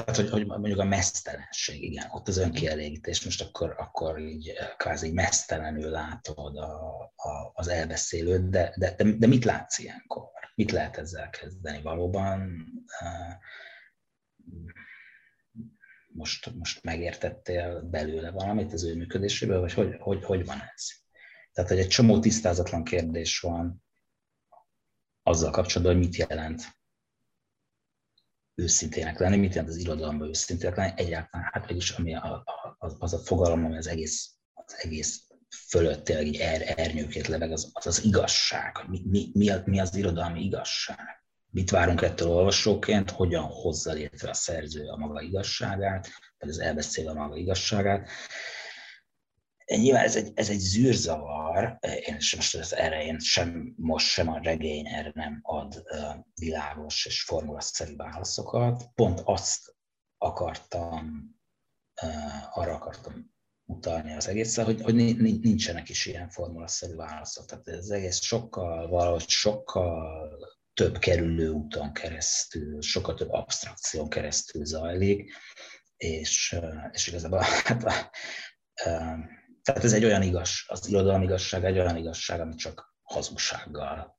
tehát, 0.03 0.17
hogy, 0.17 0.31
hogy 0.31 0.47
mondjuk 0.47 0.79
a 0.79 0.85
mesztelenség, 0.85 1.83
igen, 1.83 2.11
ott 2.11 2.29
az 2.29 2.37
önkielégítés, 2.37 3.25
most 3.25 3.43
akkor, 3.43 3.75
akkor 3.79 4.19
így 4.19 4.53
kvázi 4.77 5.13
mesztelenül 5.13 5.91
látod 5.91 6.57
a, 6.57 7.01
a, 7.17 7.51
az 7.53 7.69
elbeszélőt, 7.69 8.49
de, 8.49 8.75
de, 8.77 8.95
de, 9.19 9.27
mit 9.27 9.45
látsz 9.45 9.79
ilyenkor? 9.79 10.31
Mit 10.55 10.71
lehet 10.71 10.97
ezzel 10.97 11.31
kezdeni 11.31 11.83
valóban? 11.83 12.65
Most, 16.09 16.55
most 16.55 16.83
megértettél 16.83 17.81
belőle 17.81 18.31
valamit 18.31 18.73
az 18.73 18.85
ő 18.85 18.97
működéséből, 18.97 19.61
vagy 19.61 19.73
hogy, 19.73 19.97
hogy, 19.99 20.25
hogy 20.25 20.45
van 20.45 20.63
ez? 20.75 20.85
Tehát, 21.53 21.71
hogy 21.71 21.79
egy 21.79 21.89
csomó 21.89 22.19
tisztázatlan 22.19 22.85
kérdés 22.85 23.41
van 23.41 23.85
azzal 25.23 25.51
kapcsolatban, 25.51 25.97
hogy 25.97 26.05
mit 26.05 26.17
jelent 26.17 26.76
őszintének 28.57 29.19
lenni, 29.19 29.37
mit 29.37 29.55
jelent 29.55 29.73
az 29.73 29.77
irodalomban 29.77 30.29
őszintének 30.29 30.77
lenni, 30.77 30.93
egyáltalán 30.97 31.49
hát 31.53 31.69
mégis 31.69 31.91
ami 31.91 32.15
a, 32.15 32.45
az, 32.79 32.97
az 32.99 33.15
a 33.15 33.19
fogalom, 33.19 33.65
ami 33.65 33.77
az 33.77 33.87
egész, 33.87 34.31
az 34.53 34.75
egész 34.79 35.27
fölött 35.69 36.05
tényleg 36.05 36.27
így 36.27 36.37
er, 36.37 36.75
ernyőkét 36.77 37.27
leveg, 37.27 37.53
az, 37.53 37.71
az 37.73 37.87
az 37.87 38.05
igazság, 38.05 38.77
mi, 38.89 39.03
mi, 39.05 39.31
mi, 39.33 39.51
mi 39.65 39.81
az 39.81 39.95
irodalmi 39.95 40.41
igazság. 40.41 41.25
Mit 41.51 41.71
várunk 41.71 42.03
ettől 42.03 42.29
olvasóként, 42.29 43.11
hogyan 43.11 43.43
hozza 43.43 43.93
létre 43.93 44.31
a 44.31 44.35
szerző 44.35 44.87
a 44.87 44.97
maga 44.97 45.21
igazságát, 45.21 46.09
vagy 46.39 46.49
az 46.49 46.59
elbeszél 46.59 47.09
a 47.09 47.15
maga 47.15 47.37
igazságát. 47.37 48.09
Nyilván 49.67 50.05
ez 50.05 50.17
egy, 50.17 50.33
ez 50.35 50.49
egy 50.49 50.59
zűrzavar, 50.59 51.79
én 51.81 52.21
sem 52.21 52.39
most 52.39 52.55
az 52.55 52.75
erre 52.75 53.05
én 53.05 53.19
sem, 53.19 53.75
most 53.77 54.07
sem 54.07 54.29
a 54.29 54.39
regény 54.43 54.87
erre 54.87 55.11
nem 55.15 55.39
ad 55.43 55.83
világos 56.35 57.07
és 57.07 57.23
formulaszerű 57.23 57.97
válaszokat. 57.97 58.85
Pont 58.95 59.21
azt 59.25 59.75
akartam, 60.19 61.35
arra 62.53 62.75
akartam 62.75 63.35
utalni 63.65 64.13
az 64.15 64.29
egészre, 64.29 64.63
hogy, 64.63 64.83
hogy 64.83 64.95
nincsenek 65.41 65.89
is 65.89 66.07
ilyen 66.07 66.29
formulaszerű 66.29 66.95
válaszok. 66.95 67.45
Tehát 67.45 67.69
ez 67.69 67.89
egész 67.89 68.21
sokkal, 68.21 68.89
valahogy 68.89 69.29
sokkal 69.29 70.39
több 70.75 70.99
kerülő 70.99 71.51
úton 71.51 71.93
keresztül, 71.93 72.83
sokkal 72.83 73.15
több 73.15 73.31
abstrakción 73.31 74.09
keresztül 74.09 74.65
zajlik, 74.65 75.33
és, 75.97 76.61
és 76.91 77.07
igazából 77.07 77.41
hát, 77.65 78.11
tehát 79.67 79.85
ez 79.85 79.93
egy 79.93 80.05
olyan 80.05 80.23
igaz, 80.23 80.51
az 80.67 80.89
irodalmi 80.89 81.25
igazság 81.25 81.65
egy 81.65 81.79
olyan 81.79 81.97
igazság, 81.97 82.41
ami 82.41 82.55
csak 82.55 82.95
hazugsággal 83.03 84.19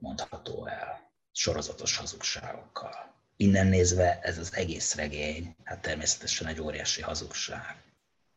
mondható 0.00 0.66
el, 0.66 1.12
sorozatos 1.32 1.96
hazugságokkal. 1.96 3.14
Innen 3.36 3.66
nézve 3.66 4.18
ez 4.22 4.38
az 4.38 4.54
egész 4.54 4.94
regény, 4.94 5.56
hát 5.64 5.82
természetesen 5.82 6.46
egy 6.46 6.60
óriási 6.60 7.02
hazugság. 7.02 7.82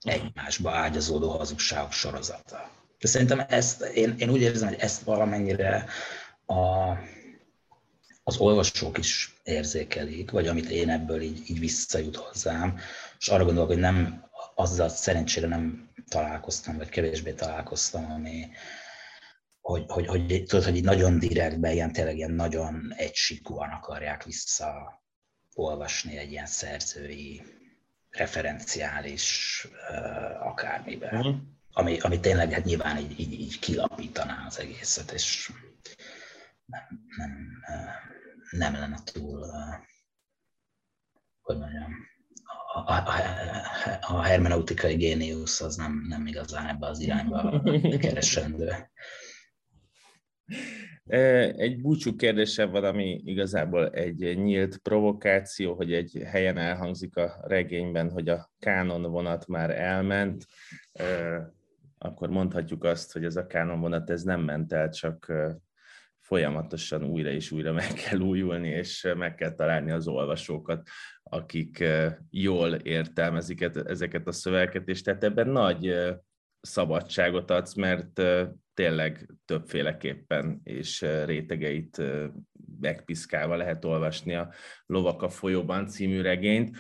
Egymásba 0.01 0.71
ágyazódó 0.71 1.29
hazugságok 1.29 1.91
sorozata. 1.91 2.71
De 2.99 3.07
szerintem 3.07 3.45
ezt, 3.47 3.81
én, 3.81 4.15
én 4.17 4.29
úgy 4.29 4.41
érzem, 4.41 4.67
hogy 4.67 4.79
ezt 4.79 5.01
valamennyire 5.01 5.85
a, 6.45 6.91
az 8.23 8.37
olvasók 8.37 8.97
is 8.97 9.39
érzékelik, 9.43 10.31
vagy 10.31 10.47
amit 10.47 10.69
én 10.69 10.89
ebből 10.89 11.21
így, 11.21 11.49
így 11.49 11.59
visszajut 11.59 12.15
hozzám, 12.15 12.79
és 13.19 13.27
arra 13.27 13.45
gondolok, 13.45 13.69
hogy 13.69 13.79
nem 13.79 14.29
azzal 14.61 14.89
szerencsére 14.89 15.47
nem 15.47 15.89
találkoztam, 16.07 16.77
vagy 16.77 16.89
kevésbé 16.89 17.33
találkoztam, 17.33 18.11
ami, 18.11 18.47
hogy, 19.61 19.85
hogy, 19.87 20.07
hogy, 20.07 20.43
tudod, 20.47 20.63
hogy 20.63 20.83
nagyon 20.83 21.19
direktben, 21.19 21.71
ilyen 21.71 21.91
tényleg 21.91 22.17
ilyen 22.17 22.31
nagyon 22.31 22.93
egysikúan 22.95 23.69
akarják 23.69 24.23
vissza 24.23 25.01
olvasni 25.53 26.17
egy 26.17 26.31
ilyen 26.31 26.45
szerzői, 26.45 27.43
referenciális 28.09 29.67
uh, 29.89 30.47
akármiben. 30.47 31.15
Uh-huh. 31.15 31.35
Ami, 31.71 31.99
ami 31.99 32.19
tényleg 32.19 32.51
hát 32.51 32.63
nyilván 32.63 32.97
így, 32.97 33.19
így, 33.19 33.33
így 33.33 33.59
kilapítaná 33.59 34.45
az 34.47 34.59
egészet, 34.59 35.11
és 35.11 35.51
nem, 36.65 36.81
nem, 37.17 37.63
nem 38.51 38.73
lenne 38.73 38.99
túl, 39.03 39.39
uh, 39.39 39.75
hogy 41.41 41.57
mondjam, 41.57 41.93
a, 42.73 42.79
a, 42.79 43.03
a 44.01 44.21
hermeneutikai 44.21 44.95
géniusz 44.95 45.61
az 45.61 45.75
nem, 45.75 46.05
nem 46.07 46.25
igazán 46.25 46.67
ebbe 46.67 46.87
az 46.87 46.99
irányba 46.99 47.61
keresendő. 48.01 48.69
Egy 51.57 51.81
búcsú 51.81 52.15
kérdésem 52.15 52.71
van, 52.71 52.83
ami 52.83 53.21
igazából 53.25 53.89
egy 53.89 54.37
nyílt 54.37 54.77
provokáció, 54.77 55.73
hogy 55.73 55.93
egy 55.93 56.21
helyen 56.25 56.57
elhangzik 56.57 57.15
a 57.15 57.39
regényben, 57.41 58.11
hogy 58.11 58.29
a 58.29 58.51
kánon 58.59 59.01
vonat 59.01 59.47
már 59.47 59.69
elment, 59.69 60.45
akkor 61.97 62.29
mondhatjuk 62.29 62.83
azt, 62.83 63.13
hogy 63.13 63.23
ez 63.23 63.35
a 63.35 63.47
kánon 63.47 63.79
vonat 63.79 64.09
ez 64.09 64.23
nem 64.23 64.41
ment 64.41 64.73
el, 64.73 64.89
csak 64.89 65.33
folyamatosan 66.19 67.03
újra 67.03 67.29
és 67.29 67.51
újra 67.51 67.71
meg 67.71 67.93
kell 67.93 68.19
újulni, 68.19 68.69
és 68.69 69.13
meg 69.17 69.35
kell 69.35 69.55
találni 69.55 69.91
az 69.91 70.07
olvasókat, 70.07 70.87
akik 71.33 71.83
jól 72.29 72.73
értelmezik 72.73 73.61
ezeket 73.85 74.27
a 74.27 74.31
szövegeket, 74.31 74.87
és 74.87 75.01
tehát 75.01 75.23
ebben 75.23 75.49
nagy 75.49 75.93
szabadságot 76.61 77.51
adsz, 77.51 77.73
mert 77.73 78.21
tényleg 78.73 79.29
többféleképpen 79.45 80.61
és 80.63 81.05
rétegeit 81.25 82.01
megpiszkálva 82.79 83.55
lehet 83.55 83.85
olvasni 83.85 84.35
a 84.35 84.51
Lovak 84.85 85.21
a 85.21 85.29
folyóban 85.29 85.87
című 85.87 86.21
regényt. 86.21 86.77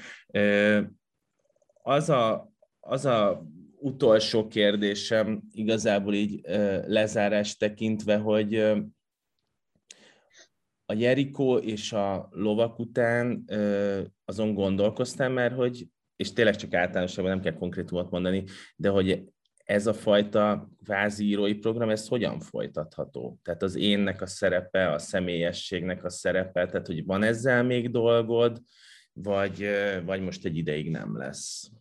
Az 1.83 2.09
a, 2.09 2.51
az 2.79 3.05
a 3.05 3.45
utolsó 3.77 4.47
kérdésem 4.47 5.41
igazából 5.51 6.13
így 6.13 6.41
lezárás 6.85 7.57
tekintve, 7.57 8.17
hogy 8.17 8.73
a 10.91 10.93
Jerikó 10.93 11.57
és 11.57 11.93
a 11.93 12.27
lovak 12.31 12.79
után 12.79 13.45
azon 14.25 14.53
gondolkoztam 14.53 15.33
már, 15.33 15.51
hogy, 15.51 15.87
és 16.15 16.33
tényleg 16.33 16.55
csak 16.55 16.73
általánosabban 16.73 17.31
nem 17.31 17.41
kell 17.41 17.53
konkrétumot 17.53 18.09
mondani, 18.09 18.43
de 18.75 18.89
hogy 18.89 19.23
ez 19.63 19.87
a 19.87 19.93
fajta 19.93 20.69
kvázi 20.83 21.25
írói 21.25 21.53
program, 21.53 21.89
ez 21.89 22.07
hogyan 22.07 22.39
folytatható? 22.39 23.39
Tehát 23.43 23.63
az 23.63 23.75
énnek 23.75 24.21
a 24.21 24.25
szerepe, 24.25 24.91
a 24.91 24.97
személyességnek 24.97 26.03
a 26.03 26.09
szerepe, 26.09 26.65
tehát 26.65 26.87
hogy 26.87 27.05
van 27.05 27.23
ezzel 27.23 27.63
még 27.63 27.91
dolgod, 27.91 28.61
vagy, 29.13 29.67
vagy 30.05 30.21
most 30.21 30.45
egy 30.45 30.57
ideig 30.57 30.89
nem 30.89 31.17
lesz? 31.17 31.71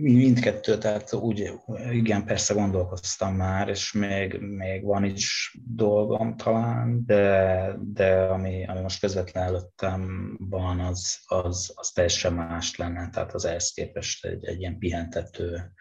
Mindkettő, 0.00 0.78
tehát 0.78 1.12
úgy, 1.12 1.52
igen, 1.90 2.24
persze 2.24 2.54
gondolkoztam 2.54 3.34
már, 3.34 3.68
és 3.68 3.92
még, 3.92 4.38
még 4.40 4.84
van 4.84 5.04
is 5.04 5.56
dolgom 5.66 6.36
talán, 6.36 7.02
de, 7.06 7.74
de 7.80 8.22
ami, 8.22 8.66
ami 8.66 8.80
most 8.80 9.00
közvetlen 9.00 9.44
előttem 9.44 10.34
van, 10.40 10.80
az, 10.80 11.18
az, 11.26 11.72
az 11.74 11.90
teljesen 11.90 12.32
más 12.32 12.76
lenne, 12.76 13.10
tehát 13.10 13.34
az 13.34 13.44
ehhez 13.44 13.70
képest 13.70 14.24
egy, 14.24 14.44
egy 14.44 14.60
ilyen 14.60 14.78
pihentető 14.78 15.72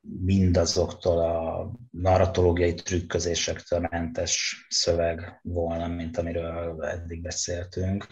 mindazoktól 0.00 1.18
a 1.18 1.70
narratológiai 1.90 2.74
trükközésektől 2.74 3.80
mentes 3.90 4.66
szöveg 4.68 5.40
volna, 5.42 5.86
mint 5.86 6.18
amiről 6.18 6.84
eddig 6.84 7.22
beszéltünk 7.22 8.06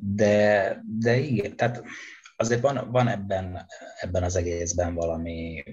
de, 0.00 0.80
de 0.84 1.16
igen, 1.16 1.56
tehát 1.56 1.82
azért 2.36 2.60
van, 2.60 2.90
van 2.90 3.08
ebben, 3.08 3.66
ebben 4.00 4.22
az 4.22 4.36
egészben 4.36 4.94
valami, 4.94 5.64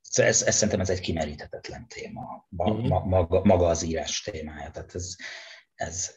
szóval 0.00 0.30
ez, 0.30 0.42
ez 0.42 0.54
szerintem 0.54 0.80
ez 0.80 0.90
egy 0.90 1.00
kimeríthetetlen 1.00 1.88
téma, 1.88 2.46
ma, 2.48 2.64
uh-huh. 2.64 3.04
maga, 3.04 3.44
maga 3.44 3.66
az 3.66 3.82
írás 3.82 4.22
témája, 4.22 4.70
tehát 4.70 4.94
ez, 4.94 5.16
ez 5.74 6.16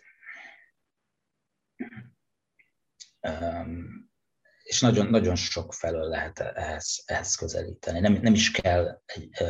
um, 3.21 4.09
és 4.63 4.81
nagyon, 4.81 5.07
nagyon 5.07 5.35
sok 5.35 5.73
felől 5.73 6.07
lehet 6.07 6.39
ehhez, 6.39 7.03
ehhez 7.05 7.35
közelíteni. 7.35 7.99
Nem, 7.99 8.13
nem 8.13 8.33
is 8.33 8.51
kell 8.51 9.01
egy, 9.05 9.43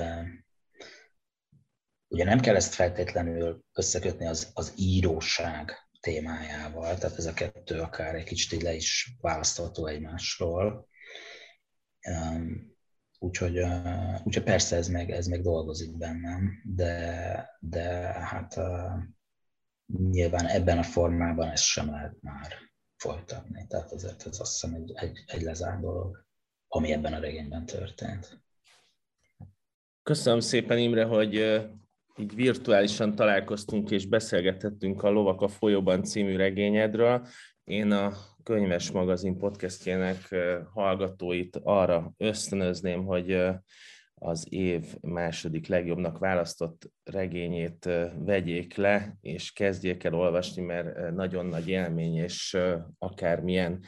ugye 2.08 2.24
nem 2.24 2.39
kell 2.39 2.56
ezt 2.56 2.74
feltétlenül 2.74 3.64
összekötni 3.74 4.28
az, 4.28 4.52
az 4.54 4.74
íróság 4.78 5.85
témájával, 6.06 6.97
tehát 6.97 7.18
ez 7.18 7.26
a 7.26 7.34
kettő 7.34 7.80
akár 7.80 8.16
egy 8.16 8.24
kicsit 8.24 8.62
le 8.62 8.74
is 8.74 9.16
választható 9.22 9.86
egymásról. 9.86 10.88
Úgyhogy, 13.20 13.60
úgyhogy 14.24 14.43
persze 14.43 14.76
ez 14.76 14.88
meg, 14.88 15.12
ez 15.12 15.28
meg 15.28 15.41
dolgozik 15.41 15.97
bennem, 15.97 16.62
de, 16.64 17.58
de 17.60 17.88
hát 18.03 18.60
nyilván 19.86 20.45
ebben 20.45 20.78
a 20.78 20.84
formában 20.84 21.49
ezt 21.49 21.64
sem 21.64 21.89
lehet 21.89 22.16
már 22.22 22.53
folytatni. 22.95 23.66
Tehát 23.68 23.91
ezért 23.91 24.28
ez 24.28 24.39
azt 24.39 24.62
hiszem 24.62 24.76
egy, 24.76 24.91
egy, 24.95 25.24
egy 25.28 25.41
lezárt 25.41 25.82
dolog, 25.82 26.26
ami 26.68 26.91
ebben 26.91 27.14
a 27.14 27.20
regényben 27.20 27.66
történt. 27.66 28.43
Köszönöm 30.03 30.39
szépen 30.39 30.78
Imre, 30.78 31.03
hogy 31.03 31.36
így 32.20 32.36
virtuálisan 32.36 33.16
találkoztunk 33.16 33.91
és 33.91 34.05
beszélgethettünk 34.05 35.03
a 35.03 35.09
Lovak 35.09 35.41
a 35.41 35.47
folyóban 35.47 36.03
című 36.03 36.36
regényedről. 36.36 37.28
Én 37.63 37.91
a 37.91 38.11
Könyves 38.43 38.91
Magazin 38.91 39.38
podcastjének 39.38 40.36
hallgatóit 40.74 41.59
arra 41.63 42.13
ösztönözném, 42.18 43.05
hogy 43.05 43.38
az 44.13 44.45
év 44.49 44.95
második 45.01 45.68
legjobbnak 45.68 46.18
választott 46.18 46.91
regényét 47.03 47.89
vegyék 48.26 48.76
le, 48.76 49.18
és 49.22 49.51
kezdjék 49.51 50.03
el 50.03 50.13
olvasni, 50.13 50.61
mert 50.61 51.11
nagyon 51.11 51.45
nagy 51.45 51.68
élmény, 51.68 52.16
és 52.16 52.57
akármilyen 52.99 53.84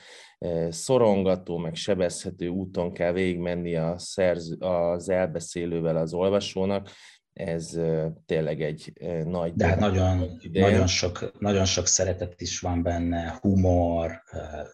szorongató, 0.69 1.57
meg 1.57 1.75
sebezhető 1.75 2.47
úton 2.47 2.93
kell 2.93 3.11
végigmenni 3.11 3.75
a 3.75 3.97
szerző, 3.97 4.55
az 4.59 5.09
elbeszélővel 5.09 5.97
az 5.97 6.13
olvasónak, 6.13 6.89
ez 7.37 7.79
tényleg 8.25 8.61
egy 8.61 8.93
nagy... 9.25 9.53
De 9.53 9.67
hát 9.67 9.79
nagyon, 9.79 10.39
nagyon, 10.51 10.87
sok, 10.87 11.39
nagyon 11.39 11.65
sok 11.65 11.87
szeretet 11.87 12.41
is 12.41 12.59
van 12.59 12.83
benne, 12.83 13.37
humor, 13.41 14.21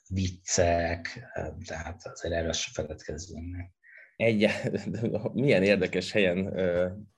viccek, 0.07 1.31
tehát 1.65 2.01
azért 2.03 2.33
erről 2.33 2.51
se 2.51 2.69
feledkezzünk 2.73 3.51
meg. 3.51 3.71
Egy, 4.15 4.47
milyen 5.33 5.63
érdekes 5.63 6.11
helyen 6.11 6.53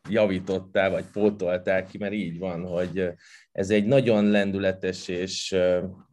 javítottál, 0.09 0.89
vagy 0.89 1.05
pótoltál 1.11 1.85
ki, 1.85 1.97
mert 1.97 2.13
így 2.13 2.37
van, 2.37 2.67
hogy 2.67 3.09
ez 3.51 3.69
egy 3.69 3.85
nagyon 3.85 4.25
lendületes, 4.29 5.07
és 5.07 5.55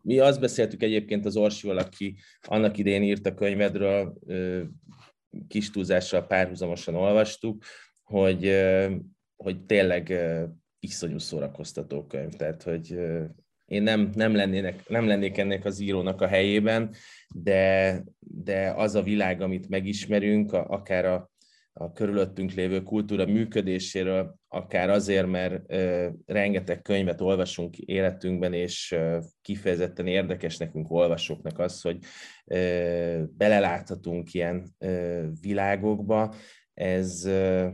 mi 0.02 0.18
azt 0.18 0.40
beszéltük 0.40 0.82
egyébként 0.82 1.26
az 1.26 1.36
Orsival, 1.36 1.78
aki 1.78 2.16
annak 2.40 2.78
idén 2.78 3.02
írt 3.02 3.26
a 3.26 3.34
könyvedről, 3.34 4.18
kis 5.48 5.70
túlzással 5.70 6.26
párhuzamosan 6.26 6.94
olvastuk, 6.94 7.64
hogy 8.02 8.44
hogy 9.42 9.64
tényleg 9.64 10.12
iszonyú 10.80 11.18
szórakoztató 11.18 12.06
könyv, 12.06 12.32
tehát 12.32 12.62
hogy 12.62 12.98
én 13.64 13.82
nem, 13.82 14.10
nem, 14.14 14.34
lennének, 14.34 14.88
nem 14.88 15.06
lennék 15.06 15.38
ennek 15.38 15.64
az 15.64 15.80
írónak 15.80 16.20
a 16.20 16.26
helyében, 16.26 16.94
de, 17.34 18.02
de 18.18 18.72
az 18.76 18.94
a 18.94 19.02
világ, 19.02 19.40
amit 19.40 19.68
megismerünk, 19.68 20.52
akár 20.52 21.04
a, 21.04 21.30
a 21.72 21.92
körülöttünk 21.92 22.52
lévő 22.52 22.82
kultúra 22.82 23.26
működéséről, 23.26 24.36
akár 24.48 24.90
azért, 24.90 25.26
mert 25.26 25.72
ö, 25.72 26.08
rengeteg 26.26 26.82
könyvet 26.82 27.20
olvasunk 27.20 27.78
életünkben, 27.78 28.52
és 28.52 28.92
ö, 28.92 29.18
kifejezetten 29.42 30.06
érdekes 30.06 30.56
nekünk 30.56 30.90
olvasóknak 30.90 31.58
az, 31.58 31.80
hogy 31.80 31.98
ö, 32.44 33.22
beleláthatunk 33.36 34.32
ilyen 34.32 34.74
ö, 34.78 35.22
világokba, 35.40 36.34
ez, 36.74 37.24
ö, 37.24 37.68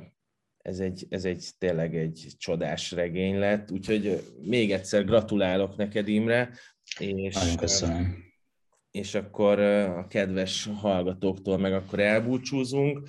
ez 0.63 0.81
egy, 0.81 1.07
ez 1.09 1.25
egy 1.25 1.51
tényleg 1.59 1.97
egy 1.97 2.33
csodás 2.39 2.93
regény 2.93 3.39
lett, 3.39 3.71
úgyhogy 3.71 4.23
még 4.43 4.73
egyszer 4.73 5.05
gratulálok 5.05 5.77
neked, 5.77 6.09
Imre. 6.09 6.51
És, 6.99 7.35
Nagyon 7.35 7.57
köszönöm. 7.57 8.27
És 8.91 9.15
akkor 9.15 9.61
a 9.61 10.07
kedves 10.07 10.69
hallgatóktól 10.75 11.59
meg 11.59 11.73
akkor 11.73 12.01
elbúcsúzunk, 12.01 13.09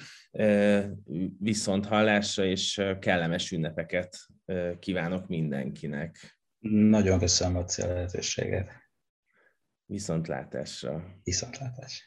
viszont 1.40 1.86
hallásra 1.86 2.46
és 2.46 2.82
kellemes 3.00 3.52
ünnepeket 3.52 4.18
kívánok 4.80 5.28
mindenkinek. 5.28 6.40
Nagyon 6.90 7.20
köszönöm 7.20 7.56
a 7.56 7.66
lehetőséget. 7.78 8.72
Viszontlátásra. 9.86 11.04
Viszontlátásra. 11.24 12.06